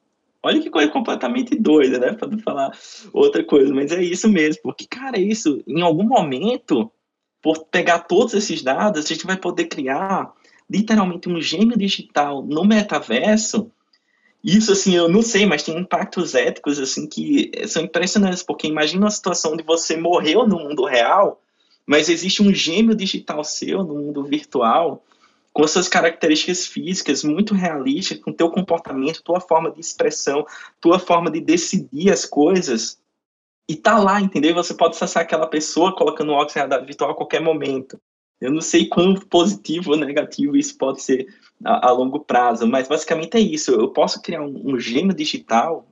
Olha 0.45 0.61
que 0.61 0.69
coisa 0.69 0.91
completamente 0.91 1.55
doida, 1.55 1.97
né? 1.97 2.11
Para 2.11 2.37
falar 2.39 2.77
outra 3.13 3.41
coisa, 3.45 3.73
mas 3.73 3.93
é 3.93 4.03
isso 4.03 4.27
mesmo. 4.27 4.61
Porque, 4.61 4.85
cara, 4.85 5.17
é 5.17 5.21
isso. 5.21 5.63
Em 5.65 5.81
algum 5.81 6.03
momento, 6.03 6.91
por 7.41 7.65
pegar 7.67 7.99
todos 7.99 8.33
esses 8.33 8.61
dados, 8.61 9.05
a 9.05 9.07
gente 9.07 9.25
vai 9.25 9.37
poder 9.37 9.65
criar 9.65 10.33
literalmente 10.69 11.29
um 11.29 11.39
gêmeo 11.39 11.77
digital 11.77 12.43
no 12.43 12.65
metaverso. 12.65 13.71
Isso, 14.43 14.73
assim, 14.73 14.93
eu 14.93 15.07
não 15.07 15.21
sei, 15.21 15.45
mas 15.45 15.63
tem 15.63 15.77
impactos 15.77 16.35
éticos, 16.35 16.77
assim, 16.77 17.07
que 17.07 17.49
são 17.65 17.83
impressionantes. 17.83 18.43
Porque 18.43 18.67
imagina 18.67 19.05
uma 19.05 19.11
situação 19.11 19.55
de 19.55 19.63
você 19.63 19.95
morreu 19.95 20.45
no 20.45 20.59
mundo 20.59 20.83
real, 20.83 21.41
mas 21.85 22.09
existe 22.09 22.43
um 22.43 22.53
gêmeo 22.53 22.93
digital 22.93 23.45
seu 23.45 23.81
no 23.81 23.95
mundo 23.95 24.21
virtual 24.25 25.01
com 25.53 25.67
suas 25.67 25.87
características 25.87 26.65
físicas 26.65 27.23
muito 27.23 27.53
realistas, 27.53 28.19
com 28.19 28.33
teu 28.33 28.49
comportamento, 28.49 29.21
tua 29.21 29.39
forma 29.39 29.71
de 29.71 29.79
expressão, 29.79 30.45
tua 30.81 30.97
forma 30.97 31.29
de 31.29 31.39
decidir 31.39 32.11
as 32.11 32.25
coisas, 32.25 32.97
e 33.69 33.75
tá 33.75 33.97
lá, 33.97 34.19
entendeu? 34.19 34.53
Você 34.55 34.73
pode 34.73 34.95
acessar 34.95 35.23
aquela 35.23 35.47
pessoa 35.47 35.95
colocando 35.95 36.29
o 36.29 36.33
óculos 36.33 36.53
realidade 36.53 36.85
virtual 36.85 37.11
a 37.11 37.15
qualquer 37.15 37.39
momento. 37.39 37.99
Eu 38.41 38.51
não 38.51 38.59
sei 38.59 38.87
quão 38.87 39.13
positivo 39.13 39.91
ou 39.91 39.97
negativo 39.97 40.57
isso 40.57 40.77
pode 40.77 41.01
ser 41.01 41.33
a, 41.63 41.87
a 41.87 41.91
longo 41.91 42.19
prazo, 42.19 42.67
mas 42.67 42.87
basicamente 42.87 43.37
é 43.37 43.39
isso. 43.39 43.71
Eu 43.71 43.89
posso 43.89 44.21
criar 44.21 44.41
um, 44.41 44.73
um 44.73 44.79
gêmeo 44.79 45.15
digital 45.15 45.87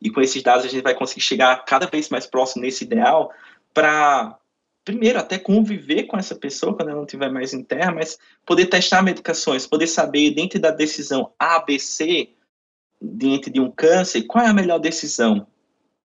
e 0.00 0.08
com 0.08 0.20
esses 0.20 0.40
dados 0.42 0.64
a 0.64 0.68
gente 0.68 0.84
vai 0.84 0.94
conseguir 0.94 1.22
chegar 1.22 1.64
cada 1.64 1.86
vez 1.86 2.08
mais 2.10 2.26
próximo 2.26 2.62
nesse 2.62 2.84
ideal 2.84 3.32
para 3.74 4.38
primeiro, 4.86 5.18
até 5.18 5.36
conviver 5.36 6.04
com 6.04 6.16
essa 6.16 6.36
pessoa 6.36 6.72
quando 6.72 6.88
ela 6.88 6.98
não 6.98 7.04
estiver 7.04 7.28
mais 7.28 7.52
em 7.52 7.62
terra, 7.62 7.92
mas 7.92 8.16
poder 8.46 8.66
testar 8.66 9.02
medicações, 9.02 9.66
poder 9.66 9.88
saber, 9.88 10.30
dentro 10.30 10.60
da 10.60 10.70
decisão 10.70 11.32
ABC, 11.36 12.30
diante 13.02 13.50
de 13.50 13.60
um 13.60 13.68
câncer, 13.68 14.22
qual 14.22 14.44
é 14.44 14.48
a 14.48 14.54
melhor 14.54 14.78
decisão. 14.78 15.44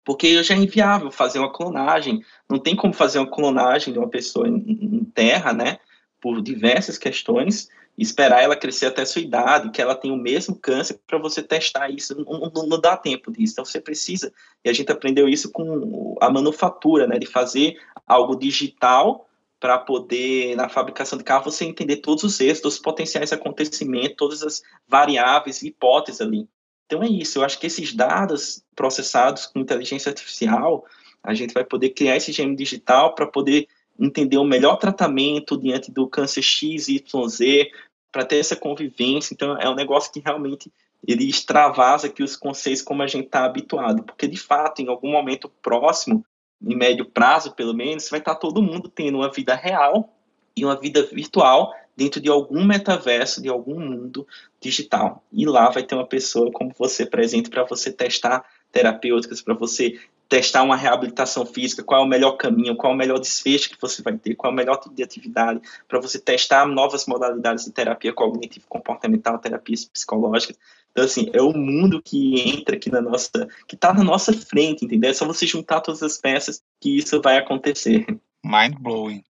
Porque 0.04 0.42
já 0.44 0.54
é 0.54 0.58
inviável 0.58 1.10
fazer 1.10 1.38
uma 1.38 1.50
clonagem, 1.50 2.22
não 2.48 2.58
tem 2.58 2.76
como 2.76 2.92
fazer 2.92 3.18
uma 3.18 3.30
clonagem 3.30 3.94
de 3.94 3.98
uma 3.98 4.08
pessoa 4.08 4.46
em, 4.46 4.62
em 4.68 5.04
terra, 5.04 5.54
né, 5.54 5.78
por 6.20 6.42
diversas 6.42 6.98
questões, 6.98 7.70
esperar 7.96 8.42
ela 8.42 8.54
crescer 8.54 8.86
até 8.86 9.02
a 9.02 9.06
sua 9.06 9.22
idade, 9.22 9.70
que 9.70 9.80
ela 9.80 9.94
tenha 9.94 10.12
o 10.12 10.18
mesmo 10.18 10.54
câncer, 10.54 11.00
para 11.06 11.18
você 11.18 11.42
testar 11.42 11.88
isso. 11.88 12.14
Não, 12.14 12.50
não, 12.54 12.66
não, 12.66 12.80
dá 12.80 12.94
tempo 12.94 13.32
disso. 13.32 13.54
Então 13.54 13.64
você 13.64 13.80
precisa, 13.80 14.30
e 14.62 14.68
a 14.68 14.72
gente 14.72 14.92
aprendeu 14.92 15.26
isso 15.26 15.50
com 15.50 16.16
a 16.20 16.30
manufatura, 16.30 17.06
né, 17.06 17.18
de 17.18 17.26
fazer 17.26 17.78
algo 18.06 18.36
digital 18.36 19.26
para 19.58 19.78
poder, 19.78 20.54
na 20.54 20.68
fabricação 20.68 21.18
de 21.18 21.24
carro, 21.24 21.50
você 21.50 21.64
entender 21.64 21.96
todos 21.96 22.24
os 22.24 22.38
erros, 22.40 22.62
os 22.64 22.78
potenciais 22.78 23.32
acontecimentos, 23.32 24.16
todas 24.16 24.42
as 24.42 24.62
variáveis 24.86 25.62
hipóteses 25.62 26.20
ali. 26.20 26.48
Então 26.86 27.02
é 27.02 27.08
isso, 27.08 27.38
eu 27.38 27.44
acho 27.44 27.58
que 27.58 27.66
esses 27.66 27.92
dados 27.92 28.62
processados 28.74 29.46
com 29.46 29.58
inteligência 29.58 30.10
artificial, 30.10 30.84
a 31.22 31.34
gente 31.34 31.52
vai 31.52 31.64
poder 31.64 31.90
criar 31.90 32.16
esse 32.16 32.30
gênero 32.30 32.56
digital 32.56 33.14
para 33.14 33.26
poder 33.26 33.66
entender 33.98 34.36
o 34.36 34.44
melhor 34.44 34.76
tratamento 34.76 35.56
diante 35.56 35.90
do 35.90 36.06
câncer 36.06 36.42
X, 36.42 36.88
Y, 36.88 37.28
Z, 37.28 37.70
para 38.12 38.24
ter 38.24 38.36
essa 38.36 38.54
convivência. 38.54 39.34
Então, 39.34 39.58
é 39.58 39.68
um 39.68 39.74
negócio 39.74 40.12
que 40.12 40.20
realmente 40.20 40.70
ele 41.06 41.28
extravasa 41.28 42.06
aqui 42.06 42.22
os 42.22 42.36
conceitos 42.36 42.82
como 42.82 43.02
a 43.02 43.06
gente 43.06 43.26
está 43.26 43.44
habituado, 43.44 44.02
porque 44.02 44.26
de 44.26 44.36
fato, 44.36 44.80
em 44.80 44.88
algum 44.88 45.10
momento 45.10 45.48
próximo, 45.62 46.24
em 46.62 46.76
médio 46.76 47.04
prazo, 47.04 47.54
pelo 47.54 47.74
menos, 47.74 48.08
vai 48.08 48.18
estar 48.18 48.34
todo 48.34 48.62
mundo 48.62 48.88
tendo 48.88 49.18
uma 49.18 49.30
vida 49.30 49.54
real 49.54 50.12
e 50.56 50.64
uma 50.64 50.78
vida 50.78 51.02
virtual 51.02 51.74
dentro 51.96 52.20
de 52.20 52.28
algum 52.28 52.64
metaverso, 52.64 53.42
de 53.42 53.48
algum 53.48 53.80
mundo 53.80 54.26
digital. 54.60 55.22
E 55.32 55.46
lá 55.46 55.70
vai 55.70 55.82
ter 55.82 55.94
uma 55.94 56.06
pessoa 56.06 56.50
como 56.52 56.72
você 56.78 57.06
presente 57.06 57.48
para 57.48 57.64
você 57.64 57.92
testar 57.92 58.44
terapêuticas, 58.70 59.40
para 59.40 59.54
você 59.54 59.98
testar 60.28 60.62
uma 60.62 60.76
reabilitação 60.76 61.46
física, 61.46 61.84
qual 61.84 62.02
é 62.02 62.04
o 62.04 62.08
melhor 62.08 62.32
caminho, 62.32 62.76
qual 62.76 62.92
é 62.92 62.94
o 62.94 62.98
melhor 62.98 63.18
desfecho 63.18 63.70
que 63.70 63.80
você 63.80 64.02
vai 64.02 64.16
ter, 64.16 64.34
qual 64.34 64.50
é 64.50 64.54
o 64.54 64.56
melhor 64.56 64.76
tipo 64.76 64.94
de 64.94 65.02
atividade, 65.02 65.60
para 65.86 66.00
você 66.00 66.18
testar 66.18 66.66
novas 66.66 67.06
modalidades 67.06 67.64
de 67.64 67.70
terapia 67.70 68.12
cognitivo-comportamental, 68.12 69.38
terapias 69.38 69.84
psicológicas. 69.84 70.58
Então, 70.96 71.04
assim, 71.04 71.28
é 71.34 71.42
o 71.42 71.52
mundo 71.52 72.00
que 72.02 72.40
entra 72.40 72.74
aqui 72.74 72.90
na 72.90 73.02
nossa, 73.02 73.46
que 73.68 73.74
está 73.74 73.92
na 73.92 74.02
nossa 74.02 74.32
frente, 74.32 74.86
entendeu? 74.86 75.10
É 75.10 75.12
só 75.12 75.26
você 75.26 75.46
juntar 75.46 75.82
todas 75.82 76.02
as 76.02 76.16
peças 76.16 76.62
que 76.80 76.96
isso 76.96 77.20
vai 77.20 77.36
acontecer. 77.36 78.06
Mind 78.42 78.76
blowing. 78.80 79.22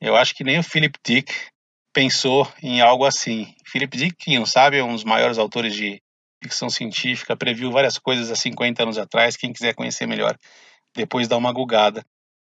Eu 0.00 0.16
acho 0.16 0.34
que 0.34 0.42
nem 0.42 0.58
o 0.58 0.64
Philip 0.64 0.98
Dick 1.06 1.32
pensou 1.94 2.52
em 2.60 2.80
algo 2.80 3.04
assim. 3.04 3.54
Philip 3.64 3.96
Dick, 3.96 4.16
quem 4.18 4.44
sabe, 4.44 4.82
um 4.82 4.94
dos 4.94 5.04
maiores 5.04 5.38
autores 5.38 5.76
de 5.76 6.02
ficção 6.42 6.68
científica, 6.68 7.36
previu 7.36 7.70
várias 7.70 8.00
coisas 8.00 8.28
há 8.28 8.34
50 8.34 8.82
anos 8.82 8.98
atrás. 8.98 9.36
Quem 9.36 9.52
quiser 9.52 9.76
conhecer 9.76 10.06
melhor, 10.08 10.36
depois 10.92 11.28
dá 11.28 11.36
uma 11.36 11.52
gugada. 11.52 12.04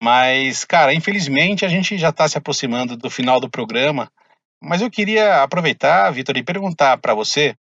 Mas, 0.03 0.65
cara, 0.65 0.93
infelizmente 0.93 1.63
a 1.63 1.69
gente 1.69 1.97
já 1.97 2.09
está 2.09 2.27
se 2.27 2.37
aproximando 2.37 2.97
do 2.97 3.09
final 3.09 3.39
do 3.39 3.49
programa. 3.49 4.11
Mas 4.61 4.81
eu 4.81 4.91
queria 4.91 5.41
aproveitar, 5.41 6.11
Vitor, 6.11 6.35
e 6.35 6.43
perguntar 6.43 6.97
para 6.97 7.13
você 7.13 7.55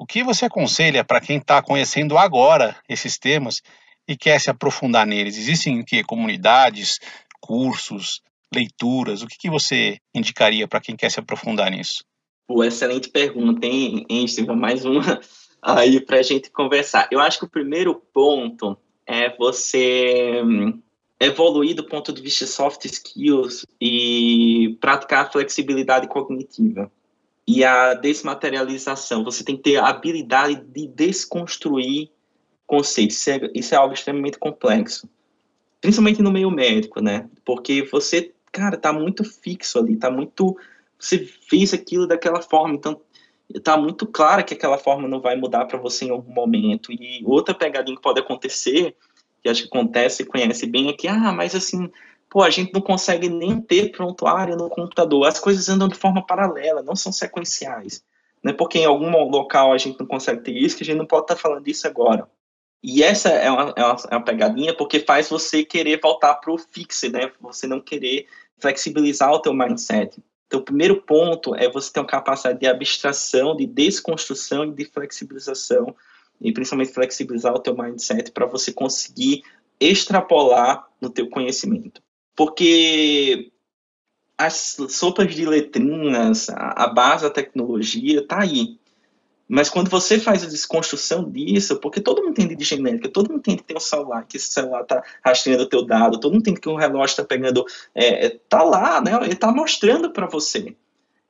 o 0.00 0.06
que 0.06 0.24
você 0.24 0.46
aconselha 0.46 1.04
para 1.04 1.20
quem 1.20 1.36
está 1.36 1.62
conhecendo 1.62 2.16
agora 2.16 2.74
esses 2.88 3.18
temas 3.18 3.60
e 4.08 4.16
quer 4.16 4.40
se 4.40 4.48
aprofundar 4.48 5.06
neles. 5.06 5.36
Existem 5.36 5.84
que 5.84 6.02
comunidades, 6.02 6.98
cursos, 7.38 8.22
leituras? 8.52 9.20
O 9.20 9.26
que, 9.26 9.36
que 9.36 9.50
você 9.50 9.98
indicaria 10.14 10.66
para 10.66 10.80
quem 10.80 10.96
quer 10.96 11.10
se 11.10 11.20
aprofundar 11.20 11.70
nisso? 11.70 12.02
Pô, 12.48 12.64
excelente 12.64 13.10
pergunta, 13.10 13.66
hein, 13.66 14.06
hein 14.08 14.26
Mais 14.56 14.86
uma 14.86 15.20
aí 15.60 16.00
para 16.00 16.20
a 16.20 16.22
gente 16.22 16.50
conversar. 16.50 17.06
Eu 17.12 17.20
acho 17.20 17.38
que 17.38 17.44
o 17.44 17.50
primeiro 17.50 17.94
ponto 17.94 18.78
é 19.06 19.36
você 19.36 20.40
hum, 20.42 20.80
evoluir 21.20 21.76
do 21.76 21.84
ponto 21.84 22.10
de 22.10 22.22
vista 22.22 22.46
soft 22.46 22.86
skills 22.86 23.66
e 23.78 24.78
praticar 24.80 25.26
a 25.26 25.30
flexibilidade 25.30 26.08
cognitiva 26.08 26.90
e 27.50 27.64
a 27.64 27.94
desmaterialização. 27.94 29.24
Você 29.24 29.42
tem 29.42 29.56
que 29.56 29.62
ter 29.62 29.76
a 29.76 29.88
habilidade 29.88 30.62
de 30.66 30.86
desconstruir 30.86 32.10
conceitos. 32.66 33.16
Isso 33.16 33.30
é, 33.30 33.50
isso 33.54 33.74
é 33.74 33.78
algo 33.78 33.92
extremamente 33.92 34.38
complexo, 34.38 35.08
principalmente 35.80 36.22
no 36.22 36.30
meio 36.30 36.50
médico, 36.50 37.00
né? 37.00 37.28
Porque 37.44 37.82
você 37.90 38.32
cara, 38.52 38.76
tá 38.76 38.92
muito 38.92 39.24
fixo 39.24 39.78
ali, 39.78 39.96
tá 39.96 40.10
muito. 40.10 40.56
Você 40.98 41.24
fez 41.24 41.72
aquilo 41.72 42.06
daquela 42.06 42.40
forma, 42.40 42.74
então 42.74 43.00
tá 43.64 43.76
muito 43.76 44.06
claro 44.06 44.44
que 44.44 44.54
aquela 44.54 44.78
forma 44.78 45.08
não 45.08 45.20
vai 45.20 45.34
mudar 45.36 45.64
para 45.64 45.78
você 45.78 46.04
em 46.04 46.10
algum 46.10 46.32
momento. 46.32 46.92
E 46.92 47.22
outra 47.24 47.54
pegadinha 47.54 47.96
que 47.96 48.02
pode 48.02 48.20
acontecer, 48.20 48.94
que 49.42 49.48
acho 49.48 49.62
que 49.62 49.68
acontece 49.68 50.22
e 50.22 50.26
conhece 50.26 50.66
bem, 50.66 50.88
é 50.88 50.92
que, 50.92 51.08
ah, 51.08 51.32
mas 51.32 51.54
assim, 51.54 51.90
pô, 52.30 52.42
a 52.42 52.48
gente 52.48 52.72
não 52.72 52.80
consegue 52.80 53.28
nem 53.28 53.60
ter 53.60 53.90
prontuário 53.90 54.56
no 54.56 54.70
computador. 54.70 55.26
As 55.26 55.40
coisas 55.40 55.68
andam 55.68 55.88
de 55.88 55.96
forma 55.96 56.24
paralela, 56.24 56.82
não 56.82 56.94
são 56.94 57.12
sequenciais. 57.12 58.02
Não 58.42 58.52
é 58.52 58.54
porque 58.54 58.78
em 58.78 58.86
algum 58.86 59.10
local 59.28 59.72
a 59.72 59.78
gente 59.78 59.98
não 59.98 60.06
consegue 60.06 60.42
ter 60.42 60.52
isso 60.52 60.76
que 60.76 60.84
a 60.84 60.86
gente 60.86 60.96
não 60.96 61.06
pode 61.06 61.24
estar 61.24 61.34
tá 61.34 61.40
falando 61.40 61.64
disso 61.64 61.86
agora. 61.86 62.26
E 62.82 63.02
essa 63.02 63.28
é 63.28 63.50
uma, 63.50 63.74
é 63.76 63.84
uma, 63.84 63.96
é 64.10 64.16
uma 64.16 64.24
pegadinha 64.24 64.74
porque 64.74 65.00
faz 65.00 65.28
você 65.28 65.62
querer 65.62 66.00
voltar 66.00 66.36
para 66.36 66.52
o 66.52 66.56
fixe, 66.56 67.10
né? 67.10 67.30
Você 67.40 67.66
não 67.66 67.80
querer 67.80 68.26
flexibilizar 68.58 69.30
o 69.32 69.40
teu 69.40 69.52
mindset. 69.52 70.22
Então, 70.46 70.60
o 70.60 70.64
primeiro 70.64 71.02
ponto 71.02 71.54
é 71.54 71.68
você 71.68 71.92
ter 71.92 72.00
uma 72.00 72.06
capacidade 72.06 72.58
de 72.58 72.66
abstração, 72.66 73.54
de 73.54 73.66
desconstrução 73.66 74.64
e 74.64 74.72
de 74.72 74.84
flexibilização, 74.84 75.94
e 76.40 76.52
principalmente 76.52 76.92
flexibilizar 76.92 77.54
o 77.54 77.58
teu 77.58 77.76
mindset 77.76 78.32
para 78.32 78.46
você 78.46 78.72
conseguir 78.72 79.42
extrapolar 79.78 80.88
no 81.00 81.10
teu 81.10 81.28
conhecimento. 81.28 82.02
Porque 82.40 83.52
as 84.38 84.78
sopas 84.88 85.34
de 85.34 85.44
letrinhas, 85.44 86.48
a, 86.48 86.86
base 86.86 87.24
da 87.24 87.28
tecnologia 87.28 88.20
está 88.20 88.40
aí. 88.40 88.78
Mas 89.46 89.68
quando 89.68 89.90
você 89.90 90.18
faz 90.18 90.42
a 90.42 90.48
desconstrução 90.48 91.30
disso, 91.30 91.78
porque 91.80 92.00
todo 92.00 92.22
mundo 92.22 92.30
entende 92.30 92.56
de 92.56 92.64
genética, 92.64 93.10
todo 93.10 93.28
mundo 93.28 93.40
entende 93.40 93.58
que 93.58 93.64
tem 93.64 93.76
um 93.76 93.80
celular, 93.80 94.24
que 94.26 94.38
esse 94.38 94.48
celular 94.48 94.80
está 94.84 95.04
rastreando 95.22 95.64
o 95.64 95.68
teu 95.68 95.84
dado, 95.84 96.18
todo 96.18 96.32
mundo 96.32 96.40
entende 96.40 96.62
que 96.62 96.68
o 96.70 96.76
relógio 96.76 97.12
está 97.12 97.24
pegando, 97.26 97.62
é, 97.94 98.24
é, 98.24 98.30
tá 98.48 98.62
lá, 98.62 99.02
né? 99.02 99.14
Ele 99.16 99.34
está 99.34 99.52
mostrando 99.52 100.10
para 100.10 100.26
você. 100.26 100.74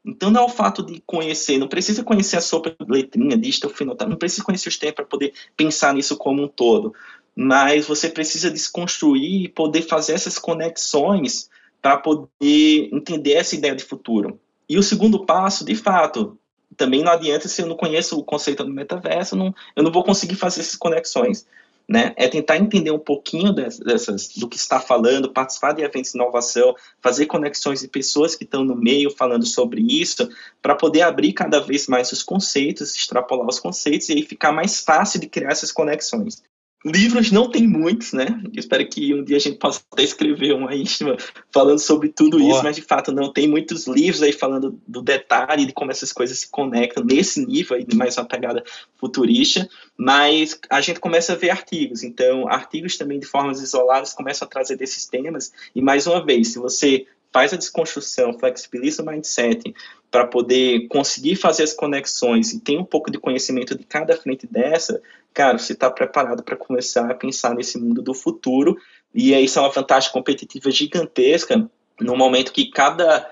Então 0.05 0.31
não 0.31 0.43
é 0.43 0.45
o 0.45 0.49
fato 0.49 0.81
de 0.81 1.03
conhecer, 1.05 1.59
não 1.59 1.67
precisa 1.67 2.05
conhecer 2.05 2.37
a 2.37 2.41
sopa 2.41 2.71
de 2.71 2.89
letrinha, 2.89 3.37
dígito, 3.37 3.69
fenotipo, 3.69 4.09
não 4.09 4.17
precisa 4.17 4.45
conhecer 4.45 4.69
os 4.69 4.79
tempos 4.79 4.95
para 4.95 5.05
poder 5.07 5.35
pensar 5.57 5.93
nisso 5.93 6.17
como 6.17 6.45
um 6.45 6.47
todo. 6.47 6.95
Mas 7.35 7.87
você 7.87 8.09
precisa 8.09 8.51
desconstruir 8.51 9.45
e 9.45 9.49
poder 9.49 9.83
fazer 9.83 10.13
essas 10.13 10.39
conexões 10.39 11.49
para 11.81 11.97
poder 11.97 12.89
entender 12.93 13.33
essa 13.33 13.55
ideia 13.55 13.75
de 13.75 13.85
futuro. 13.85 14.39
E 14.69 14.79
o 14.79 14.83
segundo 14.83 15.25
passo, 15.25 15.65
de 15.65 15.75
fato, 15.75 16.39
também 16.77 17.03
não 17.03 17.13
adianta 17.13 17.49
se 17.49 17.61
eu 17.61 17.67
não 17.67 17.77
conheço 17.77 18.19
o 18.19 18.25
conceito 18.25 18.65
do 18.65 18.71
metaverso, 18.71 19.37
não, 19.37 19.55
eu 19.75 19.83
não 19.83 19.91
vou 19.91 20.05
conseguir 20.05 20.37
fazer 20.37 20.61
essas 20.61 20.77
conexões. 20.77 21.47
Né? 21.89 22.15
É 22.17 22.29
tentar 22.29 22.57
entender 22.57 22.93
um 22.93 22.99
pouquinho 23.01 23.53
dessas, 23.53 24.29
do 24.37 24.49
que 24.49 24.57
está 24.57 24.79
falando, 24.79 25.33
participar 25.33 25.73
de 25.73 25.83
eventos 25.83 26.13
de 26.13 26.19
inovação, 26.19 26.73
fazer 27.03 27.27
conexões 27.27 27.81
de 27.81 27.89
pessoas 27.89 28.37
que 28.37 28.45
estão 28.45 28.65
no 28.65 28.77
meio 28.77 29.11
falando 29.11 29.45
sobre 29.45 29.83
isso, 29.83 30.29
para 30.63 30.77
poder 30.77 31.03
abrir 31.03 31.33
cada 31.33 31.59
vez 31.59 31.89
mais 31.89 32.13
os 32.13 32.23
conceitos, 32.23 32.95
extrapolar 32.95 33.49
os 33.49 33.59
conceitos 33.59 34.09
e 34.09 34.13
aí 34.13 34.23
ficar 34.23 34.53
mais 34.53 34.79
fácil 34.79 35.19
de 35.19 35.27
criar 35.27 35.51
essas 35.51 35.73
conexões. 35.73 36.45
Livros 36.83 37.31
não 37.31 37.51
tem 37.51 37.69
muitos, 37.69 38.15
né? 38.15 38.41
Eu 38.45 38.59
espero 38.59 38.89
que 38.89 39.13
um 39.15 39.23
dia 39.23 39.37
a 39.37 39.41
gente 39.41 39.59
possa 39.59 39.83
até 39.93 40.03
escrever 40.03 40.55
uma 40.55 40.75
íntima 40.75 41.15
falando 41.53 41.79
sobre 41.79 42.09
tudo 42.09 42.39
Boa. 42.39 42.51
isso, 42.51 42.63
mas 42.65 42.77
de 42.77 42.83
fato 42.83 43.13
não 43.13 43.31
tem 43.31 43.47
muitos 43.47 43.87
livros 43.87 44.23
aí 44.23 44.33
falando 44.33 44.81
do 44.89 45.03
detalhe 45.03 45.67
de 45.67 45.75
como 45.75 45.91
essas 45.91 46.11
coisas 46.11 46.39
se 46.39 46.51
conectam 46.51 47.05
nesse 47.05 47.45
nível 47.45 47.77
aí 47.77 47.85
de 47.85 47.95
mais 47.95 48.17
uma 48.17 48.25
pegada 48.25 48.65
futurista, 48.97 49.69
mas 49.95 50.59
a 50.71 50.81
gente 50.81 51.01
começa 51.01 51.35
a 51.35 51.37
ver 51.37 51.51
artigos, 51.51 52.03
então 52.03 52.49
artigos 52.49 52.97
também 52.97 53.21
de 53.21 53.27
formas 53.27 53.61
isoladas 53.61 54.15
começam 54.15 54.47
a 54.47 54.51
trazer 54.51 54.77
desses 54.77 55.05
temas 55.05 55.53
e 55.75 55.83
mais 55.83 56.07
uma 56.07 56.25
vez, 56.25 56.49
se 56.49 56.59
você 56.59 57.07
faz 57.33 57.53
a 57.53 57.57
desconstrução, 57.57 58.39
flexibiliza 58.39 59.03
o 59.03 59.07
mindset 59.07 59.75
para 60.11 60.27
poder 60.27 60.89
conseguir 60.89 61.37
fazer 61.37 61.63
as 61.63 61.73
conexões 61.73 62.53
e 62.53 62.61
tem 62.61 62.79
um 62.79 62.85
pouco 62.85 63.11
de 63.11 63.19
conhecimento 63.19 63.77
de 63.77 63.85
cada 63.85 64.17
frente 64.17 64.47
dessa, 64.47 65.01
cara, 65.33 65.59
você 65.59 65.73
está 65.73 65.91
preparado 65.91 66.43
para 66.43 66.57
começar 66.57 67.11
a 67.11 67.15
pensar 67.15 67.55
nesse 67.55 67.79
mundo 67.79 68.03
do 68.03 68.15
futuro. 68.15 68.77
E 69.15 69.33
isso 69.35 69.59
é 69.59 69.63
uma 69.63 69.71
vantagem 69.71 70.11
competitiva 70.13 70.71
gigantesca 70.71 71.69
no 72.01 72.17
momento 72.17 72.53
que 72.53 72.71
cada. 72.71 73.29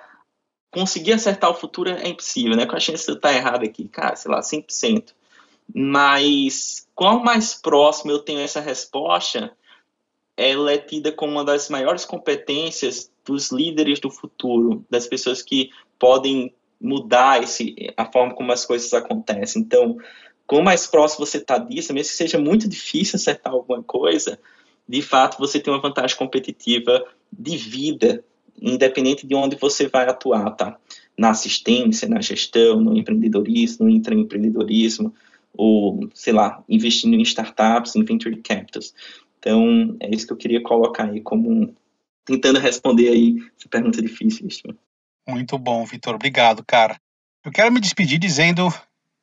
Conseguir 0.70 1.14
acertar 1.14 1.50
o 1.50 1.54
futuro 1.54 1.88
é 1.88 2.08
impossível, 2.08 2.54
né? 2.54 2.66
Com 2.66 2.76
a 2.76 2.80
chance 2.80 3.06
de 3.06 3.12
estar 3.12 3.32
errado 3.32 3.64
aqui, 3.64 3.88
cara, 3.88 4.14
sei 4.16 4.30
lá, 4.30 4.40
100%. 4.40 5.14
Mas 5.74 6.86
quanto 6.94 7.24
mais 7.24 7.54
próximo 7.54 8.10
eu 8.10 8.18
tenho 8.18 8.40
essa 8.40 8.60
resposta, 8.60 9.50
ela 10.36 10.70
é 10.70 10.76
tida 10.76 11.10
como 11.10 11.32
uma 11.32 11.44
das 11.44 11.70
maiores 11.70 12.04
competências 12.04 13.10
dos 13.28 13.52
líderes 13.52 14.00
do 14.00 14.10
futuro, 14.10 14.84
das 14.90 15.06
pessoas 15.06 15.42
que 15.42 15.70
podem 15.98 16.52
mudar 16.80 17.42
esse, 17.42 17.74
a 17.96 18.04
forma 18.04 18.34
como 18.34 18.50
as 18.52 18.64
coisas 18.64 18.92
acontecem. 18.94 19.62
Então, 19.62 19.98
quanto 20.46 20.64
mais 20.64 20.86
próximo 20.86 21.26
você 21.26 21.36
está 21.36 21.58
disso, 21.58 21.92
mesmo 21.92 22.10
que 22.10 22.16
seja 22.16 22.38
muito 22.38 22.68
difícil 22.68 23.16
acertar 23.16 23.52
alguma 23.52 23.82
coisa, 23.82 24.38
de 24.88 25.02
fato 25.02 25.38
você 25.38 25.60
tem 25.60 25.72
uma 25.72 25.82
vantagem 25.82 26.16
competitiva 26.16 27.04
de 27.30 27.56
vida, 27.56 28.24
independente 28.60 29.26
de 29.26 29.34
onde 29.34 29.56
você 29.56 29.86
vai 29.86 30.08
atuar, 30.08 30.50
tá? 30.52 30.78
Na 31.16 31.30
assistência, 31.30 32.08
na 32.08 32.20
gestão, 32.20 32.80
no 32.80 32.96
empreendedorismo, 32.96 33.86
no 33.86 33.90
intraempreendedorismo, 33.90 35.12
ou, 35.52 36.08
sei 36.14 36.32
lá, 36.32 36.62
investindo 36.68 37.14
em 37.14 37.22
startups, 37.22 37.96
em 37.96 38.04
venture 38.04 38.36
capitals. 38.36 38.94
Então, 39.38 39.96
é 40.00 40.08
isso 40.14 40.26
que 40.26 40.32
eu 40.32 40.36
queria 40.36 40.62
colocar 40.62 41.10
aí 41.10 41.20
como 41.20 41.74
tentando 42.28 42.58
responder 42.58 43.08
aí 43.08 43.36
essa 43.58 43.68
pergunta 43.68 44.02
difícil. 44.02 44.48
Muito 45.26 45.58
bom, 45.58 45.84
Vitor. 45.84 46.14
Obrigado, 46.14 46.64
cara. 46.64 46.96
Eu 47.44 47.50
quero 47.50 47.72
me 47.72 47.80
despedir 47.80 48.18
dizendo 48.18 48.72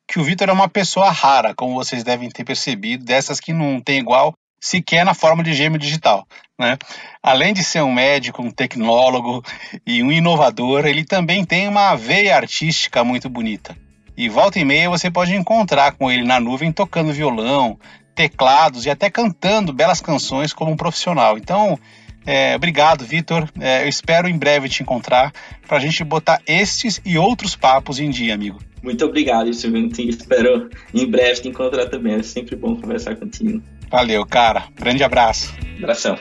que 0.08 0.18
o 0.18 0.24
Vitor 0.24 0.48
é 0.48 0.52
uma 0.52 0.68
pessoa 0.68 1.10
rara, 1.10 1.54
como 1.54 1.74
vocês 1.74 2.02
devem 2.02 2.28
ter 2.28 2.44
percebido, 2.44 3.04
dessas 3.04 3.40
que 3.40 3.52
não 3.52 3.80
tem 3.80 3.98
igual 3.98 4.34
sequer 4.60 5.04
na 5.04 5.14
forma 5.14 5.42
de 5.42 5.52
gêmeo 5.52 5.78
digital. 5.78 6.26
Né? 6.58 6.76
Além 7.22 7.52
de 7.52 7.62
ser 7.62 7.82
um 7.82 7.92
médico, 7.92 8.42
um 8.42 8.50
tecnólogo 8.50 9.42
e 9.86 10.02
um 10.02 10.10
inovador, 10.10 10.86
ele 10.86 11.04
também 11.04 11.44
tem 11.44 11.68
uma 11.68 11.94
veia 11.94 12.36
artística 12.36 13.04
muito 13.04 13.28
bonita. 13.28 13.76
E 14.16 14.28
volta 14.28 14.58
e 14.58 14.64
meia 14.64 14.88
você 14.88 15.10
pode 15.10 15.34
encontrar 15.34 15.92
com 15.92 16.10
ele 16.10 16.24
na 16.24 16.40
nuvem 16.40 16.72
tocando 16.72 17.12
violão, 17.12 17.78
teclados 18.14 18.86
e 18.86 18.90
até 18.90 19.10
cantando 19.10 19.74
belas 19.74 20.00
canções 20.00 20.52
como 20.52 20.72
um 20.72 20.76
profissional. 20.76 21.36
Então, 21.36 21.78
É, 22.26 22.56
obrigado, 22.56 23.04
Vitor. 23.04 23.48
É, 23.60 23.84
eu 23.84 23.88
espero 23.88 24.28
em 24.28 24.36
breve 24.36 24.68
te 24.68 24.82
encontrar 24.82 25.32
para 25.66 25.76
a 25.76 25.80
gente 25.80 26.02
botar 26.02 26.42
estes 26.46 27.00
e 27.04 27.16
outros 27.16 27.54
papos 27.54 28.00
em 28.00 28.10
dia, 28.10 28.34
amigo. 28.34 28.58
Muito 28.82 29.04
obrigado, 29.04 29.52
Silvio. 29.54 29.88
Espero 29.98 30.68
em 30.92 31.06
breve 31.06 31.42
te 31.42 31.48
encontrar 31.48 31.86
também. 31.86 32.14
É 32.14 32.22
sempre 32.22 32.56
bom 32.56 32.74
conversar 32.76 33.14
contigo. 33.16 33.62
Valeu, 33.88 34.26
cara. 34.26 34.64
Grande 34.74 35.04
abraço. 35.04 35.54
Abração. 35.78 36.18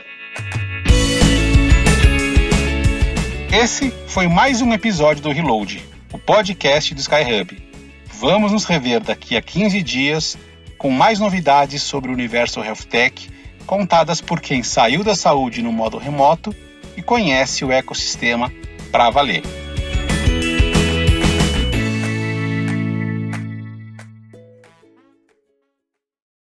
Esse 3.52 3.92
foi 4.08 4.28
mais 4.28 4.62
um 4.62 4.74
episódio 4.74 5.24
do 5.24 5.32
Reload, 5.32 5.84
o 6.12 6.18
podcast 6.20 6.94
do 6.94 7.00
Skyhub. 7.00 7.58
Vamos 8.20 8.52
nos 8.52 8.66
rever 8.66 9.02
daqui 9.02 9.36
a 9.38 9.42
15 9.42 9.82
dias 9.82 10.38
com 10.78 10.90
mais 10.90 11.20
novidades 11.20 11.82
sobre 11.82 12.12
o 12.12 12.14
universo 12.14 12.62
Health 12.62 12.84
Tech, 12.90 13.30
contadas 13.66 14.22
por 14.22 14.40
quem 14.40 14.64
saiu 14.64 15.04
da 15.04 15.16
saúde 15.16 15.62
no 15.62 15.72
modo 15.72 15.98
remoto 15.98 16.56
e 16.96 17.02
conhece 17.02 17.66
o 17.66 17.72
ecossistema 17.72 18.52
para 18.92 19.10
valer. 19.10 19.65